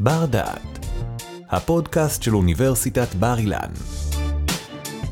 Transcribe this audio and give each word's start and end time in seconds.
בר 0.00 0.26
דעת, 0.26 0.86
הפודקאסט 1.50 2.22
של 2.22 2.34
אוניברסיטת 2.34 3.14
בר 3.14 3.38
אילן. 3.38 3.70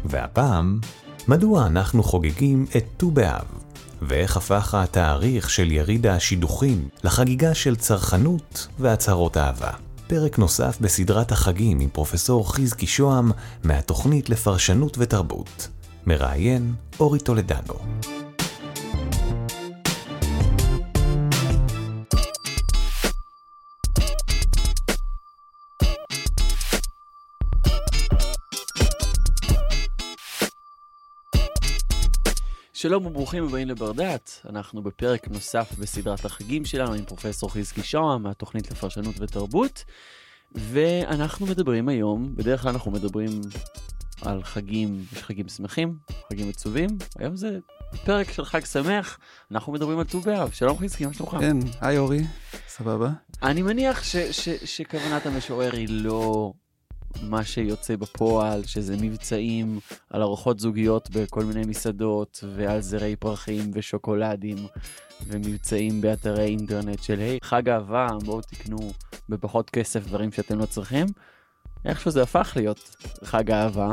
והפעם, 0.05 0.81
מדוע 1.29 1.67
אנחנו 1.67 2.03
חוגגים 2.03 2.67
את 2.77 2.85
ט"ו 2.97 3.11
באב, 3.11 3.45
ואיך 4.03 4.37
הפך 4.37 4.75
התאריך 4.75 5.51
של 5.51 5.73
יריד 5.73 6.07
השידוכים 6.07 6.89
לחגיגה 7.05 7.55
של 7.55 7.77
צרכנות 7.77 8.69
והצהרות 8.79 9.37
אהבה. 9.37 9.71
פרק 10.07 10.39
נוסף 10.39 10.79
בסדרת 10.81 11.33
החגים 11.33 11.81
עם 11.81 11.89
פרופסור 11.89 12.55
חזקי 12.55 12.87
שוהם 12.87 13.31
מהתוכנית 13.65 14.31
לפרשנות 14.31 14.97
ותרבות. 14.99 15.69
מראיין 16.07 16.75
אורי 17.01 17.19
טולדנו. 17.19 17.75
שלום 32.85 33.07
וברוכים 33.07 33.45
הבאים 33.45 33.69
לבר 33.69 33.93
דעת, 33.93 34.41
אנחנו 34.51 34.83
בפרק 34.83 35.29
נוסף 35.29 35.73
בסדרת 35.79 36.25
החגים 36.25 36.65
שלנו 36.65 36.93
עם 36.93 37.05
פרופסור 37.05 37.53
חזקי 37.53 37.83
שוהם 37.83 38.23
מהתוכנית 38.23 38.71
לפרשנות 38.71 39.15
ותרבות, 39.21 39.85
ואנחנו 40.53 41.47
מדברים 41.47 41.89
היום, 41.89 42.37
בדרך 42.37 42.63
כלל 42.63 42.71
אנחנו 42.71 42.91
מדברים 42.91 43.41
על 44.23 44.43
חגים, 44.43 45.05
יש 45.13 45.23
חגים 45.23 45.49
שמחים, 45.49 45.97
חגים 46.33 46.49
עצובים, 46.49 46.91
היום 47.19 47.37
זה 47.37 47.59
פרק 48.05 48.33
של 48.33 48.45
חג 48.45 48.65
שמח, 48.65 49.19
אנחנו 49.51 49.73
מדברים 49.73 49.99
על 49.99 50.05
ט"ו 50.05 50.21
באב, 50.21 50.51
שלום 50.51 50.79
חזקי, 50.79 51.07
מה 51.07 51.13
שלומך? 51.13 51.37
כן, 51.41 51.57
היי 51.81 51.99
אורי, 51.99 52.21
סבבה. 52.69 53.11
אני 53.43 53.63
מניח 53.63 54.03
ש, 54.03 54.17
ש, 54.17 54.49
שכוונת 54.49 55.27
המשורר 55.27 55.73
היא 55.73 55.89
לא 55.91 56.53
מה 57.23 57.45
שיוצא 57.45 57.97
בפועל, 57.97 58.65
שזה 58.65 58.97
מבצעים 59.01 59.81
על 60.11 60.23
ארוחות 60.23 60.61
זוגיות 60.61 61.11
בכל 61.11 61.45
מיני 61.45 61.63
מסעדות, 61.67 62.45
ועל 62.57 62.81
זרי 62.81 63.17
פרחים 63.17 63.71
ושוקולדים, 63.75 64.57
ומבצעים 65.27 66.01
באתרי 66.01 66.45
אינטרנט 66.45 67.03
של 67.03 67.19
היי, 67.19 67.39
חג 67.43 67.69
אהבה, 67.69 68.09
בואו 68.25 68.41
תקנו 68.41 68.93
בפחות 69.29 69.71
כסף 69.71 70.07
דברים 70.07 70.33
שאתם 70.33 70.59
לא 70.59 70.67
צריכים. 70.67 71.07
איכשהו 71.85 72.11
זה 72.11 72.23
הפך 72.23 72.53
להיות 72.57 72.97
חג 73.25 73.51
אהבה. 73.51 73.93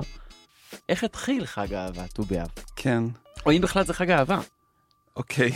איך 0.89 1.03
התחיל 1.03 1.45
חג 1.45 1.73
האהבה, 1.73 2.07
ט"ו 2.07 2.23
באב? 2.23 2.49
כן. 2.75 3.03
או 3.45 3.51
אם 3.51 3.61
בכלל 3.61 3.85
זה 3.85 3.93
חג 3.93 4.11
אהבה. 4.11 4.39
אוקיי. 5.15 5.51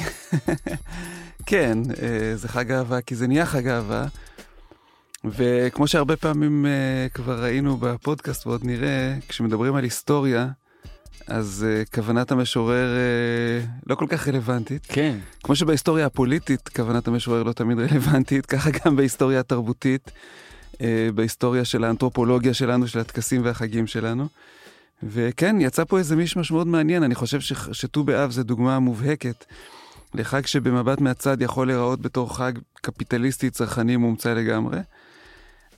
כן, 1.49 1.77
אה, 2.01 2.35
זה 2.35 2.47
חג 2.47 2.71
אהבה, 2.71 3.01
כי 3.01 3.15
זה 3.15 3.27
נהיה 3.27 3.45
חג 3.45 3.67
אהבה. 3.67 4.05
וכמו 5.31 5.87
שהרבה 5.87 6.15
פעמים 6.15 6.65
uh, 6.65 7.13
כבר 7.13 7.43
ראינו 7.43 7.77
בפודקאסט 7.77 8.47
ועוד 8.47 8.65
נראה, 8.65 9.15
כשמדברים 9.27 9.75
על 9.75 9.83
היסטוריה, 9.83 10.47
אז 11.27 11.65
uh, 11.65 11.95
כוונת 11.95 12.31
המשורר 12.31 12.87
uh, 12.95 13.69
לא 13.87 13.95
כל 13.95 14.05
כך 14.09 14.27
רלוונטית. 14.27 14.85
כן. 14.87 15.17
כמו 15.43 15.55
שבהיסטוריה 15.55 16.05
הפוליטית 16.05 16.69
כוונת 16.75 17.07
המשורר 17.07 17.43
לא 17.43 17.53
תמיד 17.53 17.79
רלוונטית, 17.79 18.45
ככה 18.45 18.69
גם 18.85 18.95
בהיסטוריה 18.95 19.39
התרבותית, 19.39 20.11
uh, 20.73 20.77
בהיסטוריה 21.15 21.65
של 21.65 21.83
האנתרופולוגיה 21.83 22.53
שלנו, 22.53 22.87
של 22.87 22.99
הטקסים 22.99 23.45
והחגים 23.45 23.87
שלנו. 23.87 24.27
וכן, 25.03 25.61
יצא 25.61 25.83
פה 25.83 25.97
איזה 25.97 26.15
מישמש 26.15 26.51
מאוד 26.51 26.67
מעניין, 26.67 27.03
אני 27.03 27.15
חושב 27.15 27.39
שט"ו 27.71 28.03
באב 28.03 28.31
זה 28.31 28.43
דוגמה 28.43 28.79
מובהקת 28.79 29.45
לחג 30.13 30.45
שבמבט 30.45 31.01
מהצד 31.01 31.41
יכול 31.41 31.67
להיראות 31.67 32.01
בתור 32.01 32.37
חג 32.37 32.51
קפיטליסטי 32.73 33.49
צרכני 33.49 33.97
מומצא 33.97 34.33
לגמרי. 34.33 34.79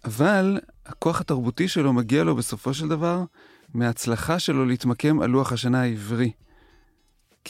אבל 0.08 0.60
הכוח 0.86 1.22
התרבותי 1.22 1.68
שלו 1.68 1.94
מגיע 1.94 2.24
לו 2.24 2.36
בסופו 2.36 2.74
של 2.74 2.88
דבר 2.88 3.24
מההצלחה 3.74 4.40
שלו 4.40 4.66
להתמקם 4.66 5.20
על 5.22 5.30
לוח 5.30 5.52
השנה 5.52 5.82
העברי. 5.82 6.32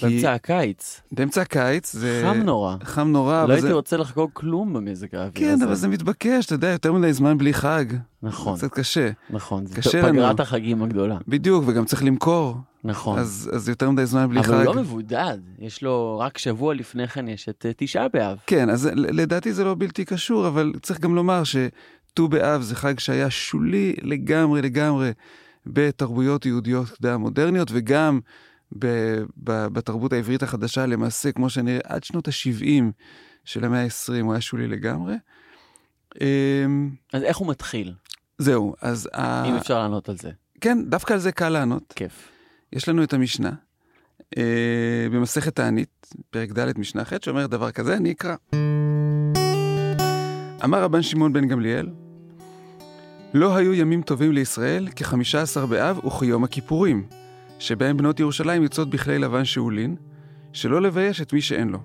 באמצע 0.02 0.34
הקיץ. 0.34 1.02
באמצע 1.12 1.42
הקיץ 1.42 1.94
זה... 1.94 2.24
חם 2.26 2.38
נורא. 2.38 2.76
חם 2.84 3.08
נורא. 3.08 3.46
לא 3.46 3.54
הייתי 3.54 3.72
רוצה 3.72 3.98
לחגוג 3.98 4.30
כלום 4.34 4.74
במזג 4.74 5.16
האוויר 5.16 5.32
כן, 5.34 5.50
הזה. 5.50 5.60
כן, 5.60 5.68
אבל 5.68 5.76
זה 5.76 5.88
מתבקש, 5.88 6.46
אתה 6.46 6.56
יודע, 6.56 6.68
יותר 6.68 6.94
מדי 6.94 7.14
זמן 7.14 7.38
בלי 7.38 7.54
חג. 7.54 7.86
נכון. 8.24 8.56
זה 8.56 8.68
קצת 8.68 8.80
קשה. 8.80 9.10
נכון, 9.30 9.66
זה 9.66 9.82
פגרת 9.82 10.40
החגים 10.40 10.84
הגדולה. 10.84 11.18
בדיוק, 11.28 11.64
וגם 11.68 11.86
צריך 11.86 12.04
למכור. 12.04 12.58
נכון. 12.84 13.20
אז, 13.20 13.52
אז 13.54 13.70
יותר 13.70 13.90
מדי 13.90 14.06
זמן 14.06 14.30
בלי 14.30 14.40
אבל 14.40 14.48
חג. 14.48 14.54
אבל 14.54 14.66
הוא 14.66 14.76
לא 14.76 14.82
מבודד, 14.82 15.38
יש 15.60 15.84
לו, 15.84 16.20
רק 16.22 16.38
שבוע 16.38 16.74
לפני 16.74 17.08
כן 17.08 17.28
יש 17.28 17.50
את 17.50 17.66
תשעה 17.78 18.08
באב. 18.08 18.38
כן, 18.48 18.70
אז 18.70 18.90
לדעתי 18.94 19.54
זה 19.54 19.64
לא 19.64 19.76
בלתי 19.78 20.06
קשור, 20.06 20.48
אבל 20.48 20.74
צריך 20.82 21.00
גם 21.00 21.16
לומר 21.16 21.44
ש... 21.44 21.56
ט"ו 22.18 22.28
באב 22.28 22.62
זה 22.62 22.76
חג 22.76 23.00
שהיה 23.00 23.30
שולי 23.30 23.96
לגמרי 24.02 24.62
לגמרי 24.62 25.12
בתרבויות 25.66 26.46
יהודיות 26.46 26.90
קדם 26.90 27.22
מודרניות 27.22 27.68
וגם 27.72 28.20
ב- 28.80 29.24
ב- 29.44 29.68
בתרבות 29.68 30.14
העברית 30.14 30.44
החדשה, 30.44 30.86
למעשה, 30.86 31.32
כמו 31.32 31.50
שנראה, 31.50 31.80
עד 31.84 32.04
שנות 32.04 32.28
ה-70 32.28 32.84
של 33.46 33.66
המאה 33.66 33.84
ה-20 33.84 34.22
הוא 34.22 34.34
היה 34.34 34.42
שולי 34.42 34.68
לגמרי. 34.68 35.16
אמ, 36.22 36.90
אז 37.14 37.24
איך 37.24 37.38
הוא 37.38 37.48
מתחיל? 37.48 37.94
זהו, 38.38 38.76
אז... 38.82 39.08
אם 39.16 39.54
ה... 39.54 39.58
אפשר 39.58 39.80
לענות 39.80 40.10
על 40.10 40.18
זה. 40.18 40.32
כן, 40.62 40.78
דווקא 40.90 41.14
על 41.14 41.20
זה 41.20 41.32
קל 41.32 41.50
לענות. 41.50 41.94
כיף. 41.96 42.32
יש 42.74 42.90
לנו 42.90 43.04
את 43.04 43.14
המשנה 43.14 43.52
אה, 44.38 45.08
במסכת 45.12 45.56
תענית, 45.56 46.14
פרק 46.30 46.52
ד' 46.52 46.80
משנה 46.80 47.06
ח', 47.06 47.14
שאומר 47.22 47.48
דבר 47.48 47.72
כזה, 47.72 47.98
אני 47.98 48.12
אקרא. 48.12 48.36
אמר 50.64 50.84
רבן 50.84 51.02
שמעון 51.02 51.34
בן 51.34 51.48
גמליאל, 51.48 51.90
לא 53.34 53.56
היו 53.56 53.74
ימים 53.74 54.02
טובים 54.02 54.32
לישראל 54.32 54.88
כחמישה 54.96 55.42
עשר 55.42 55.66
באב 55.66 56.06
וכיום 56.06 56.44
הכיפורים, 56.44 57.04
שבהם 57.60 57.98
בנות 57.98 58.20
ירושלים 58.20 58.64
יוצאות 58.64 58.90
בכלי 58.90 59.20
לבן 59.20 59.46
שאולין, 59.46 59.96
שלא 60.54 60.82
לבייש 60.82 61.22
את 61.22 61.34
מי 61.34 61.42
שאין 61.42 61.70
לו. 61.70 61.80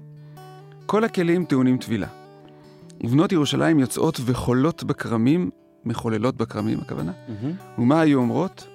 כל 0.87 1.05
הכלים 1.05 1.45
טעונים 1.45 1.79
טבילה. 1.79 2.07
ובנות 3.05 3.33
ירושלים 3.33 3.79
יוצאות 3.79 4.21
וחולות 4.25 4.85
בכרמים, 4.85 5.51
מחוללות 5.85 6.37
בכרמים 6.37 6.79
הכוונה, 6.81 7.13
mm-hmm. 7.13 7.81
ומה 7.81 8.01
היו 8.01 8.19
אומרות? 8.19 8.67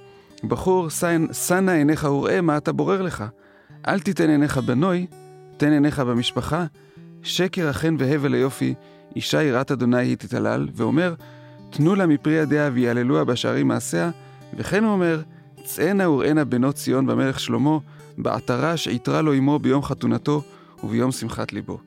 בחור, 0.44 0.88
שנה 1.32 1.74
עיניך 1.74 2.04
וראה 2.04 2.42
מה 2.42 2.58
אתה 2.58 2.72
בורר 2.72 3.02
לך. 3.02 3.24
אל 3.88 4.00
תיתן 4.00 4.30
עיניך 4.30 4.58
בנוי, 4.58 5.08
תן 5.58 5.72
עיניך 5.72 6.00
במשפחה, 6.00 6.66
שקר 7.24 7.68
החן 7.68 7.96
והבל 8.00 8.34
היופי, 8.34 8.74
אישה 9.16 9.44
יראת 9.44 9.72
אדוני 9.72 9.98
היא 9.98 10.18
תתעלל, 10.18 10.68
ואומר, 10.74 11.14
תנו 11.70 11.96
לה 11.96 12.08
מפרי 12.08 12.34
ידיה 12.34 12.70
ויעללוה 12.74 13.24
בשערים 13.24 13.68
מעשיה, 13.68 14.10
וכן 14.54 14.84
הוא 14.84 14.94
אומר, 14.94 15.22
צאנה 15.64 16.10
וראנה 16.10 16.46
בנות 16.46 16.76
ציון 16.76 17.06
במלך 17.06 17.40
שלמה, 17.40 17.78
בעטרה 18.18 18.78
שעיטרה 18.78 19.22
לו 19.22 19.34
עמו 19.34 19.60
ביום 19.60 19.84
חתונתו 19.84 20.42
וביום 20.84 21.12
שמחת 21.12 21.54
ליבו. 21.54 21.80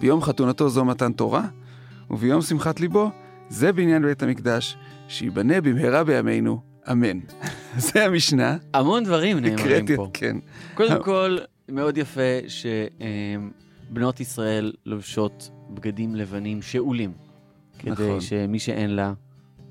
ביום 0.00 0.22
חתונתו 0.22 0.68
זו 0.68 0.84
מתן 0.84 1.12
תורה, 1.12 1.44
וביום 2.10 2.42
שמחת 2.42 2.80
ליבו 2.80 3.10
זה 3.48 3.72
בניין 3.72 4.02
בית 4.02 4.22
המקדש, 4.22 4.76
שייבנה 5.08 5.60
במהרה 5.60 6.04
בימינו, 6.04 6.60
אמן. 6.90 7.18
זה 7.76 8.04
המשנה. 8.04 8.56
המון 8.74 9.04
דברים 9.04 9.38
נאמרים 9.38 9.86
פה. 9.96 10.10
כן. 10.12 10.36
קודם 10.74 11.02
כל, 11.02 11.38
מאוד 11.68 11.98
יפה 11.98 12.20
שבנות 13.90 14.20
ישראל 14.20 14.72
לובשות 14.86 15.50
בגדים 15.70 16.14
לבנים 16.14 16.62
שאולים. 16.62 17.12
כדי 17.78 17.90
נכון. 17.90 18.20
שמי 18.20 18.58
שאין 18.58 18.90
לה, 18.90 19.12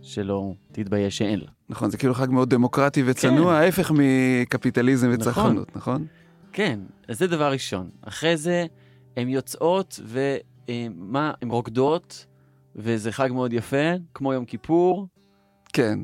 שלא 0.08 0.54
תתבייש 0.72 1.18
שאין 1.18 1.40
לה. 1.40 1.48
נכון, 1.70 1.90
זה 1.90 1.98
כאילו 1.98 2.14
חג 2.14 2.32
מאוד 2.32 2.50
דמוקרטי 2.50 3.04
וצנוע, 3.06 3.54
כן. 3.54 3.64
ההפך 3.64 3.92
מקפיטליזם 3.96 5.10
וצרכנות, 5.14 5.76
נכון. 5.76 5.94
נכון? 5.94 6.08
כן, 6.54 6.80
אז 7.08 7.20
זה 7.20 7.28
דבר 7.28 7.52
ראשון. 7.52 7.90
אחרי 8.02 8.38
זה, 8.38 8.66
הן 9.18 9.30
יוצאות 9.30 10.00
ומה, 10.06 11.32
הן 11.42 11.50
רוקדות, 11.50 12.26
וזה 12.76 13.12
חג 13.12 13.30
מאוד 13.32 13.54
יפה, 13.54 13.92
כמו 14.14 14.34
יום 14.34 14.46
כיפור. 14.46 15.08
כן, 15.74 16.00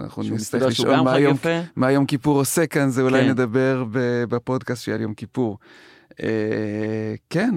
אנחנו 0.00 0.22
נצטרך 0.22 0.62
לשאול 0.62 1.00
מה 1.00 1.18
יום, 1.18 1.36
מה 1.76 1.90
יום 1.92 2.06
כיפור 2.06 2.38
עושה 2.38 2.66
כאן, 2.66 2.90
זה 2.90 3.02
אולי 3.02 3.22
כן. 3.22 3.30
נדבר 3.30 3.84
בפודקאסט 4.28 4.84
שעל 4.84 5.00
יום 5.00 5.14
כיפור. 5.14 5.58
אה, 6.22 7.14
כן, 7.30 7.54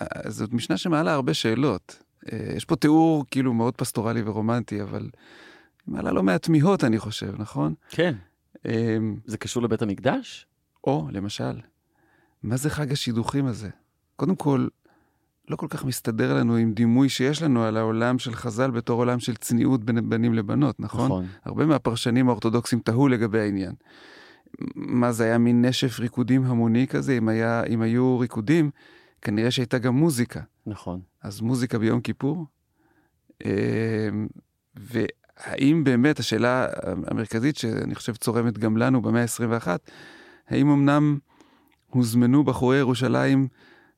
אה, 0.00 0.30
זאת 0.30 0.52
משנה 0.52 0.76
שמעלה 0.76 1.12
הרבה 1.12 1.34
שאלות. 1.34 2.02
אה, 2.32 2.52
יש 2.56 2.64
פה 2.64 2.76
תיאור 2.76 3.24
כאילו 3.30 3.54
מאוד 3.54 3.76
פסטורלי 3.76 4.22
ורומנטי, 4.24 4.82
אבל 4.82 5.10
מעלה 5.86 6.12
לא 6.12 6.22
מעט 6.22 6.42
תמיהות, 6.42 6.84
אני 6.84 6.98
חושב, 6.98 7.34
נכון? 7.38 7.74
כן. 7.88 8.14
אמ, 8.66 9.16
זה 9.26 9.38
קשור 9.38 9.62
לבית 9.62 9.82
המקדש? 9.82 10.46
או, 10.86 11.08
למשל, 11.12 11.60
מה 12.42 12.56
זה 12.56 12.70
חג 12.70 12.92
השידוכים 12.92 13.46
הזה? 13.46 13.68
קודם 14.16 14.36
כל, 14.36 14.66
לא 15.48 15.56
כל 15.56 15.66
כך 15.70 15.84
מסתדר 15.84 16.34
לנו 16.34 16.56
עם 16.56 16.72
דימוי 16.72 17.08
שיש 17.08 17.42
לנו 17.42 17.64
על 17.64 17.76
העולם 17.76 18.18
של 18.18 18.34
חז"ל 18.34 18.70
בתור 18.70 19.00
עולם 19.00 19.20
של 19.20 19.36
צניעות 19.36 19.84
בין 19.84 20.08
בנים 20.08 20.34
לבנות, 20.34 20.80
נכון? 20.80 21.04
נכון. 21.04 21.26
הרבה 21.44 21.66
מהפרשנים 21.66 22.28
האורתודוקסים 22.28 22.80
תהו 22.80 23.08
לגבי 23.08 23.40
העניין. 23.40 23.72
מה 24.74 25.12
זה 25.12 25.24
היה 25.24 25.38
מין 25.38 25.64
נשף 25.64 26.00
ריקודים 26.00 26.44
המוני 26.44 26.86
כזה? 26.86 27.12
אם, 27.18 27.28
היה, 27.28 27.64
אם 27.64 27.82
היו 27.82 28.18
ריקודים, 28.18 28.70
כנראה 29.22 29.50
שהייתה 29.50 29.78
גם 29.78 29.94
מוזיקה. 29.94 30.40
נכון. 30.66 31.00
אז 31.22 31.40
מוזיקה 31.40 31.78
ביום 31.78 32.00
כיפור? 32.00 32.46
והאם 34.76 35.84
באמת, 35.84 36.18
השאלה 36.18 36.66
המרכזית 37.06 37.56
שאני 37.56 37.94
חושב 37.94 38.16
צורמת 38.16 38.58
גם 38.58 38.76
לנו 38.76 39.02
במאה 39.02 39.22
ה-21, 39.22 39.68
האם 40.48 40.70
אמנם 40.70 41.18
הוזמנו 41.90 42.44
בחורי 42.44 42.78
ירושלים 42.78 43.48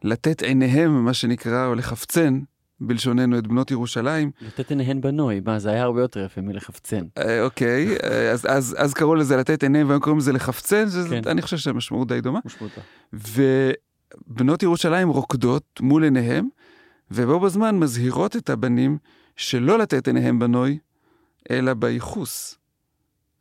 לתת 0.04 0.42
עיניהם, 0.42 1.04
מה 1.04 1.14
שנקרא, 1.14 1.66
או 1.66 1.74
לחפצן, 1.74 2.40
בלשוננו, 2.80 3.38
את 3.38 3.46
בנות 3.46 3.70
ירושלים. 3.70 4.30
לתת 4.40 4.70
עיניהן 4.70 5.00
בנוי, 5.00 5.40
מה, 5.40 5.58
זה 5.58 5.70
היה 5.70 5.82
הרבה 5.82 6.00
יותר 6.00 6.24
יפה 6.24 6.40
מלחפצן. 6.40 7.04
אה, 7.18 7.42
אוקיי, 7.42 7.96
אה, 8.04 8.30
אז, 8.30 8.46
אז, 8.48 8.76
אז 8.78 8.94
קראו 8.94 9.14
לזה 9.14 9.36
לתת 9.36 9.62
עיניהם, 9.62 9.88
והיום 9.88 10.02
קוראים 10.02 10.18
לזה 10.18 10.32
לחפצן, 10.32 10.86
שזה, 10.86 11.08
כן. 11.08 11.30
אני 11.30 11.42
חושב 11.42 11.56
שהמשמעות 11.56 12.08
די 12.08 12.20
דומה. 12.20 12.40
משמעותה. 12.44 12.80
ובנות 14.28 14.62
ירושלים 14.62 15.08
רוקדות 15.08 15.80
מול 15.80 16.04
עיניהם, 16.04 16.48
ובו 17.10 17.40
בזמן 17.40 17.78
מזהירות 17.78 18.36
את 18.36 18.50
הבנים 18.50 18.98
שלא 19.36 19.78
לתת 19.78 20.06
עיניהם 20.06 20.38
בנוי, 20.38 20.78
אלא 21.50 21.74
בייחוס. 21.74 22.58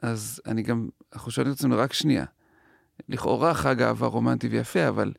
אז 0.02 0.42
אני 0.46 0.62
גם, 0.62 0.90
אנחנו 1.14 1.32
שואלים 1.32 1.54
את 1.54 1.58
עצמנו 1.58 1.78
רק 1.78 1.94
שנייה. 1.94 2.26
לכאורה 3.10 3.54
חג 3.54 3.82
אהבה 3.82 4.08
רומנטי 4.08 4.48
ויפה, 4.48 4.88
אבל 4.88 5.14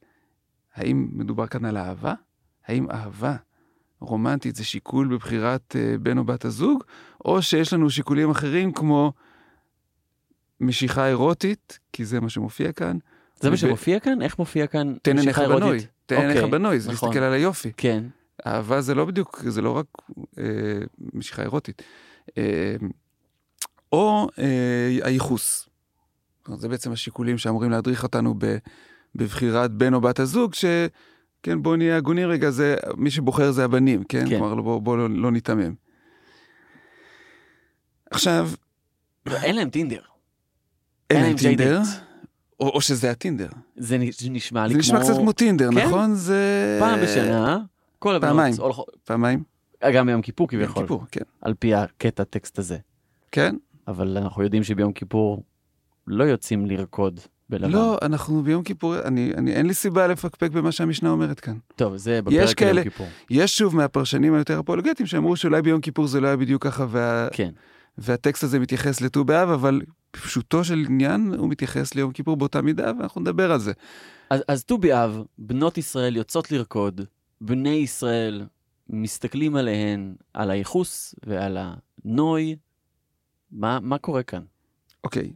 האם 0.74 1.08
מדובר 1.12 1.46
כאן 1.46 1.64
על 1.64 1.76
אהבה? 1.76 2.14
האם 2.66 2.90
אהבה 2.90 3.36
רומנטית 4.00 4.56
זה 4.56 4.64
שיקול 4.64 5.08
בבחירת 5.08 5.76
uh, 5.76 5.98
בן 5.98 6.18
או 6.18 6.24
בת 6.24 6.44
הזוג, 6.44 6.84
או 7.24 7.42
שיש 7.42 7.72
לנו 7.72 7.90
שיקולים 7.90 8.30
אחרים 8.30 8.72
כמו 8.72 9.12
משיכה 10.60 11.06
אירוטית, 11.08 11.78
כי 11.92 12.04
זה 12.04 12.20
מה 12.20 12.28
שמופיע 12.28 12.72
כאן. 12.72 12.98
זה 13.44 13.50
מה 13.50 13.56
שמופיע 13.56 14.00
כאן? 14.00 14.22
איך 14.22 14.38
מופיע 14.38 14.66
כאן 14.66 14.94
תן 15.02 15.18
עיניך 15.18 15.38
בנוי. 15.38 15.78
תן 16.06 16.16
עיניך 16.16 16.36
אוקיי, 16.36 16.50
בנוי, 16.50 16.80
זה 16.80 16.92
נכון. 16.92 17.08
להסתכל 17.08 17.24
על 17.24 17.32
היופי. 17.32 17.72
כן. 17.76 18.04
אהבה 18.46 18.80
זה 18.80 18.94
לא 18.94 19.04
בדיוק, 19.04 19.42
זה 19.48 19.62
לא 19.62 19.70
רק 19.70 19.86
אה, 20.38 20.44
משיכה 21.12 21.42
אירוטית. 21.42 21.82
אה, 22.38 22.76
או 23.92 24.28
אה, 24.38 24.98
הייחוס. 25.02 25.68
זה 26.54 26.68
בעצם 26.68 26.92
השיקולים 26.92 27.38
שאמורים 27.38 27.70
להדריך 27.70 28.02
אותנו 28.02 28.34
ב, 28.38 28.56
בבחירת 29.14 29.70
בן 29.70 29.94
או 29.94 30.00
בת 30.00 30.20
הזוג, 30.20 30.54
ש... 30.54 30.64
כן, 31.42 31.62
בואו 31.62 31.76
נהיה 31.76 31.96
הגונים 31.96 32.28
רגע, 32.28 32.50
זה, 32.50 32.76
מי 32.96 33.10
שבוחר 33.10 33.50
זה 33.50 33.64
הבנים, 33.64 34.04
כן? 34.04 34.28
כן. 34.28 34.38
כלומר, 34.38 34.62
בואו 34.62 34.80
בוא 34.80 34.96
לא, 34.96 35.10
לא 35.10 35.30
ניתמם. 35.32 35.74
עכשיו, 38.10 38.50
לא, 39.26 39.36
אין 39.36 39.56
להם 39.56 39.70
טינדר. 39.70 40.00
אין 41.10 41.22
להם 41.22 41.36
טינדר. 41.36 41.80
או, 42.60 42.68
או 42.68 42.80
שזה 42.80 43.10
הטינדר. 43.10 43.48
זה 43.76 43.98
זה 44.18 44.30
נשמע 44.30 44.66
לי 44.66 44.74
זה 44.74 44.90
כמו... 44.90 44.98
נשמע 44.98 45.00
קצת 45.00 45.16
כמו 45.20 45.32
טינדר, 45.32 45.70
כן? 45.74 45.86
נכון? 45.86 46.14
זה... 46.14 46.76
פעם 46.80 47.00
בשנה, 47.02 47.58
כל 47.98 48.14
הבנות... 48.14 48.30
פעמיים. 48.36 48.54
הולכות- 48.58 48.96
פעמיים? 49.04 49.42
גם 49.94 50.06
ביום 50.06 50.22
כיפור 50.22 50.46
ביום 50.48 50.62
כביכול, 50.64 50.82
כיפור, 50.82 51.04
כן. 51.12 51.20
על 51.40 51.54
פי 51.58 51.74
הקטע 51.74 52.24
טקסט 52.24 52.58
הזה. 52.58 52.76
כן? 53.32 53.56
אבל 53.88 54.16
אנחנו 54.16 54.42
יודעים 54.42 54.62
שביום 54.64 54.92
כיפור 54.92 55.42
לא 56.06 56.24
יוצאים 56.24 56.66
לרקוד 56.66 57.20
בלבן. 57.50 57.70
לא, 57.70 57.98
אנחנו 58.02 58.42
ביום 58.42 58.62
כיפור, 58.62 58.98
אני, 58.98 59.32
אני, 59.36 59.52
אין 59.52 59.66
לי 59.66 59.74
סיבה 59.74 60.06
לפקפק 60.06 60.50
במה 60.50 60.72
שהמשנה 60.72 61.10
אומרת 61.10 61.40
כאן. 61.40 61.56
טוב, 61.76 61.96
זה 61.96 62.22
בפרק 62.22 62.38
על 62.48 62.54
כאלה- 62.54 62.80
יום 62.80 62.84
כיפור. 62.90 63.06
יש 63.30 63.58
שוב 63.58 63.76
מהפרשנים 63.76 64.34
היותר 64.34 64.60
אפולוגטיים 64.60 65.06
שאמרו 65.06 65.36
שאולי 65.36 65.62
ביום 65.62 65.80
כיפור 65.80 66.06
זה 66.06 66.20
לא 66.20 66.26
היה 66.26 66.36
בדיוק 66.36 66.64
ככה, 66.66 66.86
וה, 66.88 67.28
כן. 67.32 67.50
והטקסט 67.98 68.42
הזה 68.44 68.58
מתייחס 68.58 69.00
לט"ו 69.00 69.24
באב, 69.24 69.48
אבל 69.48 69.80
פשוטו 70.10 70.64
של 70.64 70.84
עניין 70.88 71.34
הוא 71.38 71.48
מתייחס 71.48 71.94
ליום 71.94 72.12
כיפור 72.12 72.36
באותה 72.36 72.62
מידה, 72.62 72.92
ואנחנו 72.98 73.20
נדבר 73.20 73.52
על 73.52 73.60
זה. 73.60 73.72
אז- 74.30 74.42
אז 74.48 74.64
ט"ו 74.64 74.78
באב, 74.78 75.22
בנות 75.38 75.78
ישראל 75.78 76.16
יוצאות 76.16 76.50
לרקוד, 76.52 77.00
בני 77.40 77.68
ישראל 77.70 78.46
מסתכלים 78.90 79.56
עליהן, 79.56 80.14
על 80.34 80.50
הייחוס 80.50 81.14
ועל 81.26 81.58
הנוי. 81.60 82.56
מה, 83.50 83.78
מה 83.80 83.98
קורה 83.98 84.22
כאן? 84.22 84.42
אוקיי. 85.04 85.32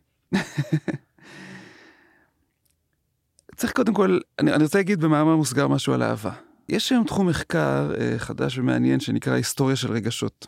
צריך 3.56 3.72
קודם 3.72 3.94
כל, 3.94 4.19
אני, 4.38 4.52
אני 4.54 4.62
רוצה 4.64 4.78
להגיד 4.78 5.00
במאמר 5.00 5.37
מוסגר 5.37 5.69
משהו 5.69 5.93
על 5.93 6.02
אהבה. 6.02 6.32
יש 6.69 6.93
היום 6.93 7.04
תחום 7.04 7.28
מחקר 7.28 7.90
אה, 8.00 8.14
חדש 8.19 8.58
ומעניין 8.58 9.00
שנקרא 9.00 9.32
היסטוריה 9.32 9.76
של 9.76 9.93
רגשות. 9.93 10.46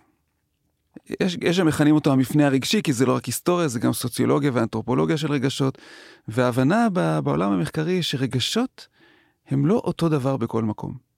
יש, 1.21 1.57
שמכנים 1.57 1.95
אותו 1.95 2.13
המפנה 2.13 2.47
הרגשי, 2.47 2.83
כי 2.83 2.93
זה 2.93 3.07
לא 3.07 3.17
רק 3.17 3.25
היסטוריה, 3.25 3.69
זה 3.69 3.81
גם 3.81 3.93
סוציולוגיה 3.93 4.51
ואנתרופולוגיה 4.55 5.17
של 5.17 5.33
רגשות, 5.33 5.79
וההבנה 6.29 6.89
בעולם 7.25 7.53
המחקרי 7.53 7.93
היא 7.93 8.03
שרגשות 8.03 8.89
הם 9.49 9.67
לא 9.67 9.75
אותו 9.85 10.09
דבר 10.09 10.37
בכל 10.37 10.63
מקום. 10.63 11.11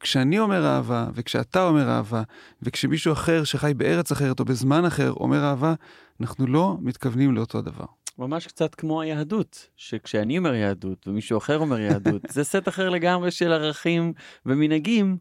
כשאני 0.00 0.38
אומר 0.38 0.66
אהבה, 0.66 1.06
וכשאתה 1.14 1.66
אומר 1.66 1.88
אהבה, 1.88 2.22
וכשמישהו 2.62 3.12
אחר 3.12 3.44
שחי 3.44 3.72
בארץ 3.76 4.12
אחרת 4.12 4.40
או 4.40 4.44
בזמן 4.44 4.84
אחר 4.84 5.12
אומר 5.12 5.44
אהבה, 5.44 5.74
אנחנו 6.20 6.46
לא 6.46 6.76
מתכוונים 6.80 7.34
לאותו 7.34 7.62
דבר. 7.62 7.84
ממש 8.18 8.46
קצת 8.46 8.74
כמו 8.74 9.00
היהדות, 9.00 9.68
שכשאני 9.76 10.38
אומר 10.38 10.54
יהדות 10.54 11.08
ומישהו 11.08 11.38
אחר 11.38 11.58
אומר 11.58 11.78
יהדות, 11.78 12.22
זה 12.28 12.44
סט 12.44 12.68
אחר 12.68 12.88
לגמרי 12.88 13.30
של 13.30 13.52
ערכים 13.52 14.12
ומנהגים. 14.46 15.16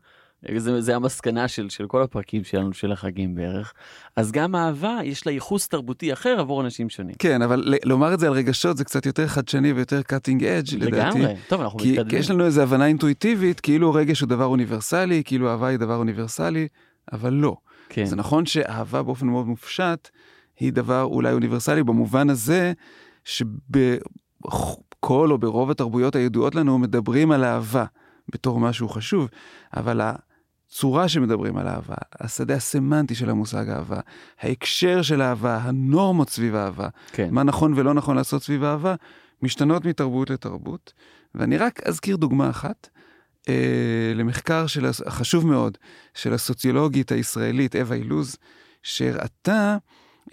זה, 0.58 0.82
זה 0.82 0.96
המסקנה 0.96 1.48
של, 1.48 1.70
של 1.70 1.88
כל 1.88 2.04
הפרקים 2.04 2.44
שלנו 2.44 2.74
של 2.74 2.92
החגים 2.92 3.36
בערך. 3.36 3.74
אז 4.16 4.32
גם 4.32 4.56
אהבה, 4.56 5.00
יש 5.04 5.26
לה 5.26 5.32
ייחוס 5.32 5.68
תרבותי 5.68 6.14
אחר 6.14 6.36
עבור 6.40 6.62
אנשים 6.62 6.90
שונים. 6.90 7.16
כן, 7.20 7.42
אבל 7.42 7.74
לומר 7.86 8.14
את 8.14 8.20
זה 8.20 8.28
על 8.28 8.34
רגשות 8.34 8.78
זה 8.78 8.84
קצת 8.84 9.06
יותר 9.06 9.28
חדשני 9.28 9.74
ויותר 9.74 10.02
cutting 10.14 10.42
edge, 10.42 10.78
לדעתי. 10.78 11.20
לגמרי. 11.20 11.36
טוב, 11.48 11.62
אנחנו 11.62 11.80
כי, 11.80 11.92
מתקדמים. 11.92 12.10
כי 12.10 12.16
יש 12.16 12.32
לנו 12.32 12.46
איזו 12.46 12.62
הבנה 12.62 12.86
אינטואיטיבית, 12.86 13.60
כאילו 13.60 13.94
רגש 13.94 14.22
הוא 14.22 14.30
דבר 14.30 14.46
אוניברסלי, 14.46 15.24
כאילו 15.26 15.50
אהבה 15.50 15.68
היא 15.68 15.78
דבר 15.78 15.96
אוניברסלי, 15.96 16.68
אבל 17.12 17.34
לא. 17.34 17.56
כן. 17.90 18.06
זה 18.06 18.16
נכון 18.16 18.46
שאהבה 18.46 19.04
באופן 19.04 19.28
מאוד 19.28 19.48
מופשט 19.48 20.10
היא 20.60 20.74
דבר 20.74 21.04
אולי 21.04 21.34
אוניברסלי 21.34 21.84
במובן 21.84 22.30
הזה 22.30 22.74
שבכל 23.26 23.72
או 25.32 25.38
ברוב 25.38 25.72
התרבויות 25.72 26.16
הידועות 26.16 26.56
לנו 26.56 26.78
מדברים 26.78 27.32
על 27.32 27.44
אהבה 27.44 27.86
בתור 28.34 28.60
משהו 28.60 28.90
חשוב, 28.90 29.30
אבל 29.78 30.02
הצורה 30.70 31.10
שמדברים 31.10 31.58
על 31.58 31.68
אהבה, 31.68 31.96
השדה 32.20 32.56
הסמנטי 32.56 33.16
של 33.16 33.30
המושג 33.30 33.70
אהבה, 33.70 34.00
ההקשר 34.40 35.02
של 35.02 35.22
אהבה, 35.22 35.58
הנורמות 35.58 36.30
סביב 36.30 36.56
אהבה, 36.56 36.88
כן. 37.12 37.30
מה 37.32 37.44
נכון 37.44 37.74
ולא 37.76 37.94
נכון 37.94 38.16
לעשות 38.16 38.44
סביב 38.44 38.64
אהבה, 38.64 38.96
משתנות 39.42 39.86
מתרבות 39.86 40.30
לתרבות. 40.30 40.94
ואני 41.36 41.58
רק 41.58 41.80
אזכיר 41.84 42.16
דוגמה 42.16 42.50
אחת 42.50 42.90
אה, 43.50 44.12
למחקר 44.16 44.68
של, 44.68 44.86
חשוב 45.10 45.48
מאוד 45.48 45.78
של 46.14 46.34
הסוציולוגית 46.34 47.12
הישראלית 47.12 47.76
אווה 47.76 47.98
אילוז, 47.98 48.36
שהראתה 48.84 49.78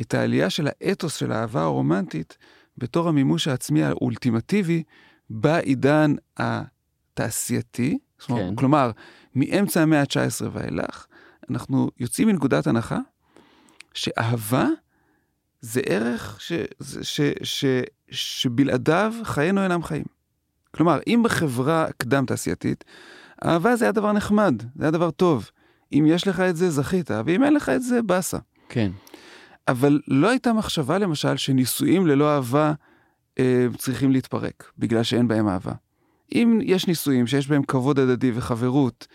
את 0.01 0.15
העלייה 0.15 0.51
של 0.51 0.69
האתוס 0.69 1.17
של 1.17 1.33
האהבה 1.33 1.63
הרומנטית 1.63 2.39
בתור 2.79 3.09
המימוש 3.09 3.49
העצמי 3.49 3.85
האולטימטיבי 3.85 4.83
בעידן 5.31 6.15
התעשייתי. 6.37 7.99
כן. 8.19 8.55
כלומר, 8.55 8.91
מאמצע 9.37 9.83
המאה 9.83 10.01
ה-19 10.01 10.47
ואילך, 10.53 11.07
אנחנו 11.51 11.91
יוצאים 11.99 12.29
מנקודת 12.29 12.67
הנחה 12.67 12.99
שאהבה 13.95 14.67
זה 15.61 15.81
ערך 15.87 16.41
ש, 16.41 16.53
ש, 16.83 16.97
ש, 17.03 17.21
ש, 17.43 17.65
שבלעדיו 18.11 19.15
חיינו 19.25 19.63
אינם 19.63 19.83
חיים. 19.83 20.05
כלומר, 20.75 20.99
אם 21.07 21.21
בחברה 21.25 21.87
קדם-תעשייתית, 21.97 22.85
אהבה 23.45 23.77
זה 23.77 23.85
היה 23.85 23.93
דבר 23.93 24.13
נחמד, 24.13 24.63
זה 24.77 24.85
היה 24.85 24.91
דבר 24.91 25.11
טוב. 25.11 25.51
אם 25.93 26.05
יש 26.09 26.29
לך 26.29 26.41
את 26.41 26.57
זה, 26.57 26.71
זכית, 26.71 27.11
ואם 27.27 27.45
אין 27.45 27.55
לך 27.55 27.69
את 27.69 27.83
זה, 27.83 28.03
באסה. 28.03 28.39
כן. 28.69 28.91
אבל 29.69 30.01
לא 30.09 30.31
הייתה 30.31 30.53
מחשבה, 30.53 30.99
למשל, 30.99 31.37
שנישואים 31.37 32.07
ללא 32.07 32.35
אהבה 32.35 32.73
אה, 33.39 33.67
צריכים 33.79 34.13
להתפרק, 34.13 34.71
בגלל 34.79 35.03
שאין 35.03 35.29
בהם 35.29 35.49
אהבה. 35.49 35.73
אם 36.35 36.59
יש 36.63 36.87
נישואים 36.87 37.27
שיש 37.27 37.49
בהם 37.49 37.63
כבוד 37.63 37.99
הדדי 37.99 38.31
וחברות 38.35 39.07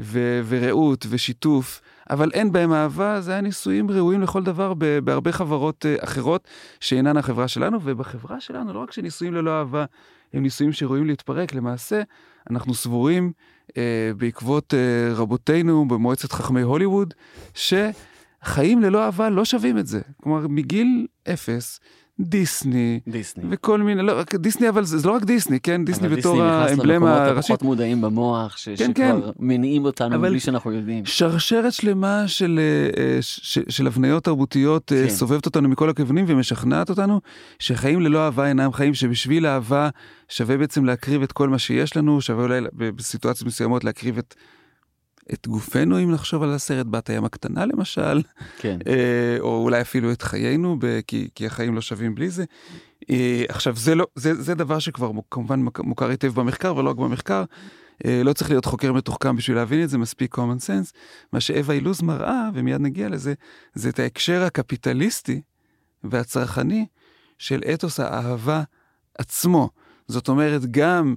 ו- 0.00 0.40
ורעות 0.48 1.06
ושיתוף, 1.10 1.80
אבל 2.10 2.30
אין 2.34 2.52
בהם 2.52 2.72
אהבה, 2.72 3.20
זה 3.20 3.32
היה 3.32 3.40
נישואים 3.40 3.90
ראויים 3.90 4.22
לכל 4.22 4.44
דבר 4.44 4.74
ב- 4.78 4.98
בהרבה 4.98 5.32
חברות 5.32 5.86
אה, 5.86 5.96
אחרות 6.00 6.48
שאינן 6.80 7.16
החברה 7.16 7.48
שלנו, 7.48 7.78
ובחברה 7.82 8.40
שלנו 8.40 8.72
לא 8.72 8.78
רק 8.78 8.92
שנישואים 8.92 9.34
ללא 9.34 9.58
אהבה 9.58 9.84
הם 10.32 10.42
נישואים 10.42 10.72
שראויים 10.72 11.06
להתפרק, 11.06 11.54
למעשה 11.54 12.02
אנחנו 12.50 12.74
סבורים 12.74 13.32
אה, 13.76 14.10
בעקבות 14.16 14.74
אה, 14.74 15.14
רבותינו 15.14 15.88
במועצת 15.88 16.32
חכמי 16.32 16.62
הוליווד, 16.62 17.14
שחיים 17.54 18.82
ללא 18.82 19.04
אהבה 19.04 19.30
לא 19.30 19.44
שווים 19.44 19.78
את 19.78 19.86
זה. 19.86 20.00
כלומר, 20.22 20.48
מגיל 20.48 21.06
אפס, 21.28 21.80
דיסני, 22.20 23.00
דיסני. 23.08 23.44
וכל 23.50 23.82
מיני, 23.82 24.02
לא, 24.02 24.22
דיסני, 24.34 24.68
אבל 24.68 24.84
זה, 24.84 24.98
זה 24.98 25.08
לא 25.08 25.12
רק 25.12 25.24
דיסני, 25.24 25.60
כן? 25.60 25.84
דיסני 25.84 26.08
אבל 26.08 26.16
בתור 26.16 26.36
נכנס 26.36 26.70
האמבלמה 26.70 26.94
למקומות 26.94 27.18
הראשית. 27.18 27.50
הפחות 27.50 27.62
מודעים 27.62 28.00
במוח, 28.00 28.56
ש- 28.56 28.68
כן, 28.68 28.92
שכבר 28.92 29.30
מניעים 29.38 29.84
אותנו 29.84 30.20
בלי 30.20 30.40
שאנחנו 30.40 30.72
יודעים. 30.72 31.04
שרשרת 31.06 31.72
שלמה 31.72 32.28
של, 32.28 32.60
אה, 32.62 33.02
אה, 33.02 33.18
ש, 33.20 33.58
של 33.68 33.86
הבניות 33.86 34.24
תרבותיות 34.24 34.92
אה, 34.92 35.02
כן. 35.02 35.10
סובבת 35.10 35.46
אותנו 35.46 35.68
מכל 35.68 35.90
הכיוונים 35.90 36.24
ומשכנעת 36.28 36.90
אותנו 36.90 37.20
שחיים 37.58 38.00
ללא 38.00 38.24
אהבה 38.24 38.48
אינם 38.48 38.72
חיים, 38.72 38.94
שבשביל 38.94 39.46
אהבה 39.46 39.88
שווה 40.28 40.56
בעצם 40.56 40.84
להקריב 40.84 41.22
את 41.22 41.32
כל 41.32 41.48
מה 41.48 41.58
שיש 41.58 41.96
לנו, 41.96 42.20
שווה 42.20 42.42
אולי 42.44 42.60
בסיטואציות 42.72 43.46
מסוימות 43.46 43.84
להקריב 43.84 44.18
את 44.18 44.34
את 45.32 45.48
גופנו, 45.48 45.98
אם 46.02 46.10
נחשוב 46.12 46.42
על 46.42 46.52
הסרט 46.54 46.86
בת 46.86 47.10
הים 47.10 47.24
הקטנה 47.24 47.66
למשל, 47.66 48.22
כן. 48.58 48.78
אה, 48.86 49.36
או 49.40 49.62
אולי 49.62 49.80
אפילו 49.80 50.12
את 50.12 50.22
חיינו, 50.22 50.78
כי, 51.06 51.28
כי 51.34 51.46
החיים 51.46 51.74
לא 51.74 51.80
שווים 51.80 52.14
בלי 52.14 52.30
זה. 52.30 52.44
אה, 53.10 53.44
עכשיו, 53.48 53.76
זה, 53.76 53.94
לא, 53.94 54.06
זה, 54.14 54.34
זה 54.42 54.54
דבר 54.54 54.78
שכבר 54.78 55.12
מו- 55.12 55.30
כמובן 55.30 55.66
מוכ- 55.68 55.82
מוכר 55.82 56.08
היטב 56.10 56.34
במחקר, 56.34 56.76
ולא 56.76 56.90
רק 56.90 56.96
במחקר. 56.96 57.44
אה, 58.06 58.22
לא 58.24 58.32
צריך 58.32 58.50
להיות 58.50 58.64
חוקר 58.64 58.92
מתוחכם 58.92 59.36
בשביל 59.36 59.56
להבין 59.56 59.82
את 59.84 59.88
זה, 59.88 59.98
מספיק 59.98 60.34
common 60.34 60.60
sense. 60.66 60.92
מה 61.32 61.40
שאווה 61.40 61.74
אילוז 61.74 62.02
מראה, 62.02 62.48
ומיד 62.54 62.80
נגיע 62.80 63.08
לזה, 63.08 63.34
זה 63.74 63.88
את 63.88 63.98
ההקשר 63.98 64.42
הקפיטליסטי 64.42 65.40
והצרכני 66.04 66.86
של 67.38 67.62
אתוס 67.74 68.00
האהבה 68.00 68.62
עצמו. 69.18 69.70
זאת 70.08 70.28
אומרת, 70.28 70.66
גם 70.70 71.14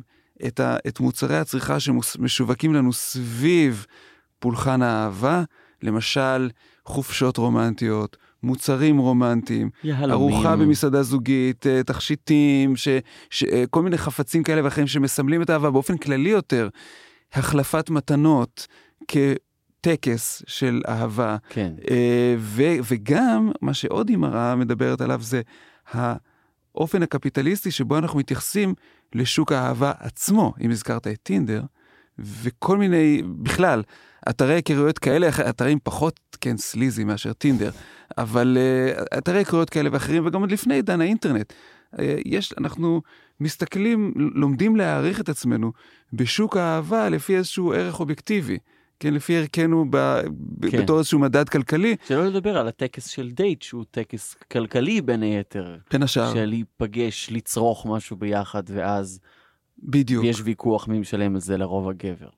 את, 0.48 0.60
ה, 0.60 0.77
את 0.88 1.00
מוצרי 1.00 1.38
הצריכה 1.38 1.79
שמשווקים 1.79 2.74
לנו 2.74 2.93
סביב 2.93 3.86
פולחן 4.39 4.81
האהבה, 4.81 5.43
למשל 5.84 6.50
חופשות 6.86 7.38
רומנטיות, 7.38 8.17
מוצרים 8.43 8.98
רומנטיים, 8.98 9.69
יהלומים. 9.84 10.12
ארוחה 10.12 10.55
במסעדה 10.55 11.03
זוגית, 11.03 11.67
אה, 11.67 11.84
תכשיטים, 11.84 12.75
ש, 12.75 12.88
ש, 13.29 13.43
אה, 13.43 13.63
כל 13.69 13.81
מיני 13.81 13.98
חפצים 13.98 14.43
כאלה 14.43 14.63
ואחרים 14.63 14.88
שמסמלים 14.88 15.41
את 15.41 15.50
האהבה 15.50 15.72
באופן 15.72 15.98
כללי 15.98 16.29
יותר, 16.29 16.69
החלפת 17.34 17.89
מתנות 17.89 18.67
כטקס 19.08 20.43
של 20.48 20.81
אהבה, 20.88 21.38
כן. 21.50 21.74
אה, 21.89 22.36
ו- 22.38 22.77
וגם, 22.89 23.51
מה 23.62 23.74
שעוד 23.74 24.10
היא 24.10 24.17
מראה 24.17 24.55
מדברת 24.55 25.01
עליו 25.01 25.22
זה 25.22 25.41
האופן 25.91 27.03
הקפיטליסטי 27.03 27.72
שבו 27.72 27.98
אנחנו 27.98 28.19
מתייחסים 28.19 28.74
לשוק 29.16 29.51
האהבה 29.51 29.92
עצמו, 30.00 30.54
אם 30.62 30.72
הזכרת 30.72 31.08
את 31.08 31.20
טינדר, 31.24 31.62
וכל 32.20 32.78
מיני, 32.78 33.22
בכלל, 33.42 33.84
אתרי 34.30 34.54
היכרויות 34.54 35.00
כאלה, 35.00 35.30
אתרים 35.50 35.80
פחות, 35.84 36.20
כן, 36.42 36.58
סליזי 36.58 37.04
מאשר 37.04 37.34
טינדר, 37.34 37.72
אבל 38.18 38.58
uh, 38.58 39.18
אתרי 39.18 39.38
היכרויות 39.38 39.70
כאלה 39.70 39.89
ואחרים, 39.94 40.25
וגם 40.25 40.42
עוד 40.42 40.51
לפני 40.51 40.74
עידן 40.74 41.01
האינטרנט. 41.01 41.54
Uh, 41.96 42.00
יש, 42.25 42.54
אנחנו 42.58 43.01
מסתכלים, 43.39 44.13
לומדים 44.16 44.75
להעריך 44.75 45.22
את 45.22 45.30
עצמנו 45.30 45.72
בשוק 46.13 46.58
האהבה 46.58 47.10
לפי 47.10 47.36
איזשהו 47.36 47.74
ערך 47.74 48.00
אובייקטיבי. 48.00 48.58
כן, 49.00 49.13
לפי 49.13 49.38
ערכנו 49.38 49.86
ב, 49.89 49.98
ב, 50.32 50.70
כן. 50.70 50.84
בתור 50.84 50.98
איזשהו 50.98 51.20
מדד 51.20 51.50
כלכלי, 51.50 51.96
שלא 52.08 52.25
לדבר 52.25 52.58
על 52.58 52.68
הטקס 52.68 53.08
של 53.08 53.32
דייט, 53.32 53.62
שהוא 53.62 53.86
טקס 53.91 54.36
כלכלי 54.51 55.01
בין 55.01 55.24
היתר. 55.24 55.77
בין 55.91 56.03
השאר. 56.03 56.34
של 56.34 56.46
להיפגש, 56.46 57.29
לצרוך 57.32 57.86
משהו 57.86 58.18
ביחד, 58.18 58.63
ואז 58.68 59.20
בדיוק. 59.84 60.25
יש 60.25 60.41
ויכוח 60.44 60.88
מי 60.88 61.00
משלם 61.00 61.36
על 61.36 61.41
זה 61.41 61.58
לרוב 61.58 61.89
הגבר. 61.89 62.29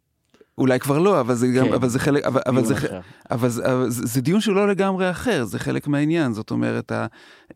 אולי 0.58 0.80
כבר 0.80 1.00
לא, 1.00 1.20
אבל 1.20 1.36
זה 1.36 1.48
גם, 1.48 1.68
כן. 1.68 1.74
אבל 1.74 1.89
זה 1.89 2.00
חלק, 2.00 2.24
אבל, 2.24 2.41
אבל, 2.46 2.65
זה, 2.65 2.74
אחר. 2.74 3.00
אבל 3.32 3.50
זה, 3.50 3.74
אבל 3.74 3.89
זה, 3.89 4.06
זה 4.06 4.22
דיון 4.22 4.41
שהוא 4.41 4.56
לא 4.56 4.68
לגמרי 4.68 5.10
אחר, 5.10 5.44
זה 5.44 5.60
חלק 5.60 5.88
מהעניין. 5.88 6.34
זאת 6.34 6.51
אומרת, 6.51 6.91
ה, 6.91 7.06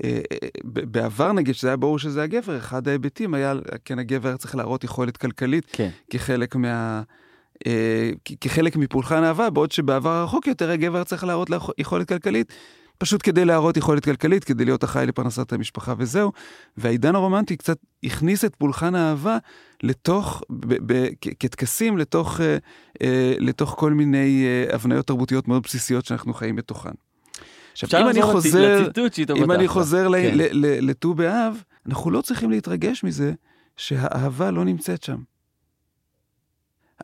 אה, 0.03 0.19
אה, 0.31 0.47
בעבר 0.63 1.31
נגיד, 1.31 1.55
שזה 1.55 1.67
היה 1.67 1.77
ברור 1.77 2.00
שזה 2.00 2.24
הגבר, 2.24 2.57
אחד 2.57 2.88
ההיבטים 2.88 3.33
היה, 3.33 3.53
כן, 3.85 4.00
הגבר 4.00 4.38
צריך 4.38 4.55
להראות 4.55 4.83
יכולת 4.83 5.17
כלכלית 5.17 5.65
כן, 5.71 5.89
כחלק 6.09 6.55
מה... 6.55 7.01
אה, 7.67 8.09
כחלק 8.41 8.75
מפולחן 8.75 9.24
אהבה, 9.24 9.50
בעוד 9.50 9.71
שבעבר 9.71 10.09
הרחוק 10.09 10.47
יותר 10.47 10.71
הגבר 10.71 11.03
צריך 11.03 11.24
להראות 11.24 11.50
לה 11.50 11.57
יכולת 11.77 12.07
כלכלית, 12.07 12.53
פשוט 12.97 13.21
כדי 13.24 13.45
להראות 13.45 13.77
יכולת 13.77 14.05
כלכלית, 14.05 14.43
כדי 14.43 14.65
להיות 14.65 14.83
אחראי 14.83 15.05
לפרנסת 15.05 15.53
המשפחה 15.53 15.93
וזהו. 15.97 16.31
והעידן 16.77 17.15
הרומנטי 17.15 17.57
קצת 17.57 17.77
הכניס 18.03 18.45
את 18.45 18.55
פולחן 18.55 18.95
האהבה 18.95 19.38
לתוך, 19.83 20.43
ב- 20.50 20.93
ב- 20.93 21.07
כ- 21.21 21.33
כטקסים, 21.39 21.97
לתוך, 21.97 22.41
אה, 22.41 22.57
אה, 23.01 23.33
לתוך 23.39 23.75
כל 23.77 23.93
מיני 23.93 24.45
אה, 24.45 24.75
הבניות 24.75 25.07
תרבותיות 25.07 25.47
מאוד 25.47 25.63
בסיסיות 25.63 26.05
שאנחנו 26.05 26.33
חיים 26.33 26.55
בתוכן. 26.55 26.89
עכשיו, 27.71 28.01
אם 28.01 28.09
אני 28.09 28.21
חוזר, 28.21 28.81
לציטוט 28.81 29.19
אם 29.35 29.51
אני. 29.51 29.67
חוזר 29.67 30.12
כן. 30.12 30.38
לט"ו 30.62 31.13
באב, 31.13 31.63
אנחנו 31.88 32.12
לא 32.12 32.21
צריכים 32.21 32.51
להתרגש 32.51 33.03
מזה 33.03 33.33
שהאהבה 33.77 34.51
לא 34.51 34.65
נמצאת 34.65 35.03
שם. 35.03 35.17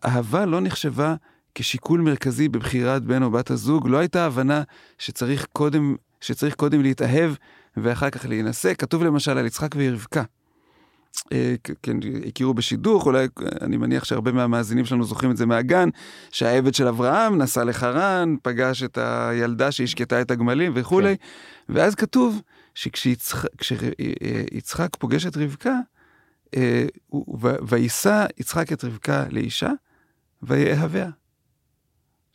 אהבה 0.06 0.46
לא 0.46 0.62
נחשבה 0.62 1.16
כשיקול 1.56 2.02
מרכזי 2.02 2.50
בבחירת 2.50 3.04
בן 3.04 3.24
או 3.24 3.32
בת 3.32 3.52
הזוג, 3.52 3.88
לא 3.88 3.98
הייתה 3.98 4.26
הבנה 4.26 4.64
שצריך 4.98 5.46
קודם, 5.54 5.96
שצריך 6.22 6.56
קודם 6.56 6.82
להתאהב 6.82 7.34
ואחר 7.78 8.10
כך 8.10 8.26
להינשא. 8.26 8.74
כתוב 8.74 9.04
למשל 9.04 9.38
על 9.38 9.46
יצחק 9.46 9.70
ורבקה. 9.76 10.24
אה, 11.34 11.56
כן, 11.84 11.98
הכירו 12.28 12.54
בשידוך, 12.54 13.06
אולי 13.06 13.20
אה, 13.20 13.26
אני 13.62 13.78
מניח 13.78 14.04
שהרבה 14.04 14.32
מהמאזינים 14.32 14.86
שלנו 14.86 15.04
זוכרים 15.04 15.32
את 15.32 15.38
זה 15.38 15.46
מהגן, 15.46 15.90
שהעבד 16.32 16.74
של 16.74 16.88
אברהם 16.88 17.38
נסע 17.38 17.64
לחרן, 17.64 18.36
פגש 18.44 18.84
את 18.84 18.98
הילדה 19.02 19.72
שהשקטה 19.72 20.22
את 20.22 20.32
הגמלים 20.32 20.72
וכולי, 20.76 21.18
כן. 21.18 21.74
ואז 21.74 21.96
כתוב 21.96 22.42
שכשיצחק 22.76 24.96
פוגש 25.00 25.26
את 25.26 25.38
רבקה, 25.38 25.70
אה, 25.70 25.80
ויישא 27.68 28.26
יצחק 28.38 28.74
את 28.74 28.84
רבקה 28.84 29.26
לאישה, 29.30 29.72
ויאהביה. 30.44 31.10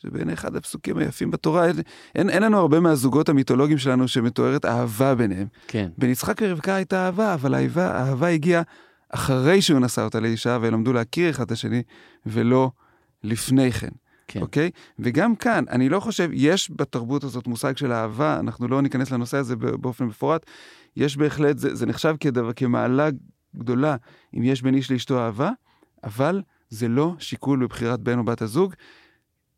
זה 0.02 0.11
בעיני 0.11 0.32
אחד 0.32 0.56
הפסוקים 0.56 0.99
היפים 0.99 1.30
בתורה. 1.30 1.66
אין, 1.66 1.76
אין, 2.14 2.30
אין 2.30 2.42
לנו 2.42 2.58
הרבה 2.58 2.80
מהזוגות 2.80 3.28
המיתולוגיים 3.28 3.78
שלנו 3.78 4.08
שמתוארת 4.08 4.64
אהבה 4.64 5.14
ביניהם. 5.14 5.46
כן, 5.68 5.88
בין 5.99 6.11
יצחק 6.11 6.42
לרבקה 6.42 6.75
הייתה 6.75 7.06
אהבה, 7.06 7.35
אבל 7.35 7.54
האהבה, 7.54 7.90
האהבה 7.90 8.28
הגיעה 8.28 8.62
אחרי 9.08 9.62
שהוא 9.62 9.80
נשא 9.80 10.02
אותה 10.02 10.20
לאישה, 10.20 10.58
והם 10.62 10.73
למדו 10.75 10.92
להכיר 10.92 11.30
אחד 11.30 11.44
את 11.44 11.50
השני, 11.50 11.82
ולא 12.26 12.70
לפני 13.25 13.73
כן. 13.73 13.88
כן. 14.28 14.40
אוקיי? 14.40 14.70
וגם 14.99 15.37
כאן, 15.37 15.64
אני 15.70 15.88
לא 15.88 16.00
חושב, 16.00 16.30
יש 16.32 16.70
בתרבות 16.76 17.25
הזאת 17.25 17.46
מושג 17.46 17.76
של 17.76 17.92
אהבה, 17.92 18.40
אנחנו 18.40 18.68
לא 18.68 18.82
ניכנס 18.82 19.11
לנושא 19.11 19.37
הזה 19.37 19.56
באופן 19.56 20.04
מפורט, 20.04 20.46
יש 20.96 21.16
בהחלט, 21.16 21.58
זה, 21.58 21.75
זה 21.75 21.87
נחשב 21.87 22.14
כדבר, 22.20 22.52
כמעלה 22.52 23.08
גדולה 23.58 23.96
אם 24.34 24.42
יש 24.42 24.62
בין 24.62 24.75
איש 24.75 24.90
לאשתו 24.90 25.18
אהבה, 25.18 25.50
אבל 26.04 26.42
זה 26.68 26.88
לא 26.88 27.14
שיקול 27.18 27.64
בבחירת 27.64 28.00
בן 28.00 28.18
או 28.18 28.25
בת 28.25 28.42
הזוג. 28.42 28.75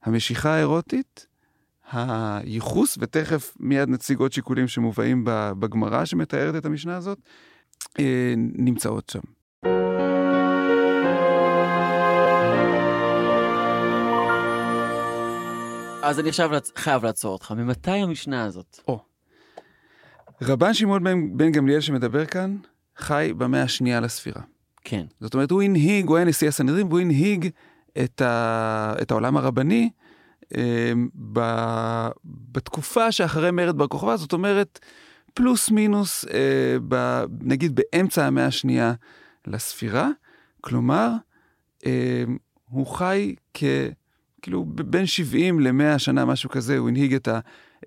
המשיכה 0.03 0.55
האירוטית, 0.55 1.27
הייחוס, 1.93 2.99
ותכף 3.01 3.55
מיד 3.61 3.89
נציג 3.89 4.19
עוד 4.19 4.33
שיקולים 4.33 4.69
שמובאים 4.69 5.23
בגמרא 5.27 6.05
שמתארת 6.05 6.55
את 6.55 6.67
המשנה 6.67 6.97
הזאת, 6.97 7.19
אה, 7.99 8.35
נמצאות 8.37 9.09
שם. 9.11 9.21
אז 16.03 16.21
אני 16.21 16.29
עכשיו 16.29 16.51
חייב 16.77 17.05
לעצור 17.05 17.33
אותך. 17.33 17.53
ממתי 17.53 17.91
המשנה 17.91 18.45
הזאת? 18.45 18.81
רבן 20.43 20.75
שמעון 20.75 21.05
בן, 21.05 21.37
בן 21.37 21.53
גמליאל 21.53 21.81
שמדבר 21.81 22.27
כאן, 22.27 22.57
חי 22.99 23.33
במאה 23.37 23.63
השנייה 23.63 24.01
לספירה. 24.01 24.43
כן, 24.85 25.07
זאת 25.21 25.35
אומרת, 25.35 25.51
הוא 25.51 25.63
הנהיג, 25.63 26.07
הוא 26.07 26.17
היה 26.17 26.25
נשיא 26.25 26.49
הסנהדרין, 26.49 26.87
והוא 26.87 27.01
הנהיג 27.01 27.49
את, 28.05 28.21
ה, 28.21 28.95
את 29.03 29.11
העולם 29.11 29.37
הרבני 29.37 29.91
אה, 30.57 30.93
ב, 31.33 31.41
בתקופה 32.25 33.13
שאחרי 33.13 33.51
מרד 33.51 33.79
בר 33.79 33.87
כוכבא, 33.87 34.17
זאת 34.17 34.33
אומרת, 34.33 34.79
פלוס 35.35 35.71
מינוס, 35.71 36.25
אה, 36.25 36.77
ב, 36.89 37.25
נגיד 37.41 37.81
באמצע 37.81 38.27
המאה 38.27 38.47
השנייה 38.47 38.93
לספירה. 39.47 40.09
כלומר, 40.61 41.11
אה, 41.87 42.25
הוא 42.71 42.87
חי 42.87 43.35
כ... 43.55 43.65
כאילו 44.43 44.65
בין 44.65 45.07
70 45.07 45.61
ל-100 45.61 45.99
שנה, 45.99 46.25
משהו 46.25 46.51
כזה, 46.51 46.79
הוא 46.79 46.89
הנהיג 46.89 47.15
את, 47.15 47.29
ה, 47.29 47.41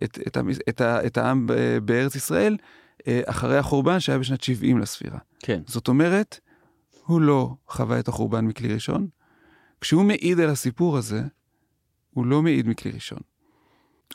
את, 0.03 0.19
את, 0.27 0.37
את, 0.69 0.81
ה, 0.81 1.05
את 1.05 1.17
העם 1.17 1.47
ב- 1.47 1.77
בארץ 1.77 2.15
ישראל 2.15 2.53
אה, 2.53 2.59
אחרי 3.25 3.57
החורבן 3.57 3.99
שהיה 3.99 4.19
בשנת 4.19 4.43
70 4.43 4.77
לספירה. 4.77 5.19
כן, 5.39 5.61
זאת 5.65 5.87
אומרת, 5.87 6.39
הוא 7.05 7.21
לא 7.21 7.49
חווה 7.67 7.99
את 7.99 8.07
החורבן 8.07 8.45
מכלי 8.45 8.73
ראשון. 8.73 9.07
כשהוא 9.81 10.03
מעיד 10.03 10.39
על 10.39 10.49
הסיפור 10.49 10.97
הזה, 10.97 11.21
הוא 12.09 12.25
לא 12.25 12.41
מעיד 12.41 12.67
מכלי 12.67 12.91
ראשון. 12.91 13.19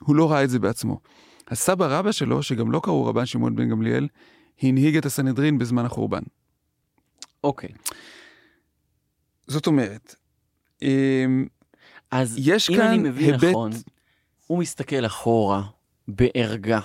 הוא 0.01 0.17
לא 0.17 0.31
ראה 0.33 0.45
את 0.45 0.51
זה 0.51 0.59
בעצמו. 0.59 1.01
הסבא 1.49 1.87
רבא 1.99 2.13
שלו, 2.13 2.43
שגם 2.43 2.73
לא 2.73 2.81
קראו 2.85 3.05
רבן 3.05 3.27
שמעון 3.27 3.57
בן 3.57 3.69
גמליאל, 3.69 4.09
הנהיג 4.63 4.97
את 4.97 5.07
הסנהדרין 5.07 5.59
בזמן 5.59 5.85
החורבן. 5.85 6.23
אוקיי. 7.45 7.71
זאת 9.47 9.67
אומרת, 9.67 10.15
אמ, 10.83 11.47
אז 12.11 12.37
יש 12.39 12.71
אם 12.71 12.77
כאן 12.77 12.87
אני 12.87 12.99
מבין 12.99 13.33
היבט... 13.33 13.45
נכון, 13.45 13.71
הוא 14.47 14.59
מסתכל 14.59 15.07
אחורה 15.07 15.63
בערגה 16.09 16.81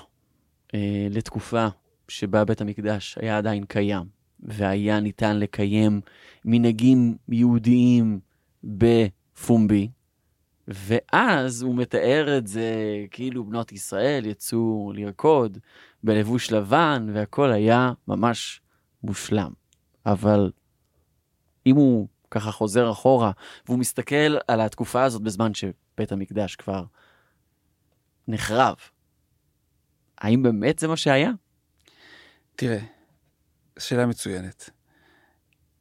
אה, 0.73 1.07
לתקופה 1.09 1.67
שבה 2.11 2.45
בית 2.45 2.61
המקדש 2.61 3.17
היה 3.21 3.37
עדיין 3.37 3.65
קיים, 3.65 4.05
והיה 4.39 4.99
ניתן 4.99 5.39
לקיים 5.39 6.01
מנהגים 6.45 7.17
יהודיים 7.29 8.19
בפומבי, 8.63 9.89
ואז 10.67 11.61
הוא 11.61 11.75
מתאר 11.75 12.37
את 12.37 12.47
זה 12.47 12.73
כאילו 13.11 13.43
בנות 13.43 13.71
ישראל 13.71 14.25
יצאו 14.25 14.91
לרקוד 14.95 15.57
בלבוש 16.03 16.51
לבן, 16.51 17.07
והכל 17.13 17.51
היה 17.51 17.91
ממש 18.07 18.61
מושלם. 19.03 19.51
אבל 20.05 20.51
אם 21.65 21.75
הוא 21.75 22.07
ככה 22.31 22.51
חוזר 22.51 22.91
אחורה, 22.91 23.31
והוא 23.65 23.79
מסתכל 23.79 24.37
על 24.47 24.61
התקופה 24.61 25.03
הזאת 25.03 25.21
בזמן 25.21 25.53
שבית 25.53 26.11
המקדש 26.11 26.55
כבר 26.55 26.83
נחרב. 28.27 28.75
האם 30.17 30.43
באמת 30.43 30.79
זה 30.79 30.87
מה 30.87 30.97
שהיה? 30.97 31.31
תראה, 32.61 32.79
שאלה 33.79 34.05
מצוינת. 34.05 34.69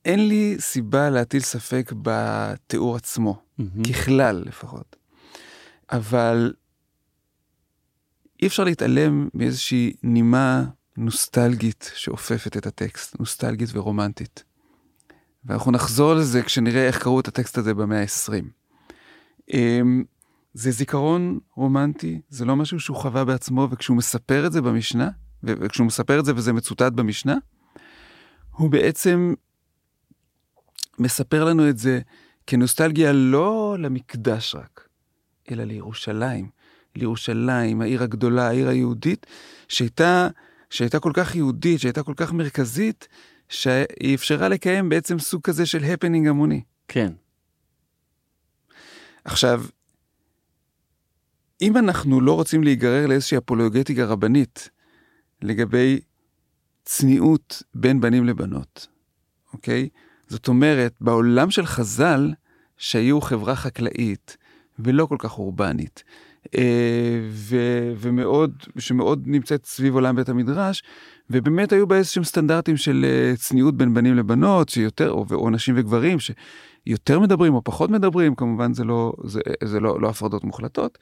אין 0.05 0.29
לי 0.29 0.57
סיבה 0.59 1.11
להטיל 1.11 1.41
ספק 1.41 1.93
בתיאור 2.03 2.97
עצמו, 2.97 3.43
ככלל 3.89 4.43
לפחות. 4.47 4.97
אבל 5.93 6.53
אי 8.43 8.47
אפשר 8.47 8.65
להתעלם 8.65 9.29
מאיזושהי 9.35 9.93
נימה 10.03 10.65
נוסטלגית 10.97 11.93
שאופפת 11.95 12.57
את 12.57 12.67
הטקסט, 12.67 13.21
נוסטלגית 13.21 13.69
ורומנטית. 13.73 14.45
ואנחנו 15.45 15.73
נחזור 15.73 16.15
לזה 16.15 16.43
כשנראה 16.43 16.87
איך 16.87 17.03
קראו 17.03 17.21
את 17.21 17.29
הטקסט 17.29 17.59
הזה 17.59 17.75
במאה 17.75 18.03
ה-20. 18.03 18.45
אמ, 19.53 20.05
זה 20.55 20.71
זיכרון 20.71 21.39
רומנטי, 21.55 22.21
זה 22.29 22.45
לא 22.45 22.57
משהו 22.57 22.81
שהוא 22.81 22.97
חווה 22.97 23.25
בעצמו, 23.25 23.69
וכשהוא 23.71 23.97
מספר 23.97 24.47
את 24.47 24.53
זה 24.53 24.63
במשנה, 24.63 25.11
וכשהוא 25.43 25.87
מספר 25.87 26.21
את 26.21 26.25
זה 26.25 26.33
וזה 26.37 26.53
מצוטט 26.53 26.93
במשנה, 26.93 27.37
הוא 28.51 28.71
בעצם 28.71 29.35
מספר 30.99 31.45
לנו 31.45 31.69
את 31.69 31.79
זה 31.79 32.01
כנוסטלגיה 32.47 33.13
לא 33.13 33.77
למקדש 33.79 34.55
רק, 34.55 34.89
אלא 35.51 35.65
לירושלים. 35.65 36.61
לירושלים, 36.97 37.81
העיר 37.81 38.03
הגדולה, 38.03 38.49
העיר 38.49 38.69
היהודית, 38.69 39.27
שהייתה, 39.69 40.29
שהייתה 40.71 41.01
כל 41.01 41.13
כך 41.15 41.37
יהודית, 41.37 41.81
שהייתה 41.81 42.03
כל 42.03 42.15
כך 42.17 42.33
מרכזית, 42.33 43.09
שהיא 43.49 44.15
אפשרה 44.15 44.49
לקיים 44.49 44.89
בעצם 44.89 45.19
סוג 45.19 45.43
כזה 45.43 45.67
של 45.67 45.85
הפנינג 45.85 46.29
המוני. 46.29 46.63
כן. 46.89 47.13
עכשיו, 49.25 49.65
אם 51.63 51.77
אנחנו 51.77 52.21
לא 52.21 52.35
רוצים 52.35 52.65
להיגרר 52.65 53.07
לאיזושהי 53.07 53.39
אפולוגטיקה 53.39 54.05
רבנית 54.05 54.71
לגבי 55.43 56.01
צניעות 56.85 57.63
בין 57.75 58.01
בנים 58.01 58.25
לבנות, 58.25 58.87
אוקיי? 59.53 59.89
זאת 60.29 60.49
אומרת, 60.49 60.95
בעולם 61.01 61.51
של 61.51 61.67
חז"ל, 61.67 62.33
שהיו 62.77 63.21
חברה 63.21 63.57
חקלאית 63.57 64.37
ולא 64.79 65.07
כל 65.07 65.17
כך 65.19 65.39
אורבנית, 65.39 66.05
אה, 66.55 67.21
ו- 67.31 67.93
ומאוד, 67.97 68.53
שמאוד 68.79 69.23
נמצאת 69.27 69.67
סביב 69.67 69.95
עולם 69.95 70.17
בית 70.17 70.29
המדרש, 70.29 70.83
ובאמת 71.31 71.73
היו 71.73 71.87
בה 71.87 71.97
איזשהם 71.97 72.25
סטנדרטים 72.25 72.77
של 72.77 73.07
אה, 73.09 73.37
צניעות 73.37 73.77
בין 73.77 73.95
בנים 73.95 74.17
לבנות, 74.17 74.69
שיותר, 74.69 75.11
או, 75.11 75.25
או 75.33 75.51
נשים 75.51 75.75
וגברים, 75.79 76.19
שיותר 76.21 77.21
מדברים 77.21 77.55
או 77.55 77.65
פחות 77.65 77.91
מדברים, 77.91 78.35
כמובן 78.35 78.75
זה 78.75 78.85
לא, 78.85 79.13
זה, 79.25 79.41
זה 79.65 79.81
לא, 79.81 80.01
לא 80.01 80.09
הפרדות 80.09 80.45
מוחלטות, 80.45 80.99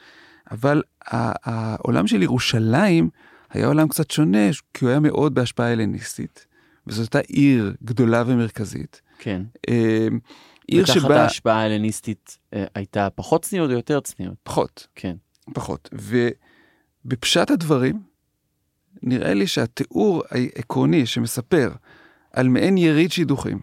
אבל 0.50 0.82
העולם 1.04 2.06
של 2.06 2.22
ירושלים 2.22 3.10
היה 3.50 3.66
עולם 3.66 3.88
קצת 3.88 4.10
שונה, 4.10 4.48
כי 4.74 4.84
הוא 4.84 4.90
היה 4.90 5.00
מאוד 5.00 5.34
בהשפעה 5.34 5.72
הלניסטית, 5.72 6.46
וזאת 6.86 7.14
הייתה 7.14 7.32
עיר 7.32 7.74
גדולה 7.84 8.22
ומרכזית. 8.26 9.00
כן. 9.18 9.42
אה, 9.68 10.08
עיר 10.66 10.82
ותחת 10.82 10.94
שבה... 10.94 11.22
ההשפעה 11.22 11.62
ההלניסטית 11.62 12.38
אה, 12.54 12.64
הייתה 12.74 13.08
פחות 13.14 13.42
צניעות 13.42 13.70
או 13.70 13.76
יותר 13.76 14.00
צניעות? 14.00 14.36
פחות. 14.42 14.86
כן. 14.94 15.16
פחות. 15.54 15.90
ובפשט 15.92 17.50
הדברים, 17.50 18.02
נראה 19.02 19.34
לי 19.34 19.46
שהתיאור 19.46 20.22
העקרוני 20.30 21.06
שמספר 21.06 21.72
על 22.32 22.48
מעין 22.48 22.78
יריד 22.78 23.12
שידוכים, 23.12 23.60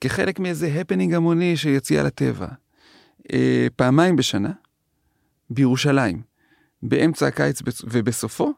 כחלק 0.00 0.38
מאיזה 0.38 0.80
הפנינג 0.80 1.14
המוני 1.14 1.56
שיציע 1.56 2.02
לטבע, 2.02 2.48
אה, 3.32 3.66
פעמיים 3.76 4.16
בשנה, 4.16 4.52
בירושלים, 5.50 6.22
באמצע 6.82 7.26
הקיץ 7.26 7.62
ובסופו, 7.84 8.52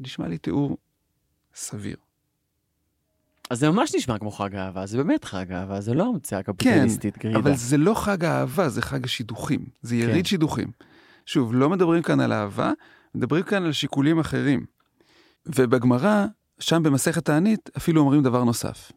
נשמע 0.00 0.28
לי 0.28 0.38
תיאור 0.38 0.76
סביר. 1.54 1.96
אז 3.50 3.58
זה 3.58 3.70
ממש 3.70 3.94
נשמע 3.94 4.18
כמו 4.18 4.30
חג 4.30 4.54
אהבה, 4.56 4.86
זה 4.86 4.96
באמת 4.96 5.24
חג 5.24 5.52
אהבה, 5.52 5.80
זה 5.80 5.94
לא 5.94 6.06
המצאה 6.08 6.42
קפיטליסטית 6.42 7.16
כן, 7.16 7.20
גרידה. 7.20 7.38
אבל 7.38 7.56
זה 7.56 7.76
לא 7.76 7.94
חג 7.94 8.24
האהבה, 8.24 8.68
זה 8.68 8.82
חג 8.82 9.04
השידוכים. 9.04 9.64
זה 9.82 9.96
יריד 9.96 10.24
כן. 10.24 10.24
שידוכים. 10.24 10.70
שוב, 11.26 11.54
לא 11.54 11.70
מדברים 11.70 12.02
כאן 12.02 12.20
על 12.20 12.32
אהבה, 12.32 12.72
מדברים 13.14 13.42
כאן 13.42 13.62
על 13.62 13.72
שיקולים 13.72 14.18
אחרים. 14.18 14.64
ובגמרא, 15.46 16.26
שם 16.58 16.82
במסכת 16.82 17.24
תענית, 17.24 17.70
אפילו 17.76 18.00
אומרים 18.00 18.22
דבר 18.22 18.44
נוסף. 18.44 18.92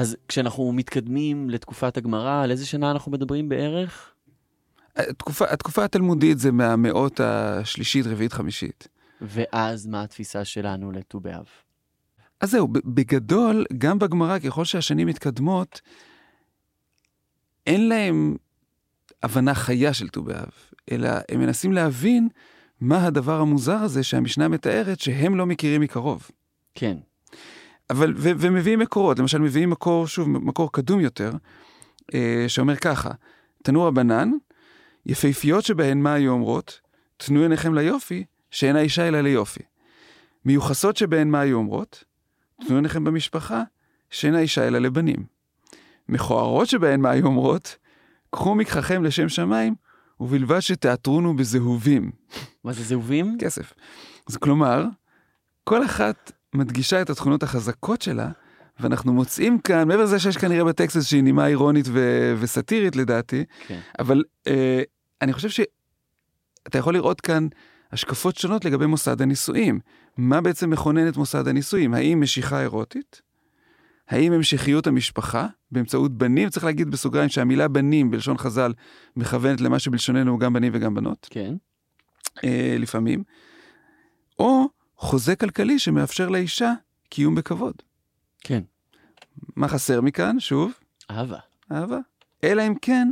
אז 0.00 0.16
כשאנחנו 0.28 0.72
מתקדמים 0.72 1.50
לתקופת 1.50 1.96
הגמרא, 1.96 2.42
על 2.42 2.50
איזה 2.50 2.66
שנה 2.66 2.90
אנחנו 2.90 3.12
מדברים 3.12 3.48
בערך? 3.48 4.12
התקופה, 4.96 5.44
התקופה 5.50 5.84
התלמודית 5.84 6.38
זה 6.38 6.52
מהמאות 6.52 7.20
השלישית, 7.20 8.06
רביעית, 8.06 8.32
חמישית. 8.32 8.88
ואז 9.20 9.86
מה 9.86 10.02
התפיסה 10.02 10.44
שלנו 10.44 10.92
לט"ו 10.92 11.20
באב? 11.20 11.46
אז 12.40 12.50
זהו, 12.50 12.68
בגדול, 12.68 13.66
גם 13.78 13.98
בגמרא, 13.98 14.38
ככל 14.38 14.64
שהשנים 14.64 15.06
מתקדמות, 15.06 15.80
אין 17.66 17.88
להם 17.88 18.36
הבנה 19.22 19.54
חיה 19.54 19.94
של 19.94 20.08
ט"ו 20.08 20.22
באב, 20.22 20.50
אלא 20.90 21.08
הם 21.28 21.40
מנסים 21.40 21.72
להבין 21.72 22.28
מה 22.80 23.06
הדבר 23.06 23.40
המוזר 23.40 23.76
הזה 23.76 24.02
שהמשנה 24.02 24.48
מתארת 24.48 25.00
שהם 25.00 25.36
לא 25.36 25.46
מכירים 25.46 25.80
מקרוב. 25.80 26.30
כן. 26.74 26.96
אבל, 27.90 28.14
ו- 28.16 28.30
ומביאים 28.38 28.78
מקורות, 28.78 29.18
למשל 29.18 29.38
מביאים 29.38 29.70
מקור, 29.70 30.06
שוב, 30.06 30.28
מקור 30.28 30.72
קדום 30.72 31.00
יותר, 31.00 31.32
אה, 32.14 32.44
שאומר 32.48 32.76
ככה, 32.76 33.10
תנו 33.62 33.82
רבנן, 33.82 34.30
יפהפיות 35.06 35.64
שבהן 35.64 36.00
מה 36.00 36.12
היו 36.12 36.32
אומרות? 36.32 36.80
תנו 37.16 37.42
עיניכם 37.42 37.74
ליופי, 37.74 38.24
שאין 38.50 38.76
האישה 38.76 39.08
אלא 39.08 39.20
ליופי. 39.20 39.62
מיוחסות 40.44 40.96
שבהן 40.96 41.28
מה 41.28 41.40
היו 41.40 41.56
אומרות? 41.56 42.04
תנו 42.66 42.76
עיניכם 42.76 43.04
במשפחה, 43.04 43.62
שאין 44.10 44.34
האישה 44.34 44.66
אלא 44.66 44.78
לבנים. 44.78 45.24
מכוערות 46.08 46.68
שבהן 46.68 47.00
מה 47.00 47.10
היו 47.10 47.26
אומרות? 47.26 47.76
קחו 48.30 48.54
מקחכם 48.54 49.04
לשם 49.04 49.28
שמיים, 49.28 49.74
ובלבד 50.20 50.60
שתיאטרונו 50.60 51.36
בזהובים. 51.36 52.10
מה 52.64 52.72
זה 52.72 52.82
זהובים? 52.82 53.36
כסף. 53.40 53.72
אז 54.28 54.36
כלומר, 54.36 54.84
כל 55.64 55.84
אחת 55.84 56.32
מדגישה 56.54 57.02
את 57.02 57.10
התכונות 57.10 57.42
החזקות 57.42 58.02
שלה, 58.02 58.30
ואנחנו 58.80 59.12
מוצאים 59.12 59.58
כאן, 59.58 59.88
מעבר 59.88 60.02
לזה 60.02 60.18
שיש 60.18 60.36
כנראה 60.36 60.64
בטקסט 60.64 60.96
איזושהי 60.96 61.22
נימה 61.22 61.46
אירונית 61.46 61.86
ו- 61.88 62.34
וסאטירית 62.40 62.96
לדעתי, 62.96 63.44
כן. 63.66 63.80
אבל 63.98 64.22
אה, 64.46 64.82
אני 65.22 65.32
חושב 65.32 65.48
שאתה 65.48 66.78
יכול 66.78 66.94
לראות 66.94 67.20
כאן 67.20 67.48
השקפות 67.92 68.36
שונות 68.36 68.64
לגבי 68.64 68.86
מוסד 68.86 69.22
הנישואים. 69.22 69.80
מה 70.16 70.40
בעצם 70.40 70.70
מכונן 70.70 71.08
את 71.08 71.16
מוסד 71.16 71.48
הנישואים? 71.48 71.94
האם 71.94 72.20
משיכה 72.20 72.60
אירוטית? 72.60 73.22
האם 74.08 74.32
המשכיות 74.32 74.86
המשפחה 74.86 75.46
באמצעות 75.70 76.12
בנים? 76.12 76.48
צריך 76.48 76.64
להגיד 76.64 76.90
בסוגריים 76.90 77.28
שהמילה 77.28 77.68
בנים 77.68 78.10
בלשון 78.10 78.38
חז"ל 78.38 78.72
מכוונת 79.16 79.60
למה 79.60 79.78
שבלשוננו 79.78 80.30
הוא 80.30 80.40
גם 80.40 80.52
בנים 80.52 80.72
וגם 80.74 80.94
בנות. 80.94 81.26
כן. 81.30 81.54
אה, 82.44 82.76
לפעמים. 82.78 83.22
או 84.38 84.68
חוזה 85.00 85.36
כלכלי 85.36 85.78
שמאפשר 85.78 86.28
לאישה 86.28 86.72
קיום 87.08 87.34
בכבוד. 87.34 87.74
כן. 88.40 88.62
מה 89.56 89.68
חסר 89.68 90.00
מכאן? 90.00 90.40
שוב? 90.40 90.72
אהבה. 91.10 91.38
אהבה. 91.72 91.98
אלא 92.44 92.66
אם 92.66 92.74
כן, 92.82 93.10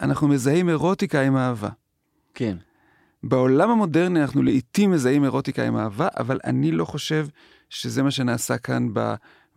אנחנו 0.00 0.28
מזהים 0.28 0.68
אירוטיקה 0.68 1.22
עם 1.22 1.36
אהבה. 1.36 1.68
כן. 2.34 2.56
בעולם 3.22 3.70
המודרני 3.70 4.20
אנחנו 4.20 4.42
לעיתים 4.42 4.90
מזהים 4.90 5.24
אירוטיקה 5.24 5.66
עם 5.66 5.76
אהבה, 5.76 6.08
אבל 6.16 6.40
אני 6.44 6.70
לא 6.70 6.84
חושב 6.84 7.26
שזה 7.70 8.02
מה 8.02 8.10
שנעשה 8.10 8.58
כאן 8.58 8.88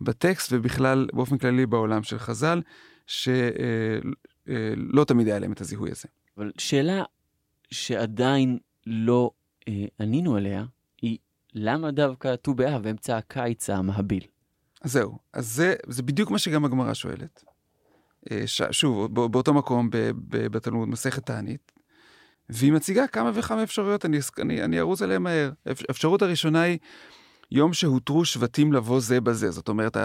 בטקסט, 0.00 0.52
ובכלל, 0.52 1.08
באופן 1.12 1.38
כללי 1.38 1.66
בעולם 1.66 2.02
של 2.02 2.18
חז"ל, 2.18 2.62
שלא 3.06 3.42
אה, 4.48 4.94
אה, 4.98 5.04
תמיד 5.04 5.26
היה 5.26 5.38
להם 5.38 5.52
את 5.52 5.60
הזיהוי 5.60 5.90
הזה. 5.90 6.08
אבל 6.36 6.52
שאלה 6.58 7.02
שעדיין 7.70 8.58
לא 8.86 9.30
אה, 9.68 9.84
ענינו 10.00 10.36
עליה, 10.36 10.64
למה 11.60 11.90
דווקא 11.90 12.36
ט"ו 12.36 12.54
באב, 12.54 12.82
באמצע 12.82 13.16
הקיץ 13.16 13.70
המהביל? 13.70 14.24
אז 14.82 14.92
זהו, 14.92 15.18
אז 15.32 15.52
זה, 15.52 15.74
זה 15.86 16.02
בדיוק 16.02 16.30
מה 16.30 16.38
שגם 16.38 16.64
הגמרא 16.64 16.94
שואלת. 16.94 17.44
ש, 18.46 18.62
שוב, 18.70 19.14
באותו 19.30 19.54
מקום 19.54 19.88
בתלמוד, 20.28 20.88
מסכת 20.88 21.26
תענית, 21.26 21.72
והיא 22.48 22.72
מציגה 22.72 23.06
כמה 23.06 23.30
וכמה 23.34 23.62
אפשרויות, 23.62 24.04
אני, 24.04 24.18
אני, 24.40 24.64
אני 24.64 24.80
ארוץ 24.80 25.02
עליהן 25.02 25.22
מהר. 25.22 25.50
האפשרות 25.66 26.22
הראשונה 26.22 26.62
היא 26.62 26.78
יום 27.50 27.72
שהותרו 27.72 28.24
שבטים 28.24 28.72
לבוא 28.72 29.00
זה 29.00 29.20
בזה. 29.20 29.50
זאת 29.50 29.68
אומרת, 29.68 29.96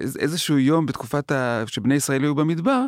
איזשהו 0.00 0.58
יום 0.58 0.86
בתקופת 0.86 1.32
ה... 1.32 1.64
שבני 1.66 1.94
ישראל 1.94 2.22
היו 2.22 2.34
במדבר, 2.34 2.86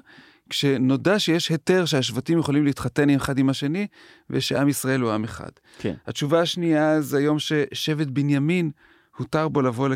כשנודע 0.51 1.19
שיש 1.19 1.49
היתר 1.49 1.85
שהשבטים 1.85 2.39
יכולים 2.39 2.65
להתחתן 2.65 3.11
אחד 3.11 3.39
עם 3.39 3.51
השני, 3.51 3.87
ושעם 4.31 4.69
ישראל 4.69 5.01
הוא 5.01 5.11
עם 5.11 5.25
אחד. 5.25 5.51
כן. 5.79 5.95
התשובה 6.07 6.41
השנייה 6.41 7.01
זה 7.01 7.19
היום 7.19 7.39
ששבט 7.39 8.07
בנימין, 8.07 8.71
הותר 9.17 9.49
בו 9.49 9.63
לבוא, 9.63 9.89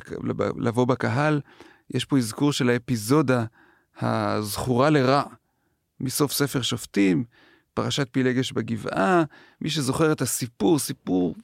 לבוא 0.58 0.84
בקהל. 0.84 1.40
יש 1.90 2.04
פה 2.04 2.18
אזכור 2.18 2.52
של 2.52 2.70
האפיזודה 2.70 3.44
הזכורה 4.00 4.90
לרע 4.90 5.22
מסוף 6.00 6.32
ספר 6.32 6.62
שופטים, 6.62 7.24
פרשת 7.74 8.08
פילגש 8.12 8.52
בגבעה. 8.52 9.24
מי 9.60 9.70
שזוכר 9.70 10.12
את 10.12 10.22
הסיפור, 10.22 10.78
סיפור, 10.78 11.34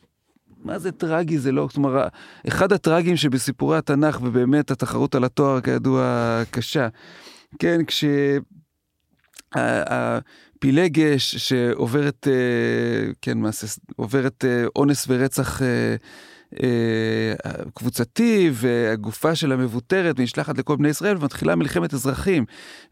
מה 0.64 0.78
זה 0.78 0.92
טרגי 0.92 1.38
זה 1.38 1.52
לא, 1.52 1.68
אומרת, 1.76 2.12
אחד 2.48 2.72
הטרגים 2.72 3.16
שבסיפורי 3.16 3.78
התנ"ך, 3.78 4.20
ובאמת 4.22 4.70
התחרות 4.70 5.14
על 5.14 5.24
התואר 5.24 5.60
כידוע 5.60 6.42
קשה. 6.50 6.88
כן, 7.58 7.84
כש... 7.86 8.04
ה- 9.54 9.94
ה- 9.94 10.18
פילגש 10.58 11.36
שעוברת, 11.36 12.28
אה, 12.30 13.12
כן, 13.22 13.38
מעשה, 13.38 13.66
עוברת 13.96 14.44
אה, 14.44 14.64
אונס 14.76 15.06
ורצח 15.08 15.62
אה, 15.62 15.96
קבוצתי, 17.74 18.50
והגופה 18.52 19.34
שלה 19.34 19.56
מבוטרת 19.56 20.14
ונשלחת 20.18 20.58
לכל 20.58 20.76
בני 20.76 20.88
ישראל, 20.88 21.16
ומתחילה 21.16 21.56
מלחמת 21.56 21.94
אזרחים 21.94 22.44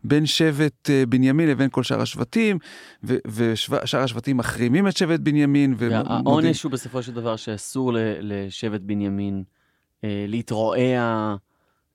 בין 0.05 0.27
שבט 0.27 0.91
בנימין 1.09 1.49
לבין 1.49 1.69
כל 1.71 1.83
שאר 1.83 2.01
השבטים, 2.01 2.59
ושאר 3.05 4.01
השבטים 4.01 4.37
מחרימים 4.37 4.89
את 4.89 4.97
שבט 4.97 5.21
בנימין. 5.21 5.75
העונש 5.91 6.63
הוא 6.63 6.73
בסופו 6.73 7.03
של 7.03 7.13
דבר 7.13 7.37
שאסור 7.37 7.93
לשבט 8.21 8.81
בנימין 8.81 9.43
להתרועע. 10.03 11.35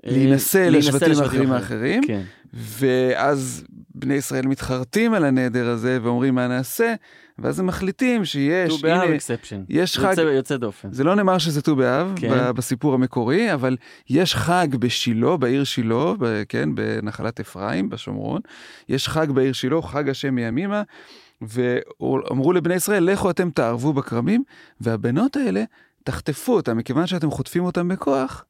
אה, 0.06 0.12
להינשא 0.12 0.58
לשבטים 0.72 1.12
האחרים 1.20 1.52
האחרים, 1.52 2.02
כן. 2.08 2.22
ואז 2.54 3.64
בני 3.96 4.14
ישראל 4.14 4.48
מתחרטים 4.48 5.14
על 5.14 5.26
הנדר 5.26 5.70
הזה 5.70 6.00
ואומרים 6.04 6.36
מה 6.36 6.48
נעשה, 6.48 6.94
ואז 7.40 7.60
הם 7.60 7.66
מחליטים 7.68 8.26
שיש, 8.26 8.74
ט"ו 8.74 8.82
באב 8.82 9.02
הנה. 9.02 9.16
יש 9.70 9.98
חג, 9.98 10.10
יוצא- 10.10 10.22
יוצא 10.22 10.58
דופן. 10.58 10.88
זה 10.94 11.04
לא 11.04 11.16
נאמר 11.16 11.38
שזה 11.38 11.62
ט"ו 11.62 11.76
באב 11.76 12.14
כן. 12.16 12.52
בסיפור 12.56 12.94
המקורי, 12.94 13.54
אבל 13.54 13.78
יש 14.10 14.36
חג 14.36 14.68
בשילה, 14.80 15.38
בעיר 15.38 15.64
שילה, 15.64 16.14
ב- 16.20 16.44
כן, 16.50 16.70
בנחלת 16.76 17.40
אפרים, 17.40 17.90
בשומרון, 17.90 18.42
יש 18.90 19.08
חג 19.08 19.32
בעיר 19.32 19.54
שילה, 19.54 19.82
חג 19.82 20.10
השם 20.10 20.36
מימימה, 20.36 20.82
ואמרו 21.42 22.54
לבני 22.54 22.74
ישראל, 22.76 23.04
לכו 23.04 23.30
אתם 23.30 23.50
תערבו 23.50 23.94
בכרמים, 23.94 24.44
והבנות 24.82 25.36
האלה, 25.38 25.64
תחטפו 26.04 26.54
אותם, 26.56 26.78
מכיוון 26.78 27.08
שאתם 27.08 27.32
חוטפים 27.32 27.64
אותם 27.64 27.88
בכוח, 27.88 28.46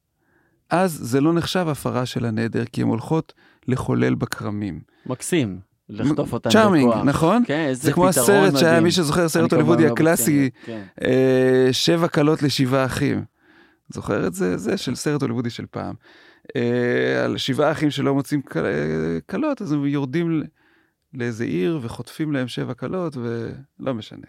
אז 0.70 0.98
זה 1.02 1.20
לא 1.20 1.32
נחשב 1.32 1.68
הפרה 1.68 2.06
של 2.06 2.24
הנדר, 2.24 2.64
כי 2.64 2.82
הן 2.82 2.88
הולכות 2.88 3.32
לחולל 3.68 4.14
בכרמים. 4.14 4.80
מקסים. 5.06 5.60
לחטוף 5.90 6.32
אותם 6.32 6.50
צ'ארמינג. 6.50 6.94
נכון? 7.04 7.42
כן, 7.46 7.66
איזה 7.68 7.82
זה 7.82 7.92
כמו 7.92 8.08
הסרט 8.08 8.56
שהיה. 8.56 8.80
מי 8.80 8.90
שזוכר, 8.90 9.28
כמובן 9.28 9.54
הוליוודי 9.54 9.86
לא 9.86 9.92
הקלאסי, 9.92 10.50
כן. 10.64 10.82
אה, 11.04 11.68
שבע 11.72 12.08
כלות 12.08 12.42
לשבעה 12.42 12.84
אחים. 12.84 13.24
זוכר 13.88 14.26
את 14.26 14.34
זה? 14.34 14.56
זה 14.56 14.76
של 14.76 14.94
סרט 14.94 15.22
הוליוודי 15.22 15.50
של 15.50 15.66
פעם. 15.70 15.94
אה, 16.56 17.24
על 17.24 17.36
שבעה 17.36 17.72
אחים 17.72 17.90
שלא 17.90 18.14
מוצאים 18.14 18.40
אה, 18.56 18.62
כלות, 19.30 19.62
אז 19.62 19.72
הם 19.72 19.86
יורדים 19.86 20.42
לאיזה 21.14 21.44
עיר 21.44 21.78
וחוטפים 21.82 22.32
להם 22.32 22.48
שבע 22.48 22.74
כלות, 22.74 23.16
ולא 23.16 23.94
משנה. 23.94 24.26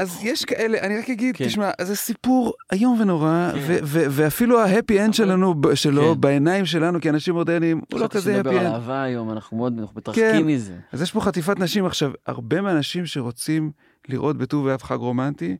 אז 0.00 0.18
יש 0.22 0.44
כאלה, 0.44 0.78
אני 0.78 0.98
רק 0.98 1.10
אגיד, 1.10 1.36
כן. 1.36 1.46
תשמע, 1.46 1.70
זה 1.82 1.96
סיפור 1.96 2.52
איום 2.72 3.00
ונורא, 3.00 3.50
כן. 3.52 3.58
ו- 3.58 3.78
ו- 3.82 4.04
ואפילו 4.10 4.60
ה 4.60 4.67
happy 4.67 5.04
end 5.04 5.14
שלנו, 5.14 5.54
שלו, 5.74 6.14
כן. 6.14 6.20
בעיניים 6.20 6.66
שלנו 6.66 7.00
כאנשים 7.00 7.34
מודרניים, 7.34 7.80
הוא 7.92 8.00
לא 8.00 8.04
חשבתי 8.06 8.18
כזה 8.18 8.32
שנדבר 8.34 8.50
happy 8.50 8.58
על 8.58 8.66
end. 8.66 8.74
אהבה 8.74 9.02
היום, 9.02 9.30
אנחנו 9.30 9.56
מאוד, 9.56 9.78
אנחנו 9.78 9.94
מתרחקים 9.96 10.24
כן. 10.24 10.46
מזה. 10.46 10.74
אז 10.92 11.02
יש 11.02 11.12
פה 11.12 11.20
חטיפת 11.20 11.58
נשים. 11.58 11.86
עכשיו, 11.86 12.10
הרבה 12.26 12.60
מהאנשים 12.60 13.06
שרוצים 13.06 13.70
לראות 14.08 14.36
בט"ו 14.36 14.62
באב 14.62 14.82
חג 14.82 14.96
רומנטי, 14.96 15.56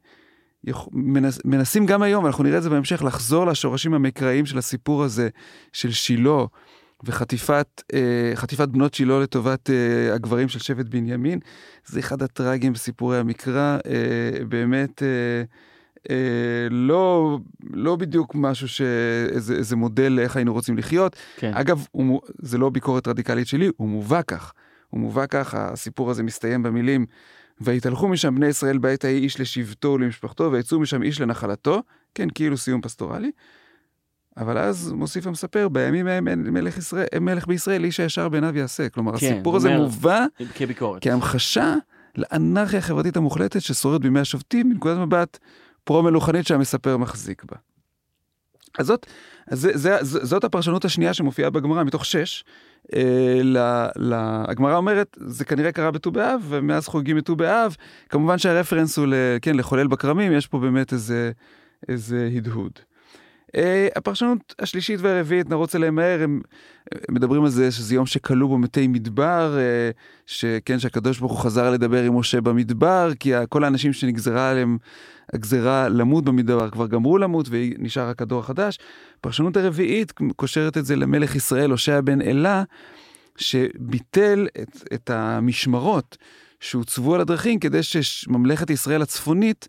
מנס, 0.92 1.38
מנסים 1.44 1.86
גם 1.86 2.02
היום, 2.02 2.26
אנחנו 2.26 2.44
נראה 2.44 2.58
את 2.58 2.62
זה 2.62 2.70
בהמשך, 2.70 3.02
לחזור 3.02 3.46
לשורשים 3.46 3.94
המקראיים 3.94 4.46
של 4.46 4.58
הסיפור 4.58 5.04
הזה, 5.04 5.28
של 5.72 5.90
שילה 5.90 6.44
וחטיפת 7.04 7.82
אה, 7.94 8.32
חטיפת 8.34 8.68
בנות 8.68 8.94
שילה 8.94 9.20
לטובת 9.20 9.70
אה, 9.70 10.14
הגברים 10.14 10.48
של 10.48 10.58
שבט 10.58 10.86
בנימין. 10.86 11.38
זה 11.86 12.00
אחד 12.00 12.22
הטרגים 12.22 12.72
בסיפורי 12.72 13.18
המקרא, 13.18 13.78
אה, 13.86 14.44
באמת... 14.44 15.02
לא, 16.70 17.38
לא 17.72 17.96
בדיוק 17.96 18.34
משהו 18.34 18.68
שאיזה 18.68 19.54
איזה 19.54 19.76
מודל 19.76 20.18
איך 20.20 20.36
היינו 20.36 20.52
רוצים 20.52 20.78
לחיות. 20.78 21.16
כן. 21.36 21.54
אגב, 21.54 21.86
הוא, 21.90 22.20
זה 22.38 22.58
לא 22.58 22.70
ביקורת 22.70 23.08
רדיקלית 23.08 23.46
שלי, 23.46 23.70
הוא 23.76 23.88
מובא 23.88 24.20
כך. 24.26 24.52
הוא 24.90 25.00
מובא 25.00 25.26
כך, 25.26 25.54
הסיפור 25.54 26.10
הזה 26.10 26.22
מסתיים 26.22 26.62
במילים, 26.62 27.06
ויתהלכו 27.60 28.08
משם 28.08 28.34
בני 28.34 28.46
ישראל 28.46 28.78
בעת 28.78 29.04
ההיא 29.04 29.22
איש 29.22 29.40
לשבטו 29.40 29.88
ולמשפחתו, 29.88 30.52
ויצאו 30.52 30.80
משם 30.80 31.02
איש 31.02 31.20
לנחלתו, 31.20 31.82
כן, 32.14 32.28
כאילו 32.34 32.56
סיום 32.58 32.80
פסטורלי. 32.80 33.30
אבל 34.36 34.58
אז 34.58 34.92
מוסיף 34.92 35.26
המספר, 35.26 35.68
בימים 35.68 36.06
ההם 36.06 36.28
אין 36.28 36.40
מלך, 36.50 36.78
ישראל, 36.78 37.06
מלך 37.20 37.46
בישראל, 37.46 37.84
איש 37.84 38.00
הישר 38.00 38.28
בעיניו 38.28 38.58
יעשה. 38.58 38.88
כלומר, 38.88 39.18
כן, 39.18 39.32
הסיפור 39.32 39.56
הזה 39.56 39.76
מובא 39.76 40.24
כביקורת. 40.54 41.02
כהמחשה 41.02 41.74
לאנרכיה 42.16 42.78
החברתית 42.78 43.16
המוחלטת 43.16 43.60
ששוררת 43.60 44.00
בימי 44.00 44.20
השופטים 44.20 44.68
מנקודת 44.68 44.98
מבט 44.98 45.38
פרו-מלוכנית 45.84 46.46
שהמספר 46.46 46.96
מחזיק 46.96 47.44
בה. 47.50 47.56
אז 48.78 48.86
זאת, 48.86 49.06
אז 49.46 49.60
זה, 49.60 49.70
זה, 49.74 49.96
זה, 50.00 50.24
זאת 50.24 50.44
הפרשנות 50.44 50.84
השנייה 50.84 51.14
שמופיעה 51.14 51.50
בגמרא 51.50 51.84
מתוך 51.84 52.04
שש. 52.04 52.44
אה, 52.94 53.88
הגמרא 54.48 54.76
אומרת, 54.76 55.16
זה 55.20 55.44
כנראה 55.44 55.72
קרה 55.72 55.90
בט"ו 55.90 56.10
באב, 56.10 56.42
ומאז 56.48 56.86
חוגגים 56.86 57.18
את 57.18 57.26
ט"ו 57.26 57.36
באב. 57.36 57.76
כמובן 58.08 58.38
שהרפרנס 58.38 58.98
הוא 58.98 59.06
ל, 59.06 59.14
כן, 59.42 59.56
לחולל 59.56 59.86
בכרמים, 59.86 60.32
יש 60.32 60.46
פה 60.46 60.58
באמת 60.58 60.92
איזה, 60.92 61.32
איזה 61.88 62.30
הדהוד. 62.36 62.72
אה, 63.56 63.88
הפרשנות 63.96 64.54
השלישית 64.58 65.00
והרביעית, 65.00 65.50
נרוץ 65.50 65.74
עליהם 65.74 65.94
מהר, 65.94 66.22
הם 66.22 66.40
מדברים 67.08 67.44
על 67.44 67.50
זה 67.50 67.72
שזה 67.72 67.94
יום 67.94 68.06
שכלו 68.06 68.48
בו 68.48 68.58
מתי 68.58 68.86
מדבר, 68.86 69.58
אה, 69.58 69.90
שכן, 70.26 70.78
שהקדוש 70.78 71.18
ברוך 71.18 71.32
הוא 71.32 71.40
חזר 71.40 71.70
לדבר 71.70 72.02
עם 72.02 72.18
משה 72.18 72.40
במדבר, 72.40 73.10
כי 73.20 73.32
כל 73.48 73.64
האנשים 73.64 73.92
שנגזרה 73.92 74.50
עליהם 74.50 74.78
הגזרה 75.32 75.88
למות 75.88 76.24
במדבר 76.24 76.70
כבר 76.70 76.86
גמרו 76.86 77.18
למות 77.18 77.46
ונשאר 77.50 78.08
רק 78.08 78.22
הדור 78.22 78.40
החדש. 78.40 78.78
פרשנות 79.20 79.56
הרביעית 79.56 80.12
קושרת 80.36 80.76
את 80.76 80.86
זה 80.86 80.96
למלך 80.96 81.36
ישראל, 81.36 81.70
הושע 81.70 82.00
בן 82.00 82.22
אלה, 82.22 82.62
שביטל 83.36 84.46
את, 84.62 84.92
את 84.94 85.10
המשמרות 85.10 86.16
שהוצבו 86.60 87.14
על 87.14 87.20
הדרכים 87.20 87.58
כדי 87.58 87.82
שממלכת 87.82 88.70
ישראל 88.70 89.02
הצפונית 89.02 89.68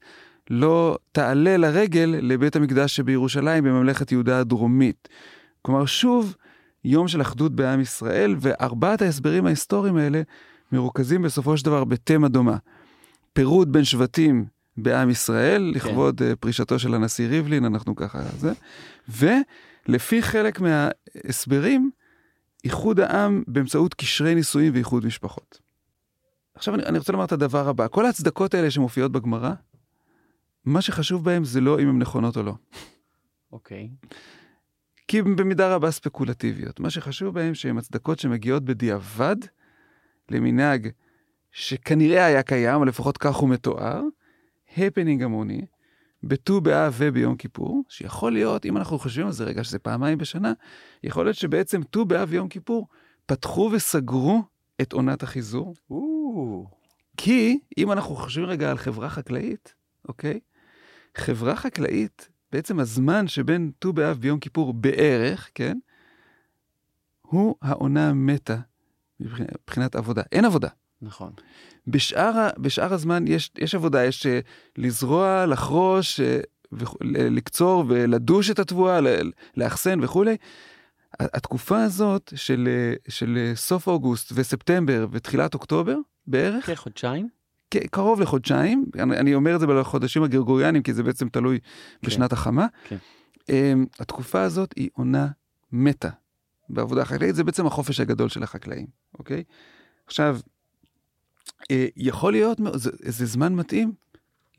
לא 0.52 0.98
תעלה 1.12 1.58
לרגל 1.58 2.16
לבית 2.22 2.56
המקדש 2.56 2.96
שבירושלים 2.96 3.64
בממלכת 3.64 4.12
יהודה 4.12 4.40
הדרומית. 4.40 5.10
כלומר, 5.62 5.86
שוב, 5.86 6.36
יום 6.84 7.08
של 7.08 7.22
אחדות 7.22 7.56
בעם 7.56 7.82
ישראל, 7.82 8.36
וארבעת 8.40 9.02
ההסברים 9.02 9.46
ההיסטוריים 9.46 9.98
האלה 9.98 10.22
מרוכזים 10.72 11.22
בסופו 11.22 11.58
של 11.58 11.66
דבר 11.66 11.84
בתמה 11.84 12.28
דומה. 12.28 12.58
פירוד 13.34 13.72
בין 13.72 13.84
שבטים 13.84 14.46
בעם 14.78 15.10
ישראל, 15.10 15.72
לכבוד 15.76 16.20
כן. 16.20 16.36
פרישתו 16.40 16.80
של 16.80 16.94
הנשיא 16.94 17.28
ריבלין, 17.28 17.66
אנחנו 17.66 17.96
ככה 17.96 18.20
זה, 18.38 18.54
ולפי 19.10 20.22
חלק 20.22 20.60
מההסברים, 20.62 21.92
איחוד 22.64 23.00
העם 23.00 23.44
באמצעות 23.48 23.94
קשרי 23.94 24.36
נישואים 24.36 24.74
ואיחוד 24.74 25.06
משפחות. 25.06 25.60
עכשיו 26.56 26.76
אני, 26.76 26.84
אני 26.84 26.98
רוצה 26.98 27.12
לומר 27.12 27.26
את 27.26 27.32
הדבר 27.32 27.68
הבא, 27.68 27.88
כל 27.88 28.06
ההצדקות 28.06 28.54
האלה 28.54 28.72
שמופיעות 28.72 29.12
בגמרא, 29.12 29.52
מה 30.66 30.82
שחשוב 30.82 31.26
בהם 31.26 31.44
זה 31.44 31.62
לא 31.62 31.80
אם 31.80 31.90
הן 31.90 32.00
נכונות 32.00 32.38
או 32.38 32.44
לא. 32.44 32.54
אוקיי. 33.52 33.90
כי 35.08 35.20
הן 35.20 35.36
במידה 35.36 35.76
רבה 35.76 35.92
ספקולטיביות. 35.92 36.80
מה 36.80 36.90
שחשוב 36.90 37.34
בהם 37.34 37.56
שהן 37.56 37.78
הצדקות 37.78 38.20
שמגיעות 38.20 38.66
בדיעבד 38.66 39.36
למנהג 40.30 40.88
שכנראה 41.52 42.26
היה 42.26 42.44
קיים, 42.44 42.76
או 42.76 42.86
לפחות 42.86 43.18
כך 43.18 43.36
הוא 43.36 43.50
מתואר, 43.50 44.02
הפנינג 44.78 45.24
המוני, 45.24 45.62
בט"ו 46.24 46.62
באב 46.62 46.96
וביום 46.98 47.36
כיפור, 47.36 47.84
שיכול 47.90 48.32
להיות, 48.32 48.66
אם 48.66 48.78
אנחנו 48.78 49.00
חושבים 49.00 49.26
על 49.26 49.32
זה 49.32 49.44
רגע, 49.44 49.64
שזה 49.64 49.80
פעמיים 49.80 50.18
בשנה, 50.18 50.54
יכול 51.04 51.26
להיות 51.26 51.38
שבעצם 51.38 51.84
ט"ו 51.84 52.06
באב 52.06 52.28
ויום 52.32 52.48
כיפור 52.48 52.88
פתחו 53.26 53.70
וסגרו 53.74 54.44
את 54.82 54.94
עונת 54.94 55.24
החיזור. 55.24 55.76
כי 57.18 57.60
אם 57.78 57.92
אנחנו 57.92 58.16
חושבים 58.16 58.46
רגע 58.46 58.72
על 58.72 58.78
חברה 58.78 59.10
חקלאית, 59.10 59.74
אוקיי? 60.08 60.40
חברה 61.18 61.56
חקלאית, 61.56 62.30
בעצם 62.52 62.80
הזמן 62.80 63.28
שבין 63.28 63.72
ט"ו 63.80 63.94
באב 63.94 64.18
ויום 64.22 64.40
כיפור 64.40 64.74
בערך, 64.74 65.50
כן? 65.56 65.78
הוא 67.22 67.56
העונה 67.62 68.10
המתה 68.10 68.58
מבחינת 69.20 69.96
עבודה. 69.96 70.22
אין 70.32 70.46
עבודה. 70.46 70.70
נכון. 71.02 71.34
בשאר, 71.88 72.50
בשאר 72.58 72.94
הזמן 72.94 73.28
יש, 73.28 73.52
יש 73.58 73.76
עבודה, 73.76 74.06
יש 74.06 74.26
uh, 74.26 74.30
לזרוע, 74.78 75.46
לחרוש, 75.46 76.20
ו- 76.20 76.84
לקצור 77.04 77.86
ולדוש 77.88 78.52
את 78.52 78.60
התבואה, 78.60 79.00
לאחסן 79.58 80.04
וכולי. 80.04 80.38
התקופה 81.20 81.84
הזאת 81.84 82.34
של, 82.36 82.68
אה, 82.72 82.94
של 83.10 83.38
אה, 83.38 83.56
סוף 83.56 83.88
אוגוסט 83.88 84.32
וספטמבר 84.36 85.08
ותחילת 85.12 85.54
אוקטובר 85.54 85.98
בערך, 86.28 86.66
כן, 86.66 86.76
חודשיים? 86.76 87.28
כ- 87.28 87.41
קרוב 87.92 88.22
לחודשיים, 88.22 88.86
אני, 89.00 89.18
אני 89.18 89.36
אומר 89.36 89.56
את 89.56 89.60
זה 89.60 89.68
בחודשים 89.68 90.24
הגרגוריאנים, 90.24 90.84
כי 90.84 90.94
זה 90.94 91.04
בעצם 91.04 91.30
תלוי 91.30 91.60
כן. 91.60 92.08
בשנת 92.08 92.34
החמה. 92.34 92.68
כן. 92.88 92.98
אמ, 93.50 93.86
התקופה 94.00 94.42
הזאת 94.42 94.74
היא 94.76 94.90
עונה 94.94 95.28
מתה 95.72 96.10
בעבודה 96.70 97.02
החקלאית, 97.02 97.36
זה 97.36 97.44
בעצם 97.44 97.68
החופש 97.68 98.00
הגדול 98.00 98.30
של 98.30 98.44
החקלאים, 98.44 98.88
אוקיי? 99.20 99.44
עכשיו, 100.08 100.40
אה, 101.72 101.88
יכול 101.96 102.32
להיות, 102.32 102.58
זה, 102.74 102.92
זה 102.94 103.26
זמן 103.26 103.54
מתאים 103.56 103.94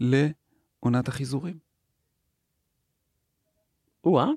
לעונת 0.01 1.09
החיזורים. 1.09 1.59
או-אה, 4.05 4.31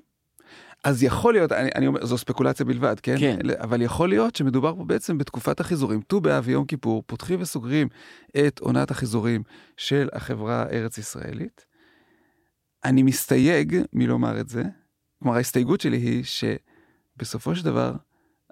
אז 0.86 1.02
יכול 1.02 1.32
להיות, 1.32 1.52
אני, 1.52 1.70
אני 1.74 1.86
אומר, 1.86 2.06
זו 2.06 2.18
ספקולציה 2.18 2.66
בלבד, 2.66 3.00
כן? 3.00 3.16
כן. 3.20 3.38
אבל 3.58 3.82
יכול 3.82 4.08
להיות 4.08 4.36
שמדובר 4.36 4.74
פה 4.76 4.84
בעצם 4.84 5.18
בתקופת 5.18 5.60
החיזורים. 5.60 6.00
ט"ו 6.00 6.20
באב 6.20 6.44
ויום 6.46 6.64
כיפור 6.64 7.02
פותחים 7.06 7.40
וסוגרים 7.42 7.88
את 8.46 8.58
עונת 8.58 8.90
החיזורים 8.90 9.42
של 9.76 10.08
החברה 10.12 10.62
הארץ-ישראלית. 10.62 11.66
אני 12.84 13.02
מסתייג 13.02 13.82
מלומר 13.92 14.40
את 14.40 14.48
זה, 14.48 14.62
כלומר 15.22 15.36
ההסתייגות 15.36 15.80
שלי 15.80 15.96
היא 15.96 16.24
שבסופו 16.24 17.56
של 17.56 17.64
דבר 17.64 17.92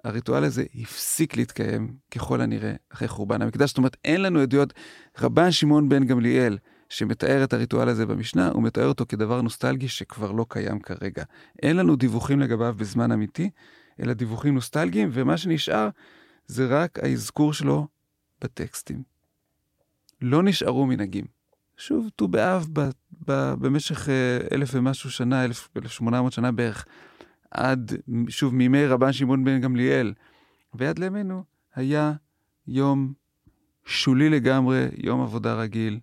הריטואל 0.03 0.43
הזה 0.43 0.63
הפסיק 0.75 1.37
להתקיים 1.37 1.93
ככל 2.11 2.41
הנראה 2.41 2.73
אחרי 2.93 3.07
חורבן 3.07 3.41
המקדש. 3.41 3.69
זאת 3.69 3.77
אומרת, 3.77 3.97
אין 4.05 4.21
לנו 4.21 4.39
עדויות. 4.39 4.73
רבן 5.19 5.51
שמעון 5.51 5.89
בן 5.89 6.05
גמליאל, 6.05 6.57
שמתאר 6.89 7.43
את 7.43 7.53
הריטואל 7.53 7.89
הזה 7.89 8.05
במשנה, 8.05 8.49
הוא 8.49 8.63
מתאר 8.63 8.87
אותו 8.87 9.05
כדבר 9.09 9.41
נוסטלגי 9.41 9.87
שכבר 9.87 10.31
לא 10.31 10.45
קיים 10.49 10.79
כרגע. 10.79 11.23
אין 11.63 11.77
לנו 11.77 11.95
דיווחים 11.95 12.39
לגביו 12.39 12.75
בזמן 12.77 13.11
אמיתי, 13.11 13.49
אלא 13.99 14.13
דיווחים 14.13 14.53
נוסטלגיים, 14.53 15.09
ומה 15.13 15.37
שנשאר 15.37 15.89
זה 16.47 16.67
רק 16.69 16.99
האזכור 16.99 17.53
שלו 17.53 17.87
בטקסטים. 18.41 19.03
לא 20.21 20.43
נשארו 20.43 20.85
מנהגים. 20.85 21.25
שוב, 21.77 22.09
ט"ו 22.15 22.27
באב 22.27 22.67
ב, 22.73 22.89
ב, 23.27 23.53
במשך 23.59 24.09
אה, 24.09 24.37
אלף 24.51 24.69
ומשהו 24.73 25.11
שנה, 25.11 25.45
אלף, 25.45 25.69
אלף 25.77 25.91
שמונה 25.91 26.21
מאות 26.21 26.33
שנה 26.33 26.51
בערך, 26.51 26.85
עד, 27.51 27.93
שוב, 28.29 28.55
מימי 28.55 28.87
רבן 28.87 29.13
שמעון 29.13 29.43
בן 29.43 29.61
גמליאל, 29.61 30.13
ועד 30.73 30.99
לימינו, 30.99 31.43
היה 31.75 32.13
יום 32.67 33.13
שולי 33.85 34.29
לגמרי, 34.29 34.87
יום 34.97 35.21
עבודה 35.21 35.53
רגיל, 35.53 35.99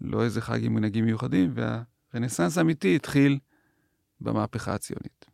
לא 0.00 0.24
איזה 0.24 0.40
חג 0.40 0.64
עם 0.64 0.74
מנהגים 0.74 1.04
מיוחדים, 1.04 1.54
והרנסאנס 1.54 2.58
האמיתי 2.58 2.96
התחיל 2.96 3.38
במהפכה 4.20 4.74
הציונית. 4.74 5.26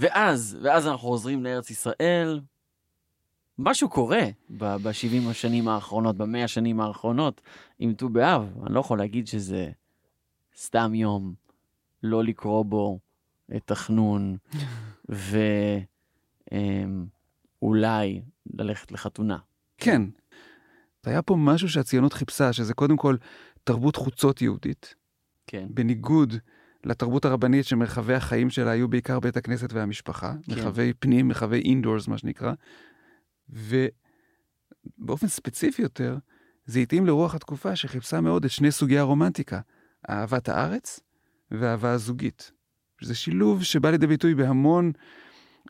ואז, 0.00 0.58
ואז 0.62 0.86
אנחנו 0.86 1.08
חוזרים 1.08 1.44
לארץ 1.44 1.70
ישראל. 1.70 2.40
משהו 3.58 3.88
קורה 3.88 4.22
ב-70 4.50 5.30
השנים 5.30 5.68
האחרונות, 5.68 6.16
ב-100 6.16 6.44
השנים 6.44 6.80
האחרונות, 6.80 7.40
עם 7.78 7.94
ט"ו 7.94 8.08
באב. 8.08 8.64
אני 8.66 8.74
לא 8.74 8.80
יכול 8.80 8.98
להגיד 8.98 9.26
שזה 9.26 9.70
סתם 10.56 10.94
יום, 10.94 11.34
לא 12.02 12.24
לקרוא 12.24 12.64
בו 12.64 12.98
את 13.56 13.70
החנון, 13.70 14.36
ואולי 17.68 18.20
ללכת 18.54 18.92
לחתונה. 18.92 19.36
כן. 19.78 20.02
היה 21.04 21.22
פה 21.22 21.36
משהו 21.36 21.68
שהציונות 21.68 22.12
חיפשה, 22.12 22.52
שזה 22.52 22.74
קודם 22.74 22.96
כל 22.96 23.16
תרבות 23.64 23.96
חוצות 23.96 24.42
יהודית, 24.42 24.94
כן, 25.46 25.66
בניגוד 25.70 26.34
לתרבות 26.84 27.24
הרבנית 27.24 27.64
שמרחבי 27.64 28.14
החיים 28.14 28.50
שלה 28.50 28.70
היו 28.70 28.88
בעיקר 28.88 29.20
בית 29.20 29.36
הכנסת 29.36 29.72
והמשפחה, 29.72 30.34
כן. 30.42 30.54
מרחבי 30.54 30.92
פנים, 30.98 31.28
מרחבי 31.28 31.58
אינדורס, 31.58 32.08
מה 32.08 32.18
שנקרא, 32.18 32.52
ובאופן 33.48 35.26
ספציפי 35.26 35.82
יותר, 35.82 36.16
זה 36.64 36.78
התאים 36.78 37.06
לרוח 37.06 37.34
התקופה 37.34 37.76
שחיפשה 37.76 38.20
מאוד 38.20 38.44
את 38.44 38.50
שני 38.50 38.70
סוגי 38.70 38.98
הרומנטיקה, 38.98 39.60
אהבת 40.10 40.48
הארץ 40.48 41.00
ואהבה 41.50 41.92
הזוגית. 41.92 42.52
זה 43.02 43.14
שילוב 43.14 43.62
שבא 43.62 43.90
לידי 43.90 44.06
ביטוי 44.06 44.34
בהמון, 44.34 44.92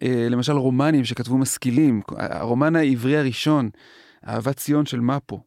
למשל 0.02 0.52
רומנים 0.52 1.04
שכתבו 1.04 1.38
משכילים, 1.38 2.02
הרומן 2.16 2.76
העברי 2.76 3.16
הראשון, 3.16 3.70
אהבת 4.28 4.56
ציון 4.56 4.87
של 4.87 5.00
מפו, 5.00 5.42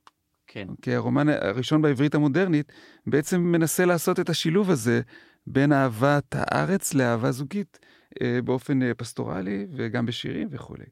כן. 0.48 0.68
כי 0.82 0.96
הרומן 0.96 1.30
הראשון 1.30 1.82
בעברית 1.82 2.16
המודרנית 2.16 2.72
בעצם 3.08 3.42
מנסה 3.42 3.86
לעשות 3.86 4.20
את 4.20 4.30
השילוב 4.30 4.70
הזה 4.70 5.02
בין 5.48 5.74
אהבת 5.74 6.36
הארץ 6.36 6.94
לאהבה 6.94 7.32
זוגית 7.32 7.80
אה, 8.22 8.40
באופן 8.44 8.84
אה, 8.84 8.94
פסטורלי 8.94 9.68
וגם 9.76 10.06
בשירים 10.06 10.48
וכולי. 10.52 10.86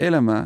אלא 0.00 0.20
מה? 0.20 0.44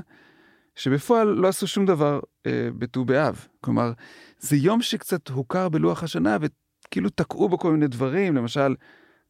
שבפועל 0.77 1.29
לא 1.29 1.49
עשו 1.49 1.67
שום 1.67 1.87
דבר 1.87 2.21
אה, 2.47 2.69
בט"ו 2.79 3.05
באב. 3.05 3.47
כלומר, 3.61 3.93
זה 4.39 4.57
יום 4.57 4.83
שקצת 4.83 5.29
הוכר 5.29 5.69
בלוח 5.69 6.03
השנה 6.03 6.37
וכאילו 6.41 7.11
תקעו 7.11 7.49
בו 7.49 7.59
כל 7.59 7.73
מיני 7.73 7.89
דברים, 7.89 8.37
למשל, 8.37 8.75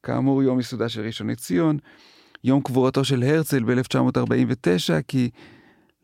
כאמור, 0.03 0.43
יום 0.43 0.59
ייסודה 0.59 0.89
של 0.89 1.01
ראשון 1.01 1.31
לציון, 1.31 1.79
יום 2.45 2.61
קבורתו 2.63 3.05
של 3.05 3.23
הרצל 3.23 3.63
ב-1949, 3.65 5.03
כי 5.09 5.31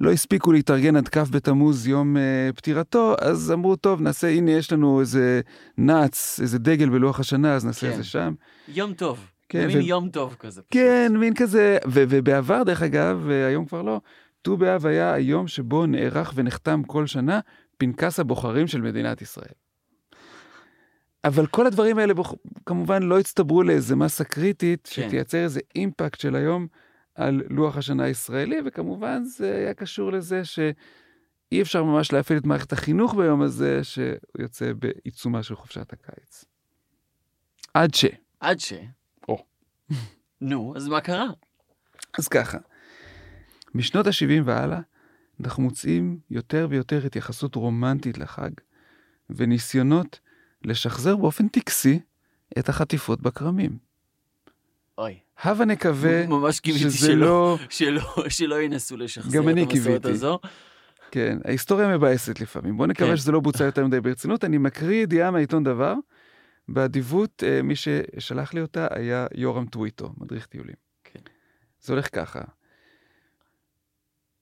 לא 0.01 0.13
הספיקו 0.13 0.53
להתארגן 0.53 0.97
עד 0.97 1.09
כ' 1.09 1.17
בתמוז 1.17 1.87
יום 1.87 2.17
אה, 2.17 2.51
פטירתו, 2.57 3.15
אז 3.21 3.53
אמרו, 3.53 3.77
טוב, 3.77 4.01
נעשה, 4.01 4.29
הנה 4.29 4.51
יש 4.51 4.73
לנו 4.73 5.01
איזה 5.01 5.41
נאץ, 5.79 6.39
איזה 6.43 6.59
דגל 6.59 6.89
בלוח 6.89 7.21
השנה, 7.21 7.55
אז 7.55 7.65
נעשה 7.65 7.87
כן. 7.87 7.93
את 7.93 7.97
זה 7.97 8.05
שם. 8.05 8.35
יום 8.69 8.95
טוב. 8.95 9.31
כן, 9.49 9.67
מין 9.67 9.79
ו- 9.79 9.81
יום 9.81 10.09
טוב 10.09 10.37
כזה. 10.39 10.63
פשוט. 10.63 10.73
כן, 10.73 11.13
מין 11.17 11.35
כזה, 11.35 11.79
ו- 11.87 12.05
ובעבר, 12.09 12.63
דרך 12.63 12.83
אגב, 12.83 13.23
והיום 13.27 13.65
כבר 13.65 13.83
לא, 13.83 14.01
ט"ו 14.43 14.57
באב 14.57 14.87
היה 14.87 15.13
היום 15.13 15.49
שבו 15.49 15.87
נערך 15.87 16.33
ונחתם 16.35 16.83
כל 16.83 17.07
שנה 17.07 17.41
פנקס 17.79 18.21
הבוחרים 18.21 18.67
של 18.67 18.81
מדינת 18.81 19.23
ישראל. 19.23 19.53
אבל 21.25 21.47
כל 21.47 21.67
הדברים 21.67 21.99
האלה 21.99 22.15
בוח... 22.15 22.35
כמובן 22.67 23.03
לא 23.03 23.19
הצטברו 23.19 23.63
לאיזה 23.63 23.97
מסה 23.97 24.25
קריטית 24.25 24.89
כן. 24.95 25.07
שתייצר 25.09 25.39
איזה 25.39 25.61
אימפקט 25.75 26.21
של 26.21 26.37
היום 26.37 26.67
על 27.15 27.43
לוח 27.51 27.77
השנה 27.77 28.05
הישראלי, 28.05 28.57
וכמובן 28.67 29.25
זה 29.25 29.55
היה 29.57 29.75
קשור 29.75 30.13
לזה 30.13 30.45
שאי 30.45 31.63
אפשר 31.63 31.85
ממש 31.85 32.13
להפעיל 32.13 32.39
את 32.39 32.47
מערכת 32.47 32.73
החינוך 32.73 33.15
ביום 33.15 33.43
הזה, 33.43 33.85
שהוא 33.85 34.05
יוצא 34.39 34.73
בעיצומה 34.73 35.43
של 35.43 35.57
חופשת 35.57 35.93
הקיץ. 35.93 36.45
עד 37.75 37.95
ש... 37.95 38.05
עד 38.41 38.61
ש... 38.61 38.73
או. 39.29 39.45
נו, 40.41 40.73
אז 40.77 40.89
מה 40.89 41.01
קרה? 41.01 41.27
אז 42.19 42.29
ככה, 42.29 42.59
משנות 43.75 44.07
ה-70 44.07 44.43
והלאה, 44.45 44.81
אנחנו 45.41 45.63
מוצאים 45.63 46.19
יותר 46.31 46.67
ויותר 46.71 47.07
התייחסות 47.07 47.55
רומנטית 47.55 48.19
לחג, 48.19 48.51
וניסיונות 49.31 50.21
לשחזר 50.65 51.17
באופן 51.17 51.49
טקסי 51.49 52.01
את 52.59 52.69
החטיפות 52.69 53.21
בכרמים. 53.21 53.79
אוי. 54.99 55.19
הבה 55.43 55.65
נקווה 55.65 56.27
ממש 56.37 56.61
קיוויתי 56.61 56.91
שזה 56.91 57.07
שלא, 57.07 57.17
לא... 57.17 57.59
שלא, 57.71 58.29
שלא 58.29 58.63
ינסו 58.63 58.97
לשחזר 58.97 59.41
את 59.41 59.57
המסורת. 59.57 60.07
הזו. 60.07 60.39
כן, 61.11 61.39
ההיסטוריה 61.45 61.97
מבאסת 61.97 62.41
לפעמים. 62.41 62.77
בואו 62.77 62.89
נקווה 62.89 63.11
כן. 63.11 63.17
שזה 63.17 63.33
לא 63.33 63.41
בוצע 63.41 63.65
יותר 63.65 63.87
מדי 63.87 64.01
ברצינות. 64.01 64.45
אני 64.45 64.59
מקריא 64.59 65.03
ידיעה 65.03 65.31
מהעיתון 65.31 65.65
דבר. 65.65 65.95
באדיבות, 66.69 67.43
אה, 67.47 67.63
מי 67.63 67.75
ששלח 67.77 68.55
לי 68.55 68.61
אותה 68.61 68.87
היה 68.91 69.27
יורם 69.35 69.67
טוויטו, 69.67 70.13
מדריך 70.19 70.47
טיולים. 70.47 70.75
כן. 71.05 71.21
זה 71.81 71.93
הולך 71.93 72.09
ככה. 72.13 72.41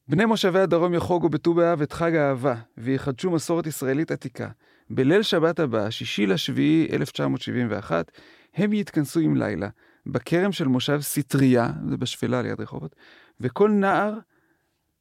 בני 0.08 0.24
מושבי 0.24 0.60
הדרום 0.60 0.94
יחוגו 0.94 1.28
בט"ו 1.28 1.54
באב 1.54 1.82
את 1.82 1.92
חג 1.92 2.14
האהבה, 2.14 2.54
ויחדשו 2.78 3.30
מסורת 3.30 3.66
ישראלית 3.66 4.10
עתיקה. 4.10 4.48
בליל 4.90 5.22
שבת 5.22 5.60
הבא, 5.60 5.90
שישי 5.90 6.26
לשביעי 6.26 6.88
1971, 6.92 8.10
הם 8.54 8.72
יתכנסו 8.72 9.20
עם 9.20 9.36
לילה, 9.36 9.68
בכרם 10.06 10.52
של 10.52 10.68
מושב 10.68 11.00
סטריה, 11.00 11.70
זה 11.88 11.96
בשפלה 11.96 12.42
ליד 12.42 12.60
רחובות, 12.60 12.96
וכל 13.40 13.70
נער 13.70 14.18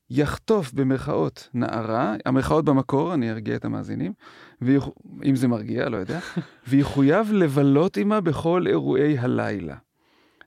יחטוף 0.09 0.73
במרכאות 0.73 1.49
נערה, 1.53 2.15
המרכאות 2.25 2.65
במקור, 2.65 3.13
אני 3.13 3.31
ארגיע 3.31 3.55
את 3.55 3.65
המאזינים, 3.65 4.13
ויח... 4.61 4.89
אם 5.25 5.35
זה 5.35 5.47
מרגיע, 5.47 5.89
לא 5.89 5.97
יודע, 5.97 6.19
ויחויב 6.67 7.31
לבלות 7.31 7.97
עמה 7.97 8.21
בכל 8.21 8.67
אירועי 8.67 9.17
הלילה. 9.17 9.75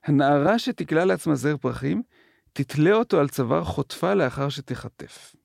הנערה 0.05 0.59
שתקלע 0.59 1.05
לעצמה 1.05 1.35
זר 1.35 1.57
פרחים, 1.57 2.01
תתלה 2.53 2.93
אותו 2.93 3.19
על 3.19 3.29
צוואר 3.29 3.63
חוטפה 3.63 4.13
לאחר 4.13 4.49
שתיחטף. 4.49 5.35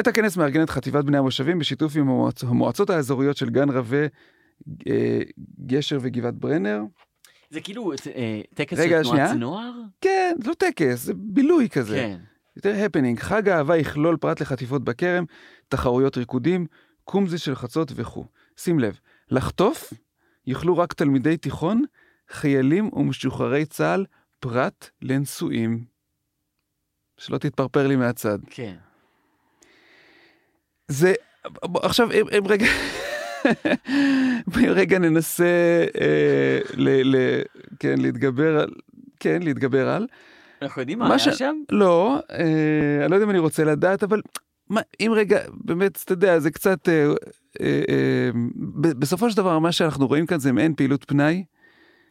את 0.00 0.06
הכנס 0.06 0.36
מארגנת 0.36 0.70
חטיבת 0.70 1.04
בני 1.04 1.18
המושבים 1.18 1.58
בשיתוף 1.58 1.96
עם 1.96 2.02
המועצ... 2.02 2.44
המועצות 2.44 2.90
האזוריות 2.90 3.36
של 3.36 3.50
גן 3.50 3.70
רווה, 3.70 4.06
אה, 4.88 5.20
גשר 5.66 5.98
וגבעת 6.02 6.34
ברנר. 6.34 6.80
זה 7.50 7.60
כאילו 7.60 7.92
אה, 7.92 8.40
טקס 8.54 8.78
רגע, 8.78 9.04
של 9.04 9.10
תנועת 9.10 9.28
שנייה. 9.28 9.34
נוער? 9.34 9.72
כן, 10.00 10.34
זה 10.42 10.48
לא 10.48 10.54
טקס, 10.54 11.02
זה 11.02 11.12
בילוי 11.16 11.68
כזה. 11.68 11.96
כן. 11.96 12.18
יותר 12.56 12.84
הפנינג, 12.84 13.18
חג 13.18 13.48
האהבה 13.48 13.76
יכלול 13.76 14.16
פרט 14.16 14.40
לחטיפות 14.40 14.84
בכרם, 14.84 15.24
תחרויות 15.68 16.16
ריקודים, 16.16 16.66
קומזי 17.04 17.38
של 17.38 17.54
חצות 17.54 17.92
וכו'. 17.94 18.24
שים 18.56 18.78
לב, 18.78 18.98
לחטוף 19.30 19.92
יוכלו 20.46 20.78
רק 20.78 20.92
תלמידי 20.92 21.36
תיכון, 21.36 21.82
חיילים 22.30 22.90
ומשוחררי 22.92 23.64
צה"ל, 23.64 24.04
פרט 24.40 24.90
לנשואים. 25.02 25.84
שלא 27.18 27.38
תתפרפר 27.38 27.86
לי 27.86 27.96
מהצד. 27.96 28.38
כן. 28.50 28.76
זה, 30.88 31.12
עכשיו, 31.74 32.12
אם, 32.12 32.26
אם 32.38 32.46
רגע, 32.46 32.66
רגע 34.56 34.98
ננסה, 34.98 35.44
אה, 36.00 36.58
ל, 36.74 37.16
ל, 37.16 37.42
כן, 37.80 37.94
להתגבר 37.98 38.60
על, 38.60 38.70
כן, 39.20 39.42
להתגבר 39.42 39.88
על. 39.88 40.06
אנחנו 40.62 40.82
יודעים 40.82 40.98
מה 40.98 41.08
היה 41.08 41.18
ש- 41.18 41.28
שם? 41.28 41.54
לא, 41.70 42.18
אה, 42.32 43.00
אני 43.02 43.10
לא 43.10 43.16
יודע 43.16 43.24
אם 43.24 43.30
אני 43.30 43.38
רוצה 43.38 43.64
לדעת, 43.64 44.02
אבל 44.02 44.20
מה, 44.70 44.80
אם 45.00 45.12
רגע, 45.16 45.38
באמת, 45.64 45.98
אתה 46.04 46.12
יודע, 46.12 46.38
זה 46.38 46.50
קצת, 46.50 46.88
אה, 46.88 47.06
אה, 47.60 47.82
אה, 47.88 48.30
בסופו 48.80 49.30
של 49.30 49.36
דבר, 49.36 49.58
מה 49.58 49.72
שאנחנו 49.72 50.06
רואים 50.06 50.26
כאן 50.26 50.38
זה 50.38 50.52
מעין 50.52 50.74
פעילות 50.74 51.04
פנאי. 51.04 51.44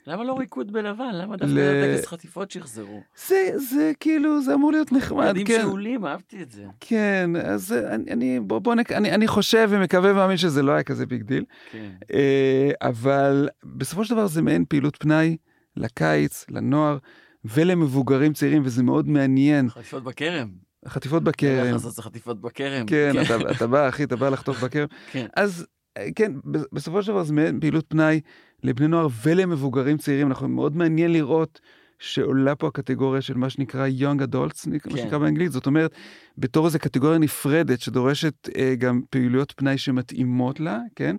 למה 0.08 0.24
לא 0.24 0.38
ריקוד 0.40 0.72
בלבן? 0.74 1.10
למה 1.14 1.38
דווקא 1.38 1.54
ל- 1.54 1.96
טקס 1.98 2.08
חטיפות 2.08 2.52
שחזרו? 2.52 3.02
זה, 3.28 3.52
זה 3.56 3.92
כאילו, 4.00 4.42
זה 4.42 4.54
אמור 4.54 4.72
להיות 4.72 4.92
נחמד, 4.92 5.26
ילדים 5.26 5.46
כן. 5.46 5.62
שאולים, 5.62 6.06
אהבתי 6.06 6.42
את 6.42 6.52
זה. 6.52 6.64
כן, 6.80 7.30
אז 7.46 7.72
אני, 7.74 8.12
אני, 8.12 8.40
בוא, 8.40 8.60
בוא 8.60 8.76
נק... 8.76 8.92
אני, 8.92 9.12
אני 9.12 9.28
חושב 9.28 9.68
ומקווה 9.72 10.12
ומאמין 10.12 10.38
שזה 10.38 10.62
לא 10.62 10.72
היה 10.72 10.84
כזה 10.84 11.06
big 11.06 11.22
deal, 11.22 11.44
כן. 11.72 11.92
אה, 12.14 12.72
אבל 12.82 13.50
בסופו 13.64 14.06
של 14.06 14.14
דבר 14.16 14.28
זה 14.28 14.42
מעין 14.42 14.66
פעילות 14.70 14.96
פנאי 15.00 15.38
לקיץ, 15.78 16.46
לנוער 16.50 16.98
ולמבוגרים 17.46 18.34
צעירים, 18.34 18.62
וזה 18.66 18.84
מאוד 18.84 19.08
מעניין. 19.10 19.70
חטיפות 19.70 20.04
בכרם. 20.04 20.50
חטיפות 20.88 21.22
איך 21.22 21.28
בכרם, 21.28 21.72
לעשות 21.74 21.94
את 21.94 22.00
החטיפות 22.00 22.42
בכרם. 22.42 22.86
כן, 22.86 23.12
אתה, 23.26 23.52
אתה 23.52 23.68
בא, 23.68 23.90
אחי, 23.90 24.04
אתה 24.04 24.16
בא 24.16 24.30
לחטוף 24.30 24.64
בכרם. 24.64 24.88
כן. 25.12 25.26
אז 25.36 25.66
אה, 25.98 26.08
כן, 26.16 26.32
בסופו 26.74 27.04
של 27.04 27.12
דבר 27.12 27.24
זה 27.24 27.34
מעין 27.34 27.60
פעילות 27.60 27.86
פנאי 27.88 28.22
לבני 28.64 28.88
נוער 28.88 29.08
ולמבוגרים 29.24 29.98
צעירים. 29.98 30.28
אנחנו 30.28 30.48
מאוד 30.48 30.78
מעניין 30.78 31.14
לראות 31.14 31.62
שעולה 32.00 32.56
פה 32.56 32.68
הקטגוריה 32.68 33.22
של 33.22 33.38
מה 33.38 33.50
שנקרא 33.50 33.88
young 33.88 34.22
adults, 34.22 34.70
מה 34.70 34.80
כן. 34.80 34.98
שנקרא 34.98 35.18
באנגלית. 35.18 35.52
זאת 35.52 35.66
אומרת, 35.66 35.96
בתור 36.38 36.66
איזו 36.66 36.80
קטגוריה 36.80 37.18
נפרדת 37.18 37.80
שדורשת 37.80 38.50
אה, 38.58 38.76
גם 38.76 39.02
פעילויות 39.10 39.52
פנאי 39.52 39.78
שמתאימות 39.78 40.60
לה, 40.60 40.80
כן? 40.96 41.16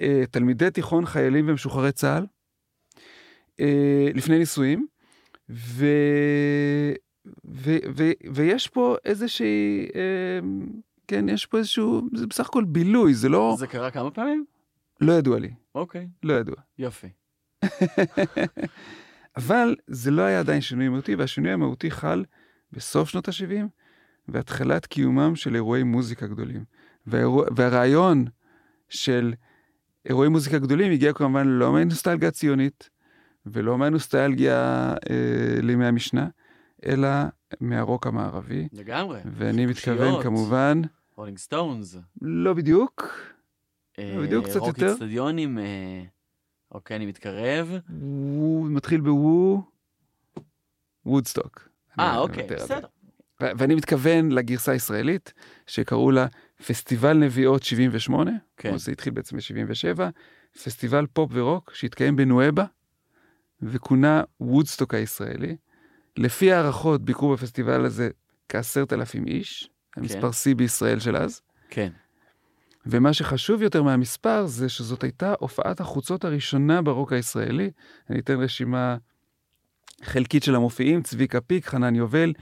אה, 0.00 0.22
תלמידי 0.30 0.70
תיכון, 0.70 1.06
חיילים 1.06 1.48
ומשוחררי 1.48 1.92
צה"ל, 1.92 2.26
אה, 3.60 4.08
לפני 4.14 4.38
נישואים, 4.38 4.86
ו... 5.50 5.86
ו... 7.44 7.76
ו... 7.96 8.10
ויש 8.34 8.68
פה 8.68 8.96
איזושהי, 9.04 9.86
אה, 9.94 10.40
כן, 11.08 11.28
יש 11.28 11.46
פה 11.46 11.58
איזשהו, 11.58 12.02
זה 12.14 12.26
בסך 12.26 12.46
הכל 12.46 12.64
בילוי, 12.64 13.14
זה 13.14 13.28
לא, 13.28 13.54
זה 13.58 13.66
קרה 13.66 13.90
כמה 13.90 14.10
פעמים? 14.10 14.44
לא 15.00 15.12
ידוע 15.12 15.38
לי, 15.38 15.50
אוקיי, 15.74 16.08
לא 16.22 16.34
ידוע. 16.34 16.56
יופי. 16.78 17.08
אבל 19.36 19.76
זה 19.86 20.10
לא 20.10 20.22
היה 20.22 20.40
עדיין 20.40 20.60
שינוי 20.60 20.88
מהותי, 20.88 21.14
והשינוי 21.14 21.52
המהותי 21.52 21.90
חל 21.90 22.24
בסוף 22.72 23.08
שנות 23.08 23.28
ה-70 23.28 23.66
והתחלת 24.28 24.86
קיומם 24.86 25.36
של 25.36 25.54
אירועי 25.54 25.82
מוזיקה 25.82 26.26
גדולים. 26.26 26.64
והאירוע, 27.06 27.46
והרעיון 27.56 28.24
של 28.88 29.34
אירועי 30.06 30.28
מוזיקה 30.28 30.58
גדולים 30.58 30.92
הגיע 30.92 31.12
כמובן 31.12 31.46
לא 31.46 31.72
מהנוסטלגיה 31.72 32.28
הציונית 32.28 32.90
ולא 33.46 33.78
מהנוסטלגיה 33.78 34.90
אה, 35.10 35.60
לימי 35.62 35.86
המשנה, 35.86 36.28
אלא 36.86 37.08
מהרוק 37.60 38.06
המערבי. 38.06 38.68
לגמרי. 38.72 39.20
ואני 39.24 39.66
מתכוון. 39.66 40.22
כמובן, 40.22 40.82
רולינג 41.16 41.38
סטונס. 41.38 41.96
לא 42.22 42.54
בדיוק, 42.54 43.08
בדיוק, 44.00 44.44
קצת 44.46 44.56
רוק 44.56 44.78
יותר. 44.78 44.92
אצטדיונים. 44.92 45.58
אה, 45.58 46.02
אוקיי, 46.70 46.96
אני 46.96 47.06
מתקרב. 47.06 47.78
הוא 48.00 48.66
מתחיל 48.70 49.00
בוו, 49.00 49.62
וודסטוק. 51.06 51.68
אה, 51.98 52.18
אוקיי. 52.18 52.46
בסדר. 52.46 52.86
ואני 53.40 53.74
מתכוון 53.74 54.32
לגרסה 54.32 54.72
הישראלית, 54.72 55.32
שקראו 55.66 56.10
לה 56.10 56.26
פסטיבל 56.66 57.16
נביעות 57.16 57.62
78, 57.62 58.30
כן. 58.56 58.70
כן. 58.70 58.76
זה 58.76 58.92
התחיל 58.92 59.12
בעצם 59.12 59.36
ב-77, 59.36 60.00
פסטיבל 60.64 61.06
פופ 61.12 61.30
ורוק 61.34 61.74
שהתקיים 61.74 62.16
בנואבה, 62.16 62.64
וכונה 63.62 64.22
וודסטוק 64.40 64.94
הישראלי. 64.94 65.56
לפי 66.16 66.52
הערכות 66.52 67.04
ביקרו 67.04 67.32
בפסטיבל 67.32 67.84
הזה 67.84 68.10
כעשרת 68.48 68.92
אלפים 68.92 69.26
איש, 69.26 69.70
המספר 69.96 70.32
שיא 70.32 70.54
בישראל 70.54 71.00
של 71.00 71.16
אז. 71.16 71.40
כן. 71.70 71.90
ומה 72.86 73.12
שחשוב 73.12 73.62
יותר 73.62 73.82
מהמספר 73.82 74.46
זה 74.46 74.68
שזאת 74.68 75.02
הייתה 75.02 75.34
הופעת 75.38 75.80
החוצות 75.80 76.24
הראשונה 76.24 76.82
ברוק 76.82 77.12
הישראלי. 77.12 77.70
אני 78.10 78.18
אתן 78.18 78.40
רשימה 78.40 78.96
חלקית 80.02 80.42
של 80.42 80.54
המופיעים, 80.54 81.02
צביקה 81.02 81.40
פיק, 81.40 81.66
חנן 81.66 81.94
יובל, 81.94 82.32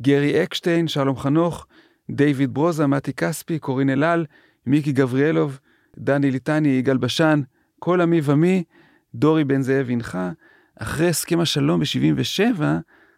גרי 0.00 0.42
אקשטיין, 0.42 0.88
שלום 0.88 1.16
חנוך, 1.16 1.66
דיוויד 2.10 2.54
ברוזה, 2.54 2.86
מתי 2.86 3.12
כספי, 3.12 3.58
קורין 3.58 3.90
אלעל, 3.90 4.26
מיקי 4.66 4.92
גבריאלוב, 4.92 5.58
דני 5.98 6.30
ליטני, 6.30 6.68
יגאל 6.68 6.96
בשן, 6.96 7.40
כל 7.78 8.00
עמי 8.00 8.20
ומי, 8.24 8.64
דורי 9.14 9.44
בן 9.44 9.62
זאב 9.62 9.90
הנחה. 9.90 10.30
אחרי 10.76 11.08
הסכם 11.08 11.40
השלום 11.40 11.80
ב-77, 11.80 12.62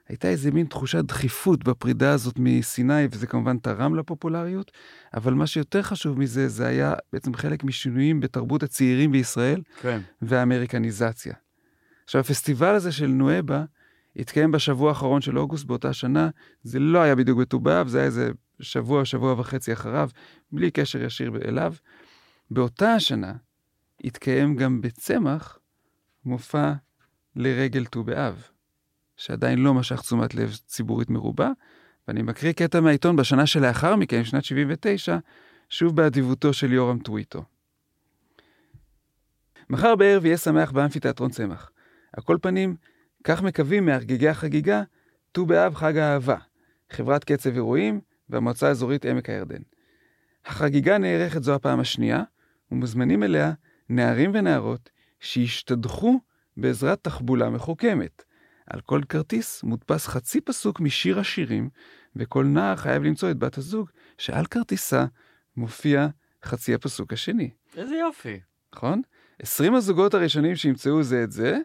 הייתה 0.09 0.29
איזה 0.29 0.51
מין 0.51 0.67
תחושת 0.67 1.05
דחיפות 1.05 1.65
בפרידה 1.65 2.13
הזאת 2.13 2.35
מסיני, 2.39 3.07
וזה 3.11 3.27
כמובן 3.27 3.59
תרם 3.59 3.95
לפופולריות, 3.95 4.73
אבל 5.15 5.35
מה 5.35 5.47
שיותר 5.47 5.83
חשוב 5.83 6.19
מזה, 6.19 6.49
זה 6.49 6.67
היה 6.67 6.95
בעצם 7.13 7.35
חלק 7.35 7.65
משינויים 7.65 8.21
בתרבות 8.21 8.63
הצעירים 8.63 9.13
בישראל 9.13 9.63
כן. 9.81 10.01
והאמריקניזציה. 10.23 11.35
עכשיו, 12.05 12.21
הפסטיבל 12.21 12.75
הזה 12.75 12.93
של 12.93 13.07
נואבה 13.07 13.65
התקיים 14.17 14.53
בשבוע 14.53 14.89
האחרון 14.89 15.21
של 15.21 15.39
אוגוסט 15.39 15.65
באותה 15.65 15.93
שנה, 15.93 16.29
זה 16.63 16.79
לא 16.79 16.99
היה 16.99 17.15
בדיוק 17.15 17.39
בט"ו 17.39 17.61
זה 17.87 17.99
היה 17.99 18.07
איזה 18.07 18.31
שבוע, 18.61 19.05
שבוע 19.05 19.41
וחצי 19.41 19.73
אחריו, 19.73 20.09
בלי 20.53 20.71
קשר 20.71 21.03
ישיר 21.03 21.33
אליו. 21.45 21.75
באותה 22.51 22.95
השנה 22.95 23.33
התקיים 24.05 24.57
גם 24.57 24.81
בצמח 24.81 25.59
מופע 26.25 26.73
לרגל 27.37 27.85
ט"ו 27.85 28.05
באב, 28.05 28.43
שעדיין 29.23 29.59
לא 29.59 29.75
משך 29.75 30.01
תשומת 30.01 30.35
לב 30.35 30.57
ציבורית 30.67 31.11
מרובה, 31.11 31.51
ואני 32.09 32.23
מקריא 32.23 32.53
קטע 32.53 32.81
מהעיתון 32.81 33.17
בשנה 33.17 33.47
שלאחר 33.47 33.97
מכן, 33.97 34.25
שנת 34.25 34.45
79, 34.45 35.19
שוב 35.69 35.97
באדיבותו 35.97 36.53
של 36.53 36.73
יורם 36.73 36.99
טוויטו. 36.99 37.45
מחר 39.71 39.97
בערב 39.97 40.25
יהיה 40.27 40.37
שמח 40.37 40.71
באמפיתיאטרון 40.71 41.31
צמח. 41.31 41.71
על 42.13 42.23
כל 42.23 42.37
פנים, 42.43 42.77
כך 43.25 43.43
מקווים 43.43 43.87
מהרגגי 43.87 44.29
החגיגה, 44.29 44.83
ט"ו 45.33 45.47
באב 45.47 45.75
חג 45.75 45.97
האהבה, 45.97 46.37
חברת 46.91 47.25
קצב 47.25 47.55
אירועים 47.55 48.01
והמועצה 48.29 48.69
האזורית 48.69 49.05
עמק 49.05 49.31
הירדן. 49.31 49.63
החגיגה 50.47 50.99
נערכת 50.99 51.43
זו 51.43 51.55
הפעם 51.55 51.81
השנייה, 51.81 52.23
ומוזמנים 52.73 53.23
אליה 53.23 53.53
נערים 53.89 54.31
ונערות 54.35 54.91
שהשתדכו 55.21 56.21
בעזרת 56.57 56.99
תחבולה 57.03 57.51
מחוכמת. 57.51 58.32
על 58.73 58.81
כל 58.81 59.01
כרטיס 59.09 59.63
מודפס 59.63 60.07
חצי 60.07 60.41
פסוק 60.41 60.81
משיר 60.81 61.19
השירים, 61.19 61.69
וכל 62.17 62.45
נער 62.45 62.77
חייב 62.77 63.03
למצוא 63.03 63.31
את 63.31 63.39
בת 63.39 63.59
הזוג 63.59 63.91
שעל 64.19 64.47
כרטיסה 64.47 65.05
מופיע 65.57 66.07
חצי 66.45 66.75
הפסוק 66.75 67.13
השני. 67.13 67.51
איזה 67.77 67.95
יופי. 67.95 68.41
נכון? 68.75 69.03
20 69.43 69.75
הזוגות 69.75 70.15
הראשונים 70.15 70.57
שימצאו 70.57 71.03
זה 71.03 71.25
את 71.25 71.33
זה, 71.33 71.59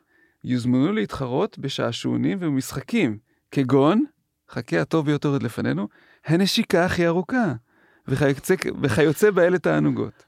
יוזמנו 0.44 0.92
להתחרות 0.92 1.60
בשעשועונים 1.60 2.38
ובמשחקים, 2.42 3.18
כגון, 3.52 4.04
חכה 4.50 4.82
הטוב 4.82 5.06
ביותר 5.06 5.30
עוד 5.30 5.44
לפנינו, 5.44 5.88
הנשיקה 6.26 6.86
הכי 6.86 7.08
ארוכה, 7.08 7.54
וכיוצא, 8.08 8.56
וכיוצא 8.82 9.32
באלה 9.32 9.60
תענוגות. 9.60 10.26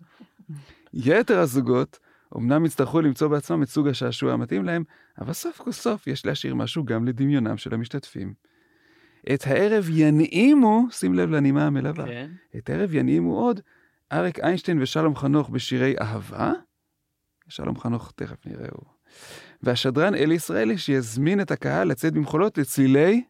יתר 0.93 1.39
הזוגות 1.39 1.99
אמנם 2.37 2.65
יצטרכו 2.65 3.01
למצוא 3.01 3.27
בעצמם 3.27 3.63
את 3.63 3.69
סוג 3.69 3.87
השעשוע 3.87 4.33
המתאים 4.33 4.65
להם, 4.65 4.83
אבל 5.21 5.33
סוף 5.33 5.61
כל 5.61 5.71
סוף 5.71 6.07
יש 6.07 6.25
להשאיר 6.25 6.55
משהו 6.55 6.83
גם 6.83 7.05
לדמיונם 7.05 7.57
של 7.57 7.73
המשתתפים. 7.73 8.33
את 9.33 9.47
הערב 9.47 9.89
ינעימו, 9.89 10.87
שים 10.91 11.13
לב 11.13 11.29
לנימה 11.29 11.67
המלווה, 11.67 12.05
כן. 12.05 12.31
את 12.57 12.69
הערב 12.69 12.93
ינעימו 12.93 13.39
עוד 13.39 13.61
אריק 14.11 14.39
איינשטיין 14.39 14.81
ושלום 14.81 15.15
חנוך 15.15 15.49
בשירי 15.49 15.95
אהבה. 16.01 16.51
שלום 17.47 17.79
חנוך, 17.79 18.11
תכף 18.15 18.45
נראהו. 18.45 18.81
והשדרן 19.63 20.15
אלי 20.15 20.35
ישראלי 20.35 20.77
שיזמין 20.77 21.41
את 21.41 21.51
הקהל 21.51 21.87
לצאת 21.87 22.13
במחולות 22.13 22.57
לצלילי 22.57 23.23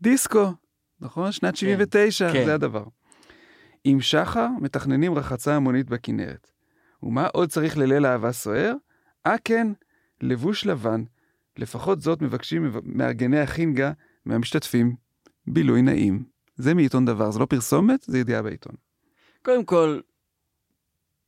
דיסקו. 0.00 0.52
נכון? 1.00 1.32
שנת 1.32 1.56
79, 1.56 2.32
כן. 2.32 2.44
זה 2.46 2.54
הדבר. 2.54 2.84
עם 3.84 4.00
שחר 4.00 4.46
מתכננים 4.60 5.14
רחצה 5.14 5.56
המונית 5.56 5.90
בכנרת. 5.90 6.50
ומה 7.02 7.26
עוד 7.26 7.48
צריך 7.48 7.78
לליל 7.78 8.06
אהבה 8.06 8.32
סוער? 8.32 8.74
אה 9.26 9.36
כן, 9.44 9.66
לבוש 10.20 10.66
לבן. 10.66 11.04
לפחות 11.56 12.00
זאת 12.00 12.22
מבקשים 12.22 12.72
מארגני 12.82 13.40
החינגה 13.40 13.92
מהמשתתפים. 14.24 14.96
בילוי 15.46 15.82
נעים. 15.82 16.24
זה 16.56 16.74
מעיתון 16.74 17.04
דבר, 17.04 17.30
זה 17.30 17.38
לא 17.38 17.46
פרסומת, 17.46 18.02
זה 18.02 18.18
ידיעה 18.18 18.42
בעיתון. 18.42 18.74
קודם 19.42 19.64
כל, 19.64 20.00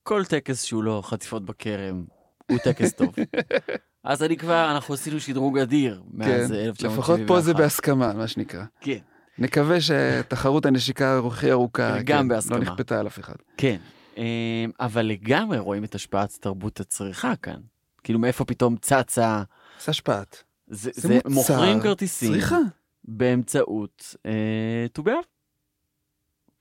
כל 0.03 0.25
טקס 0.25 0.62
שהוא 0.62 0.85
לא 0.85 1.03
חטיפות 1.05 1.45
בכרם 1.45 2.05
הוא 2.51 2.59
טקס 2.59 2.93
טוב. 2.93 3.14
אז 4.05 4.23
אני 4.23 4.37
כבר, 4.37 4.71
אנחנו 4.71 4.95
עשינו 4.95 5.21
שדרוג 5.21 5.59
אדיר 5.59 6.03
מאז 6.12 6.29
כן, 6.29 6.55
1971. 6.55 6.85
לפחות 6.93 7.21
פה 7.27 7.41
זה 7.41 7.55
בהסכמה, 7.55 8.12
מה 8.12 8.27
שנקרא. 8.27 8.64
כן, 8.81 8.99
נקווה 9.39 9.77
שתחרות 9.81 10.66
הנשיקה 10.66 11.21
הכי 11.27 11.51
ארוכה 11.51 12.03
גם 12.05 12.23
כן, 12.23 12.29
בהסכמה. 12.29 12.57
לא 12.57 12.62
נכפתה 12.62 13.01
על 13.01 13.07
אף 13.07 13.18
אחד. 13.18 13.35
כן. 13.57 13.77
אה, 14.21 14.64
אבל 14.81 15.03
לגמרי 15.03 15.59
רואים 15.59 15.85
את 15.85 15.95
השפעת 15.95 16.39
תרבות 16.41 16.81
הצריכה 16.81 17.37
כאן. 17.37 17.61
כאילו 18.05 18.18
מאיפה 18.18 18.45
פתאום 18.45 18.77
צצה, 18.77 19.43
זה 19.85 19.91
השפעת. 19.91 20.43
זה, 20.66 20.91
זה 20.95 21.09
זה 21.09 21.18
מוצר, 21.29 21.55
מוכרים 21.55 21.81
כרטיסים 21.81 22.33
צריכה. 22.33 22.59
באמצעות 23.05 24.14
אה, 24.27 24.87
ט"ו 24.93 25.03
באב. 25.03 25.14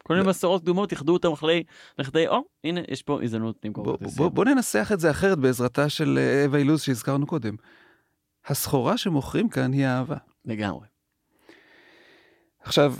כל 0.03 0.14
מיני 0.14 0.30
מסורות 0.30 0.62
קדומות 0.62 0.91
איחדו 0.91 1.14
אותם 1.14 1.32
לכדי, 1.32 1.64
לכדי, 1.99 2.28
או, 2.28 2.43
הנה, 2.64 2.82
יש 2.88 3.03
פה 3.03 3.24
הזדמנות 3.24 3.66
למכור 3.66 3.86
כרטיסים. 3.86 4.18
בוא, 4.18 4.30
בוא 4.30 4.45
ננסח 4.45 4.91
את 4.93 4.99
זה 4.99 5.12
אחרת 5.12 5.38
בעזרתה 5.38 5.89
של 5.89 6.20
אה, 6.22 6.45
אווה 6.45 6.60
אילוז 6.60 6.82
שהזכרנו 6.82 7.28
קודם. 7.28 7.55
הסחורה 8.45 8.97
שמוכרים 8.97 9.49
כאן 9.49 9.74
היא 9.74 9.86
אהבה. 9.86 10.18
לגמרי. 10.45 10.88
עכשיו, 12.62 12.95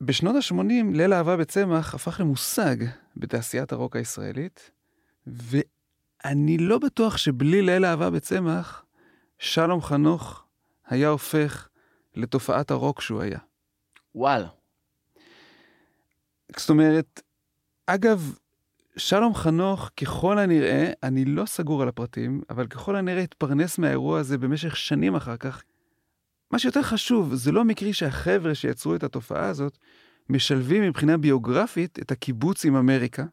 בשנות 0.00 0.36
ה-80 0.36 0.96
ליל 0.96 1.12
אהבה 1.12 1.36
בצמח 1.36 1.94
הפך 1.94 2.20
למושג 2.20 2.76
בתעשיית 3.16 3.72
הרוק 3.72 3.96
הישראלית, 3.96 4.70
ואני 5.26 6.58
לא 6.58 6.78
בטוח 6.78 7.16
שבלי 7.16 7.62
ליל 7.62 7.84
אהבה 7.84 8.10
בצמח, 8.10 8.84
שלום 9.38 9.80
חנוך 9.80 10.44
היה 10.86 11.08
הופך 11.08 11.68
לתופעת 12.14 12.70
הרוק 12.70 13.00
שהוא 13.00 13.20
היה. 13.20 13.38
וואלה. 14.14 14.48
זאת 16.56 16.70
אומרת, 16.70 17.20
אגב, 17.86 18.34
שלום 18.96 19.34
חנוך, 19.34 19.90
ככל 19.96 20.38
הנראה, 20.38 20.92
אני 21.02 21.24
לא 21.24 21.46
סגור 21.46 21.82
על 21.82 21.88
הפרטים, 21.88 22.42
אבל 22.50 22.66
ככל 22.66 22.96
הנראה 22.96 23.22
התפרנס 23.22 23.78
מהאירוע 23.78 24.20
הזה 24.20 24.38
במשך 24.38 24.76
שנים 24.76 25.14
אחר 25.14 25.36
כך. 25.36 25.62
מה 26.50 26.58
שיותר 26.58 26.82
חשוב, 26.82 27.34
זה 27.34 27.52
לא 27.52 27.64
מקרי 27.64 27.92
שהחבר'ה 27.92 28.54
שיצרו 28.54 28.94
את 28.94 29.02
התופעה 29.02 29.48
הזאת, 29.48 29.78
משלבים 30.28 30.82
מבחינה 30.82 31.16
ביוגרפית 31.16 31.98
את 31.98 32.10
הקיבוץ 32.10 32.64
עם 32.64 32.76
אמריקה, 32.76 33.24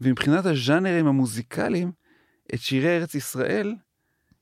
ומבחינת 0.00 0.46
הז'אנרים 0.46 1.06
המוזיקליים, 1.06 1.92
את 2.54 2.60
שירי 2.60 2.96
ארץ 2.96 3.14
ישראל 3.14 3.74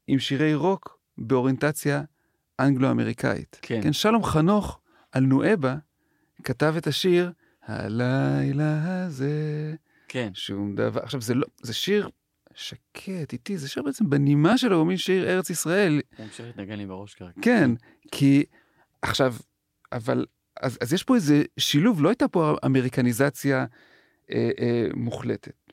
עם 0.07 0.19
שירי 0.19 0.55
רוק 0.55 0.99
באוריינטציה 1.19 2.03
אנגלו-אמריקאית. 2.61 3.59
כן. 3.63 3.81
כן, 3.83 3.93
שלום 3.93 4.25
חנוך 4.25 4.81
על 5.13 5.23
נואבה 5.23 5.77
כתב 6.45 6.75
את 6.79 6.87
השיר 6.87 7.33
הלילה 7.63 9.05
הזה, 9.05 9.75
כן. 10.09 10.31
שום 10.35 10.75
דבר. 10.75 11.01
עכשיו, 11.03 11.21
זה 11.21 11.35
לא, 11.35 11.47
זה 11.63 11.75
שיר 11.75 12.09
שקט, 12.55 13.33
איטי, 13.33 13.59
זה 13.59 13.69
שיר 13.69 13.83
בעצם 13.83 14.11
בנימה 14.11 14.59
שלו, 14.59 14.77
הוא 14.77 14.87
מין 14.87 14.97
שיר 14.97 15.31
ארץ 15.31 15.51
ישראל. 15.51 16.01
תמשיך 16.17 16.47
להתנגן 16.47 16.79
לי 16.79 16.87
בראש 16.87 17.15
כרגע. 17.15 17.33
כן, 17.43 17.71
כי 18.13 18.45
עכשיו, 19.03 19.35
אבל, 19.93 20.27
אז, 20.61 20.79
אז 20.81 20.93
יש 20.93 21.03
פה 21.03 21.15
איזה 21.15 21.43
שילוב, 21.59 22.03
לא 22.03 22.09
הייתה 22.09 22.29
פה 22.29 22.57
אמריקניזציה 22.67 23.67
אה, 24.31 24.51
אה, 24.61 24.87
מוחלטת. 24.95 25.73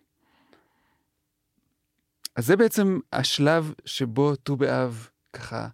אז 2.36 2.46
זה 2.46 2.56
בעצם 2.56 3.00
השלב 3.14 3.74
שבו 3.86 4.36
ט"ו 4.36 4.56
באב, 4.56 5.10
ככה, 5.34 5.68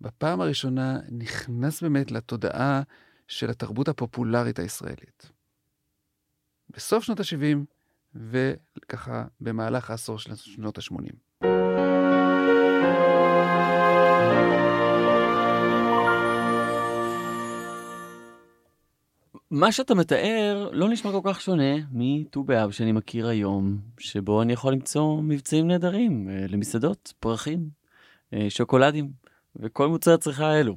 בפעם 0.00 0.40
הראשונה 0.40 0.98
נכנס 1.10 1.82
באמת 1.82 2.10
לתודעה 2.10 2.82
של 3.28 3.50
התרבות 3.50 3.88
הפופולרית 3.88 4.58
הישראלית. 4.58 5.30
בסוף 6.70 7.04
שנות 7.04 7.20
ה-70, 7.20 7.73
וככה 8.14 9.24
במהלך 9.40 9.90
העשור 9.90 10.18
של 10.18 10.34
שנות 10.34 10.78
ה-80. 10.78 11.44
מה 19.50 19.72
שאתה 19.72 19.94
מתאר 19.94 20.68
לא 20.72 20.88
נשמע 20.88 21.12
כל 21.12 21.20
כך 21.24 21.40
שונה 21.40 21.74
מט"ו 21.92 22.44
באב 22.44 22.70
שאני 22.70 22.92
מכיר 22.92 23.28
היום, 23.28 23.78
שבו 23.98 24.42
אני 24.42 24.52
יכול 24.52 24.72
למצוא 24.72 25.22
מבצעים 25.22 25.68
נהדרים 25.68 26.28
אה, 26.30 26.46
למסעדות, 26.48 27.12
פרחים, 27.20 27.68
אה, 28.34 28.46
שוקולדים 28.48 29.12
וכל 29.56 29.88
מוצרי 29.88 30.14
הצריכה 30.14 30.46
האלו. 30.46 30.76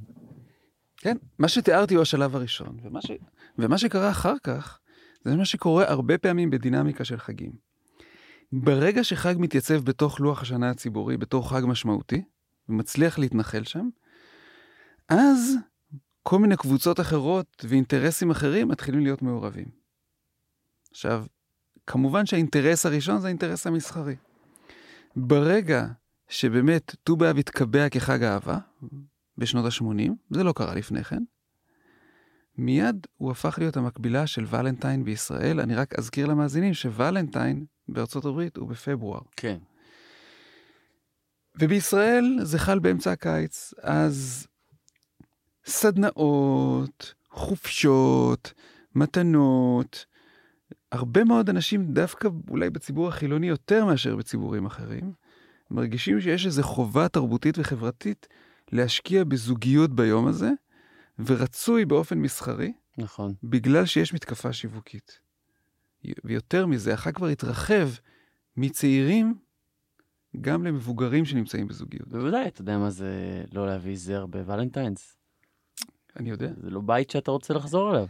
כן, 0.97 1.17
מה 1.39 1.47
שתיארתי 1.47 1.95
הוא 1.95 2.01
השלב 2.01 2.35
הראשון, 2.35 2.77
ומה, 2.83 3.01
ש... 3.01 3.11
ומה 3.57 3.77
שקרה 3.77 4.09
אחר 4.09 4.33
כך, 4.43 4.79
זה 5.29 5.35
מה 5.35 5.45
שקורה 5.45 5.89
הרבה 5.89 6.17
פעמים 6.17 6.49
בדינמיקה 6.49 7.05
של 7.05 7.17
חגים. 7.17 7.51
ברגע 8.51 9.03
שחג 9.03 9.35
מתייצב 9.37 9.83
בתוך 9.83 10.19
לוח 10.19 10.41
השנה 10.41 10.69
הציבורי, 10.69 11.17
בתור 11.17 11.49
חג 11.49 11.61
משמעותי, 11.65 12.21
ומצליח 12.69 13.19
להתנחל 13.19 13.63
שם, 13.63 13.89
אז 15.09 15.55
כל 16.23 16.39
מיני 16.39 16.57
קבוצות 16.57 16.99
אחרות 16.99 17.65
ואינטרסים 17.69 18.31
אחרים 18.31 18.67
מתחילים 18.67 19.03
להיות 19.03 19.21
מעורבים. 19.21 19.67
עכשיו, 20.91 21.25
כמובן 21.87 22.25
שהאינטרס 22.25 22.85
הראשון 22.85 23.19
זה 23.19 23.27
האינטרס 23.27 23.67
המסחרי. 23.67 24.15
ברגע 25.15 25.87
שבאמת 26.27 26.95
ט"ו 27.03 27.15
באב 27.15 27.37
התקבע 27.37 27.89
כחג 27.89 28.23
אהבה, 28.23 28.57
בשנות 29.37 29.65
ה-80, 29.65 30.11
זה 30.29 30.43
לא 30.43 30.53
קרה 30.53 30.75
לפני 30.75 31.03
כן, 31.03 31.23
מיד 32.57 33.07
הוא 33.17 33.31
הפך 33.31 33.55
להיות 33.59 33.77
המקבילה 33.77 34.27
של 34.27 34.45
ולנטיין 34.49 35.03
בישראל. 35.03 35.59
אני 35.59 35.75
רק 35.75 35.99
אזכיר 35.99 36.25
למאזינים 36.25 36.73
שוולנטיין 36.73 37.65
בארצות 37.87 38.25
הברית 38.25 38.57
הוא 38.57 38.69
בפברואר. 38.69 39.21
כן. 39.35 39.57
ובישראל 41.59 42.37
זה 42.41 42.59
חל 42.59 42.79
באמצע 42.79 43.11
הקיץ, 43.11 43.73
אז 43.83 44.47
סדנאות, 45.65 47.13
חופשות, 47.29 48.53
מתנות, 48.95 50.05
הרבה 50.91 51.23
מאוד 51.23 51.49
אנשים, 51.49 51.93
דווקא 51.93 52.29
אולי 52.49 52.69
בציבור 52.69 53.07
החילוני 53.07 53.47
יותר 53.47 53.85
מאשר 53.85 54.15
בציבורים 54.15 54.65
אחרים, 54.65 55.13
מרגישים 55.71 56.21
שיש 56.21 56.45
איזו 56.45 56.63
חובה 56.63 57.07
תרבותית 57.09 57.57
וחברתית 57.57 58.27
להשקיע 58.71 59.23
בזוגיות 59.23 59.95
ביום 59.95 60.27
הזה, 60.27 60.51
ורצוי 61.19 61.85
באופן 61.85 62.19
מסחרי, 62.19 62.73
נכון. 62.97 63.33
בגלל 63.43 63.85
שיש 63.85 64.13
מתקפה 64.13 64.53
שיווקית. 64.53 65.19
ויותר 66.23 66.65
מזה, 66.65 66.93
החג 66.93 67.11
כבר 67.15 67.27
התרחב 67.27 67.89
מצעירים 68.57 69.35
גם 70.41 70.63
למבוגרים 70.63 71.25
שנמצאים 71.25 71.67
בזוגיות. 71.67 72.07
בוודאי, 72.07 72.47
אתה 72.47 72.61
יודע 72.61 72.77
מה 72.77 72.89
זה 72.89 73.43
לא 73.53 73.67
להביא 73.67 73.95
זר 73.97 74.25
בוולנטיינס. 74.25 75.17
אני 76.15 76.29
יודע. 76.29 76.51
זה 76.57 76.69
לא 76.69 76.81
בית 76.81 77.09
שאתה 77.09 77.31
רוצה 77.31 77.53
לחזור 77.53 77.91
אליו. 77.91 78.07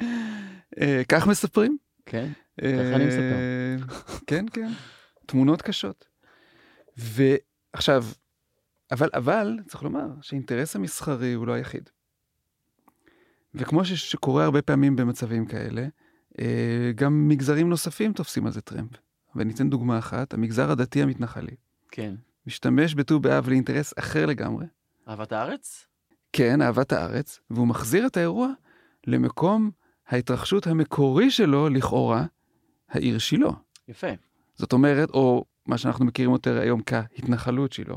אה, 0.80 1.02
כך 1.08 1.26
מספרים? 1.26 1.78
כן, 2.06 2.32
ככה 2.60 2.96
אני 2.96 3.06
מספר. 3.06 3.20
אה, 3.20 3.76
כן, 4.26 4.46
כן. 4.52 4.72
תמונות 5.26 5.62
קשות. 5.62 6.06
ועכשיו, 6.96 8.04
אבל, 8.92 9.08
אבל, 9.14 9.58
צריך 9.68 9.82
לומר 9.82 10.06
שהאינטרס 10.20 10.76
המסחרי 10.76 11.32
הוא 11.32 11.46
לא 11.46 11.52
היחיד. 11.52 11.90
וכמו 13.54 13.84
שקורה 13.84 14.44
הרבה 14.44 14.62
פעמים 14.62 14.96
במצבים 14.96 15.46
כאלה, 15.46 15.86
אה, 16.40 16.92
גם 16.94 17.28
מגזרים 17.28 17.68
נוספים 17.68 18.12
תופסים 18.12 18.46
על 18.46 18.52
זה 18.52 18.60
טרמפ. 18.60 18.90
ואני 19.34 19.52
אתן 19.52 19.70
דוגמה 19.70 19.98
אחת, 19.98 20.34
המגזר 20.34 20.70
הדתי 20.70 21.02
המתנחלי. 21.02 21.56
כן. 21.90 22.14
משתמש 22.46 22.94
בט"ו 22.94 23.20
באב 23.20 23.48
לאינטרס 23.48 23.94
אחר 23.98 24.26
לגמרי. 24.26 24.66
אהבת 25.08 25.32
הארץ? 25.32 25.86
כן, 26.32 26.62
אהבת 26.62 26.92
הארץ, 26.92 27.40
והוא 27.50 27.66
מחזיר 27.66 28.06
את 28.06 28.16
האירוע 28.16 28.48
למקום 29.06 29.70
ההתרחשות 30.08 30.66
המקורי 30.66 31.30
שלו, 31.30 31.68
לכאורה, 31.68 32.24
העיר 32.88 33.18
שילה. 33.18 33.50
יפה. 33.88 34.06
זאת 34.54 34.72
אומרת, 34.72 35.10
או 35.10 35.44
מה 35.66 35.78
שאנחנו 35.78 36.04
מכירים 36.04 36.32
יותר 36.32 36.60
היום 36.60 36.82
כהתנחלות 36.86 37.72
שילה, 37.72 37.94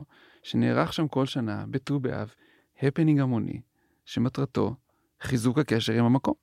שנערך 0.54 0.94
שם 0.94 1.08
כל 1.08 1.26
שנה, 1.26 1.64
בט"ו 1.70 2.00
באב, 2.00 2.34
הפנינג 2.82 3.20
המוני, 3.20 3.62
שמטרתו 4.06 4.76
חיזוק 5.22 5.60
הקשר 5.60 5.94
עם 5.94 6.06
המקום. 6.06 6.34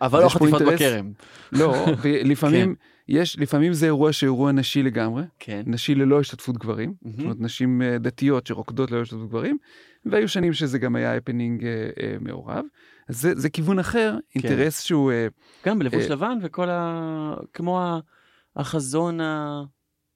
אבל 0.00 0.22
לא 0.22 0.28
חטיפות 0.28 0.60
אינטרס- 0.62 0.74
בכרם. 0.74 1.12
לא, 1.52 1.74
ולפעמים, 2.02 2.74
יש, 3.08 3.38
לפעמים 3.38 3.72
זה 3.72 3.86
אירוע 3.86 4.12
שהוא 4.12 4.26
אירוע 4.26 4.52
נשי 4.52 4.82
לגמרי, 4.82 5.22
כן. 5.38 5.62
נשי 5.66 5.94
ללא 5.94 6.20
השתתפות 6.20 6.58
גברים, 6.58 6.94
זאת 7.10 7.20
אומרת, 7.20 7.36
נשים 7.40 7.82
אה, 7.82 7.98
דתיות 7.98 8.46
שרוקדות 8.46 8.90
ללא 8.90 9.00
השתתפות 9.02 9.28
גברים, 9.28 9.58
והיו 10.06 10.28
שנים 10.28 10.52
שזה 10.52 10.78
גם 10.78 10.96
היה 10.96 11.16
הפנינג 11.16 11.64
אה, 11.64 11.70
אה, 12.02 12.16
מעורב. 12.20 12.64
אז 13.08 13.20
זה, 13.20 13.32
זה 13.34 13.50
כיוון 13.50 13.78
אחר, 13.78 14.16
אינטרס 14.34 14.80
שהוא... 14.80 15.12
אה, 15.12 15.26
גם 15.66 15.78
בלבוש 15.78 16.04
אה, 16.04 16.08
לבן 16.08 16.38
וכל 16.42 16.68
ה... 16.70 17.34
כמו 17.52 17.80
ה- 17.82 18.00
החזון 18.56 19.18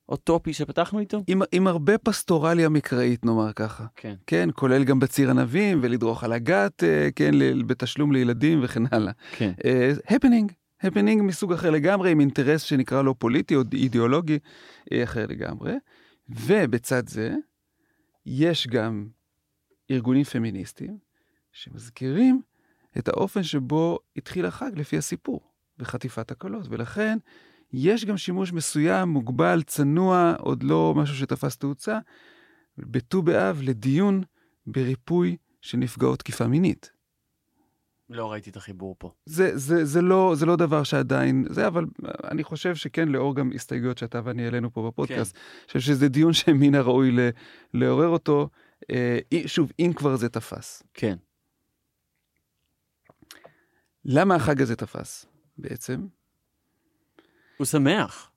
האוטופי 0.09 0.53
שפתחנו 0.53 1.01
איתו. 1.01 1.23
עם, 1.27 1.43
עם 1.53 1.67
הרבה 1.67 1.99
פסטורליה 1.99 2.69
מקראית, 2.69 3.25
נאמר 3.25 3.53
ככה. 3.53 3.85
כן. 3.97 4.15
כן, 4.27 4.49
כולל 4.55 4.85
גם 4.85 5.01
בציר 5.01 5.31
ענבים 5.31 5.79
ולדרוך 5.83 6.25
על 6.25 6.33
הגת, 6.33 6.85
אה, 6.85 7.09
כן, 7.17 7.31
בתשלום 7.67 8.13
לילדים 8.13 8.61
וכן 8.63 8.83
הלאה. 8.91 9.13
כן. 9.33 9.53
הפנינג, 10.09 10.53
הפנינג 10.81 11.23
מסוג 11.23 11.53
אחר 11.53 11.71
לגמרי, 11.71 12.11
עם 12.11 12.21
אינטרס 12.21 12.63
שנקרא 12.63 13.03
לו 13.03 13.19
פוליטי 13.19 13.57
או 13.57 13.63
אידיאולוגי 13.73 14.39
אה, 14.93 15.05
אחר 15.05 15.27
לגמרי. 15.29 15.75
ובצד 16.29 17.09
זה, 17.09 17.35
יש 18.27 18.67
גם 18.67 19.07
ארגונים 19.91 20.25
פמיניסטיים 20.25 20.99
שמזכירים 21.53 22.43
את 22.99 23.09
האופן 23.09 23.43
שבו 23.43 23.99
התחיל 24.17 24.47
החג 24.47 24.71
לפי 24.75 24.99
הסיפור, 24.99 25.41
בחטיפת 25.79 26.31
הכלות, 26.31 26.66
ולכן 26.71 27.19
יש 27.73 28.05
גם 28.05 28.16
שימוש 28.16 28.53
מסוים, 28.53 29.09
מוגבל, 29.09 29.62
צנוע, 29.62 30.35
עוד 30.39 30.62
לא 30.62 30.95
משהו 30.97 31.16
שתפס 31.16 31.57
תאוצה, 31.57 31.99
בט"ו 32.79 33.23
באב 33.23 33.61
לדיון 33.62 34.23
בריפוי 34.66 35.37
של 35.61 35.79
נפגעות 35.79 36.19
תקיפה 36.19 36.47
מינית. 36.47 36.91
לא 38.11 38.33
ראיתי 38.33 38.51
את 38.51 38.57
החיבור 38.57 38.97
פה. 38.99 39.12
זה, 39.27 39.59
זה, 39.59 39.85
זה, 39.85 40.03
לא, 40.03 40.33
זה 40.37 40.47
לא 40.47 40.57
דבר 40.57 40.83
שעדיין, 40.83 41.45
זה, 41.51 41.66
אבל 41.66 41.87
אני 42.31 42.45
חושב 42.45 42.75
שכן, 42.75 43.09
לאור 43.09 43.37
גם 43.37 43.51
הסתייגויות 43.55 43.99
שאתה 43.99 44.21
ואני 44.25 44.45
העלינו 44.45 44.73
פה 44.73 44.87
בפודקאסט, 44.89 45.35
כן. 45.35 45.41
אני 45.59 45.66
חושב 45.66 45.81
שזה 45.81 46.09
דיון 46.09 46.33
שמן 46.39 46.75
הראוי 46.75 47.11
ל, 47.11 47.29
לעורר 47.75 48.09
אותו. 48.09 48.49
אה, 48.91 49.19
שוב, 49.47 49.73
אם 49.79 49.93
כבר 49.97 50.16
זה 50.16 50.29
תפס. 50.29 50.83
כן. 50.95 51.16
למה 54.05 54.35
החג 54.35 54.62
הזה 54.62 54.77
תפס 54.77 55.27
בעצם? 55.59 56.07
הוא 57.59 57.67
שמח. 57.67 58.31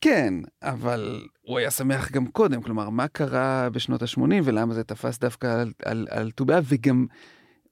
כן, 0.00 0.34
אבל 0.62 1.26
הוא 1.42 1.58
היה 1.58 1.70
שמח 1.70 2.10
גם 2.10 2.26
קודם. 2.26 2.62
כלומר, 2.62 2.90
מה 2.90 3.08
קרה 3.08 3.68
בשנות 3.72 4.02
ה-80 4.02 4.20
ולמה 4.44 4.74
זה 4.74 4.84
תפס 4.84 5.18
דווקא 5.18 5.64
על 6.10 6.30
ט"ו 6.34 6.44
באב, 6.44 6.64
וגם 6.68 7.06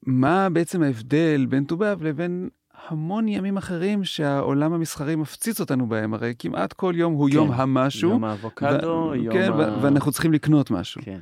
מה 0.03 0.49
בעצם 0.49 0.83
ההבדל 0.83 1.47
בין 1.49 1.65
ט"ו 1.65 1.77
באב 1.77 2.03
לבין 2.03 2.49
המון 2.89 3.29
ימים 3.29 3.57
אחרים 3.57 4.05
שהעולם 4.05 4.73
המסחרי 4.73 5.17
מפציץ 5.17 5.61
אותנו 5.61 5.87
בהם, 5.87 6.15
הרי 6.15 6.35
כמעט 6.39 6.73
כל 6.73 6.93
יום 6.97 7.13
הוא 7.13 7.29
כן, 7.29 7.35
יום 7.35 7.53
המשהו. 7.53 8.11
יום 8.11 8.25
האבוקדו, 8.25 9.11
ו- 9.13 9.17
יום 9.17 9.35
כן, 9.35 9.53
ה... 9.53 9.79
ואנחנו 9.83 10.13
צריכים 10.13 10.33
לקנות 10.33 10.71
משהו. 10.71 11.03
כן. 11.05 11.19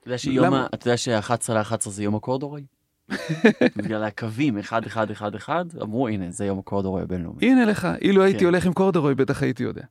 אתה 0.00 0.08
יודע 0.08 0.18
שיום 0.18 0.54
ה... 0.54 0.66
אתה 0.74 0.88
יודע 0.88 0.96
ש-11 0.96 1.52
ל-11 1.52 1.90
זה 1.90 2.02
יום 2.02 2.14
הקורדורי? 2.14 2.64
בגלל 3.76 4.04
הקווים, 4.04 4.58
אחד, 4.58 4.86
אחד, 4.86 5.10
אחד, 5.10 5.34
אחד, 5.34 5.64
אמרו, 5.82 6.08
הנה, 6.08 6.30
זה 6.30 6.44
יום 6.44 6.58
הקורדורוי 6.58 7.02
הבינלאומי. 7.02 7.46
הנה 7.46 7.64
לך, 7.64 7.88
אילו 8.00 8.22
הייתי 8.22 8.38
כן. 8.38 8.44
הולך 8.44 8.66
עם 8.66 8.72
קורדורוי, 8.72 9.14
בטח 9.14 9.42
הייתי 9.42 9.62
יודע. 9.62 9.84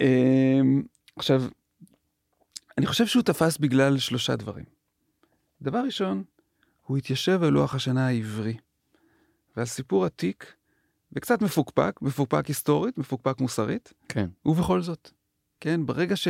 אמ, 0.00 0.82
עכשיו, 1.16 1.42
אני 2.78 2.86
חושב 2.86 3.06
שהוא 3.06 3.22
תפס 3.22 3.58
בגלל 3.58 3.98
שלושה 3.98 4.36
דברים. 4.36 4.64
דבר 5.62 5.82
ראשון, 5.84 6.22
הוא 6.86 6.98
התיישב 6.98 7.42
על 7.42 7.48
לוח 7.50 7.74
השנה 7.74 8.06
העברי, 8.06 8.56
ועל 9.56 9.66
סיפור 9.66 10.04
עתיק, 10.04 10.54
וקצת 11.12 11.42
מפוקפק, 11.42 11.98
מפוקפק 12.02 12.46
היסטורית, 12.46 12.98
מפוקפק 12.98 13.40
מוסרית, 13.40 13.92
כן. 14.08 14.28
ובכל 14.46 14.82
זאת, 14.82 15.10
כן, 15.60 15.86
ברגע 15.86 16.16
ש, 16.16 16.28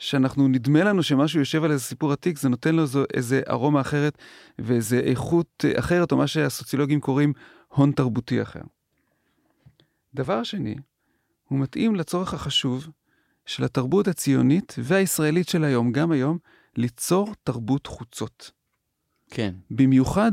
שאנחנו, 0.00 0.48
נדמה 0.48 0.84
לנו 0.84 1.02
שמשהו 1.02 1.38
יושב 1.38 1.64
על 1.64 1.70
איזה 1.70 1.84
סיפור 1.84 2.12
עתיק, 2.12 2.38
זה 2.38 2.48
נותן 2.48 2.74
לו 2.74 2.86
זו, 2.86 3.04
איזה 3.14 3.40
ארומה 3.50 3.80
אחרת 3.80 4.18
ואיזה 4.58 4.98
איכות 4.98 5.64
אחרת, 5.78 6.12
או 6.12 6.16
מה 6.16 6.26
שהסוציולוגים 6.26 7.00
קוראים 7.00 7.32
הון 7.68 7.92
תרבותי 7.92 8.42
אחר. 8.42 8.60
דבר 10.14 10.42
שני, 10.42 10.74
הוא 11.48 11.58
מתאים 11.58 11.94
לצורך 11.94 12.34
החשוב 12.34 12.88
של 13.46 13.64
התרבות 13.64 14.08
הציונית 14.08 14.74
והישראלית 14.78 15.48
של 15.48 15.64
היום, 15.64 15.92
גם 15.92 16.12
היום, 16.12 16.38
ליצור 16.76 17.34
תרבות 17.44 17.86
חוצות. 17.86 18.50
כן. 19.30 19.54
במיוחד 19.70 20.32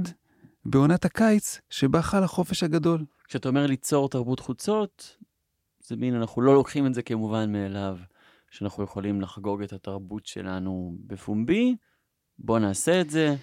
בעונת 0.66 1.06
הקיץ, 1.06 1.62
שבה 1.70 2.02
חל 2.02 2.24
החופש 2.24 2.64
הגדול. 2.64 3.06
כשאתה 3.28 3.50
אומר 3.50 3.66
ליצור 3.66 4.10
תרבות 4.10 4.40
חוצות, 4.40 5.18
זה 5.80 5.96
מין, 5.96 6.16
אנחנו 6.16 6.42
לא 6.42 6.54
לוקחים 6.54 6.86
את 6.86 6.94
זה 6.94 7.02
כמובן 7.02 7.52
מאליו. 7.52 7.98
שאנחנו 8.58 8.84
יכולים 8.84 9.22
לחגוג 9.22 9.62
את 9.62 9.74
התרבות 9.74 10.26
שלנו 10.26 10.98
בפומבי, 11.08 11.76
בוא 12.40 12.60
נעשה 12.60 13.02
את 13.02 13.10
זה. 13.10 13.36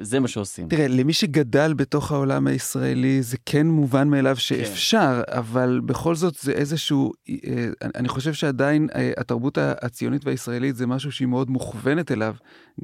זה 0.00 0.20
מה 0.20 0.28
שעושים. 0.28 0.68
תראה, 0.68 0.88
למי 0.88 1.12
שגדל 1.12 1.74
בתוך 1.74 2.12
העולם 2.12 2.46
הישראלי, 2.46 3.22
זה 3.22 3.36
כן 3.46 3.66
מובן 3.66 4.08
מאליו 4.08 4.34
כן. 4.34 4.40
שאפשר, 4.40 5.22
כן. 5.26 5.36
אבל 5.38 5.80
בכל 5.84 6.14
זאת 6.14 6.34
זה 6.34 6.52
איזשהו, 6.52 7.12
אה, 7.28 7.68
אני 7.94 8.08
חושב 8.08 8.32
שעדיין 8.32 8.88
אה, 8.94 9.10
התרבות 9.16 9.58
הציונית 9.60 10.24
והישראלית 10.24 10.76
זה 10.76 10.86
משהו 10.86 11.12
שהיא 11.12 11.28
מאוד 11.28 11.50
מוכוונת 11.50 12.12
אליו, 12.12 12.34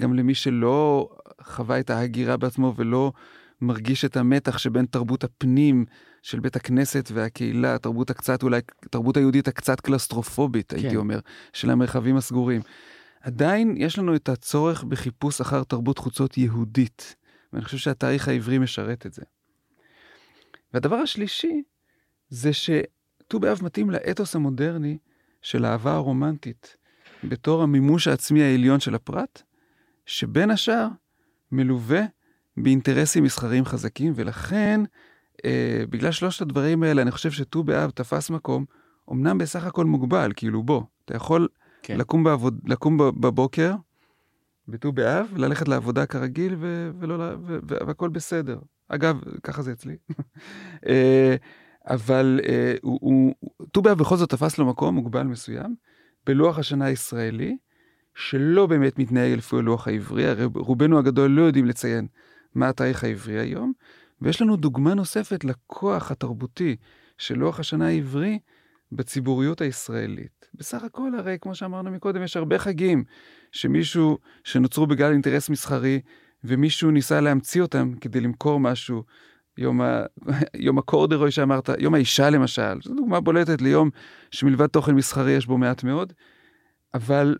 גם 0.00 0.14
למי 0.14 0.34
שלא 0.34 1.08
חווה 1.42 1.80
את 1.80 1.90
ההגירה 1.90 2.36
בעצמו 2.36 2.74
ולא 2.76 3.12
מרגיש 3.60 4.04
את 4.04 4.16
המתח 4.16 4.58
שבין 4.58 4.86
תרבות 4.86 5.24
הפנים 5.24 5.84
של 6.24 6.40
בית 6.40 6.56
הכנסת 6.56 7.10
והקהילה, 7.14 7.74
התרבות 7.74 8.10
הקצת, 8.10 8.42
אולי, 8.42 8.60
תרבות 8.90 9.16
היהודית 9.16 9.48
הקצת 9.48 9.80
קלסטרופובית, 9.80 10.70
כן. 10.70 10.76
הייתי 10.76 10.96
אומר, 10.96 11.20
של 11.52 11.70
המרחבים 11.70 12.16
הסגורים. 12.16 12.60
עדיין 13.20 13.74
יש 13.76 13.98
לנו 13.98 14.16
את 14.16 14.28
הצורך 14.28 14.84
בחיפוש 14.84 15.40
אחר 15.40 15.64
תרבות 15.64 15.98
חוצות 15.98 16.38
יהודית, 16.38 17.16
ואני 17.52 17.64
חושב 17.64 17.76
שהתאריך 17.76 18.28
העברי 18.28 18.58
משרת 18.58 19.06
את 19.06 19.12
זה. 19.12 19.22
והדבר 20.74 20.96
השלישי, 20.96 21.62
זה 22.28 22.52
שט"ו 22.52 23.40
באב 23.40 23.60
מתאים 23.62 23.90
לאתוס 23.90 24.36
המודרני 24.36 24.98
של 25.42 25.64
האהבה 25.64 25.94
הרומנטית, 25.94 26.76
בתור 27.24 27.62
המימוש 27.62 28.08
העצמי 28.08 28.42
העליון 28.42 28.80
של 28.80 28.94
הפרט, 28.94 29.42
שבין 30.06 30.50
השאר 30.50 30.88
מלווה 31.52 32.02
באינטרסים 32.56 33.24
מסחריים 33.24 33.64
חזקים, 33.64 34.12
ולכן, 34.16 34.80
אה, 35.44 35.84
בגלל 35.90 36.12
שלושת 36.12 36.42
הדברים 36.42 36.82
האלה, 36.82 37.02
אני 37.02 37.10
חושב 37.10 37.30
שט"ו 37.30 37.62
באב 37.62 37.90
תפס 37.90 38.30
מקום, 38.30 38.64
אמנם 39.12 39.38
בסך 39.38 39.64
הכל 39.64 39.84
מוגבל, 39.84 40.32
כאילו 40.36 40.62
בוא, 40.62 40.82
אתה 41.04 41.16
יכול 41.16 41.48
כן. 41.82 41.98
לקום, 41.98 42.24
בעבוד, 42.24 42.60
לקום 42.64 42.98
בבוקר, 42.98 43.74
בט"ו 44.68 44.92
באב, 44.92 45.26
ללכת 45.36 45.68
לעבודה 45.68 46.06
כרגיל, 46.06 46.54
ו- 46.58 46.90
ולא, 46.98 47.14
ו- 47.14 47.58
ו- 47.68 47.86
והכל 47.86 48.08
בסדר. 48.08 48.58
אגב, 48.88 49.20
ככה 49.42 49.62
זה 49.62 49.72
אצלי. 49.72 49.96
אה, 50.88 51.36
אבל 51.90 52.40
אה, 52.48 52.74
ט"ו 53.72 53.82
באב 53.82 53.98
בכל 53.98 54.16
זאת 54.16 54.30
תפס 54.30 54.58
לו 54.58 54.66
מקום 54.66 54.94
מוגבל 54.94 55.22
מסוים, 55.22 55.74
בלוח 56.26 56.58
השנה 56.58 56.84
הישראלי, 56.84 57.56
שלא 58.14 58.66
באמת 58.66 58.98
מתנהג 58.98 59.32
לפי 59.32 59.56
הלוח 59.56 59.88
העברי, 59.88 60.26
הרי 60.26 60.44
רובנו 60.44 60.98
הגדול 60.98 61.30
לא 61.30 61.42
יודעים 61.42 61.66
לציין 61.66 62.06
מה 62.54 62.68
התאריך 62.68 63.04
העברי 63.04 63.40
היום, 63.40 63.72
ויש 64.20 64.42
לנו 64.42 64.56
דוגמה 64.56 64.94
נוספת 64.94 65.44
לכוח 65.44 66.10
התרבותי 66.10 66.76
של 67.18 67.38
לוח 67.38 67.60
השנה 67.60 67.86
העברי 67.86 68.38
בציבוריות 68.92 69.60
הישראלית. 69.60 70.48
בסך 70.54 70.82
הכל 70.82 71.14
הרי, 71.18 71.36
כמו 71.40 71.54
שאמרנו 71.54 71.90
מקודם, 71.90 72.22
יש 72.22 72.36
הרבה 72.36 72.58
חגים 72.58 73.04
שמישהו, 73.52 74.18
שנוצרו 74.44 74.86
בגלל 74.86 75.12
אינטרס 75.12 75.50
מסחרי, 75.50 76.00
ומישהו 76.44 76.90
ניסה 76.90 77.20
להמציא 77.20 77.62
אותם 77.62 77.92
כדי 78.00 78.20
למכור 78.20 78.60
משהו. 78.60 79.02
יום, 79.58 79.80
ה... 79.80 80.02
יום 80.66 80.78
הקורדרוי 80.78 81.30
שאמרת, 81.30 81.70
יום 81.78 81.94
האישה 81.94 82.30
למשל, 82.30 82.80
זו 82.82 82.94
דוגמה 82.94 83.20
בולטת 83.20 83.62
ליום 83.62 83.90
שמלבד 84.30 84.66
תוכן 84.66 84.94
מסחרי 84.94 85.32
יש 85.32 85.46
בו 85.46 85.58
מעט 85.58 85.84
מאוד, 85.84 86.12
אבל 86.94 87.36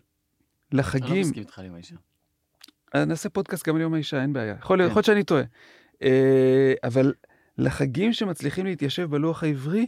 לחגים... 0.71 1.11
אני 1.11 1.15
לא 1.15 1.25
מסכים 1.25 1.43
איתך 1.43 1.59
עם 1.59 1.73
האישה. 1.73 1.95
נעשה 2.95 3.29
פודקאסט 3.29 3.67
גם 3.67 3.75
על 3.75 3.81
יום 3.81 3.93
האישה, 3.93 4.21
אין 4.21 4.33
בעיה. 4.33 4.55
יכול 4.59 4.77
להיות 4.77 4.93
כן. 4.93 5.03
שאני 5.03 5.23
טועה. 5.23 5.43
אה, 6.05 6.73
אבל 6.83 7.13
לחגים 7.57 8.13
שמצליחים 8.13 8.65
להתיישב 8.65 9.09
בלוח 9.09 9.43
העברי, 9.43 9.87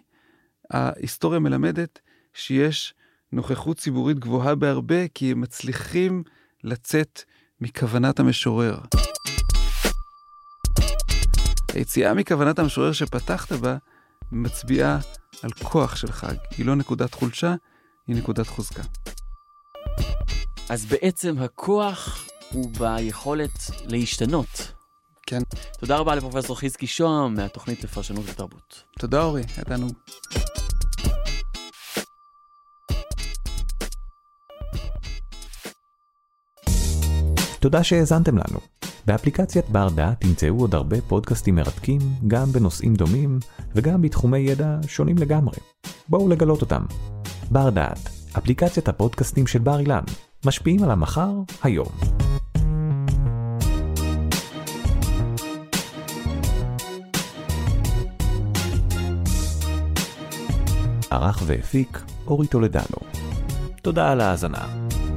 ההיסטוריה 0.71 1.39
מלמדת 1.39 1.99
שיש 2.33 2.93
נוכחות 3.31 3.77
ציבורית 3.77 4.19
גבוהה 4.19 4.55
בהרבה, 4.55 5.07
כי 5.07 5.31
הם 5.31 5.41
מצליחים 5.41 6.23
לצאת 6.63 7.21
מכוונת 7.61 8.19
המשורר. 8.19 8.77
היציאה 11.73 12.13
מכוונת 12.13 12.59
המשורר 12.59 12.91
שפתחת 12.91 13.51
בה 13.51 13.77
מצביעה 14.31 14.99
על 15.43 15.49
כוח 15.63 15.95
של 15.95 16.11
חג. 16.11 16.35
היא 16.57 16.65
לא 16.65 16.75
נקודת 16.75 17.13
חולשה, 17.13 17.55
היא 18.07 18.15
נקודת 18.15 18.47
חוזקה. 18.47 18.81
אז 20.69 20.85
בעצם 20.85 21.37
הכוח 21.37 22.27
הוא 22.51 22.71
ביכולת 22.79 23.59
להשתנות. 23.85 24.76
כן. 25.29 25.41
תודה 25.79 25.97
רבה 25.97 26.15
לפרופסור 26.15 26.59
חזקי 26.59 26.87
שוהם 26.87 27.33
מהתוכנית 27.33 27.83
לפרשנות 27.83 28.25
ותרבות. 28.27 28.83
תודה 28.99 29.23
אורי, 29.23 29.43
היה 29.55 29.65
תענוג. 29.65 29.93
תודה 37.59 37.83
שהאזנתם 37.83 38.37
לנו. 38.37 38.59
באפליקציית 39.05 39.69
בר 39.69 39.89
דעת 39.89 40.21
תמצאו 40.21 40.59
עוד 40.59 40.75
הרבה 40.75 41.01
פודקאסטים 41.01 41.55
מרתקים, 41.55 41.99
גם 42.27 42.51
בנושאים 42.51 42.95
דומים 42.95 43.39
וגם 43.75 44.01
בתחומי 44.01 44.39
ידע 44.39 44.77
שונים 44.87 45.17
לגמרי. 45.17 45.57
בואו 46.09 46.29
לגלות 46.29 46.61
אותם. 46.61 46.85
בר 47.51 47.69
דעת, 47.69 48.09
אפליקציית 48.37 48.87
הפודקאסטים 48.87 49.47
של 49.47 49.59
בר 49.59 49.79
אילן, 49.79 50.03
משפיעים 50.45 50.83
על 50.83 50.91
המחר, 50.91 51.31
היום. 51.63 51.89
ערך 61.17 61.43
והפיק 61.45 62.01
אורי 62.27 62.47
טולדנו. 62.47 62.97
תודה 63.81 64.11
על 64.11 64.21
ההאזנה. 64.21 64.86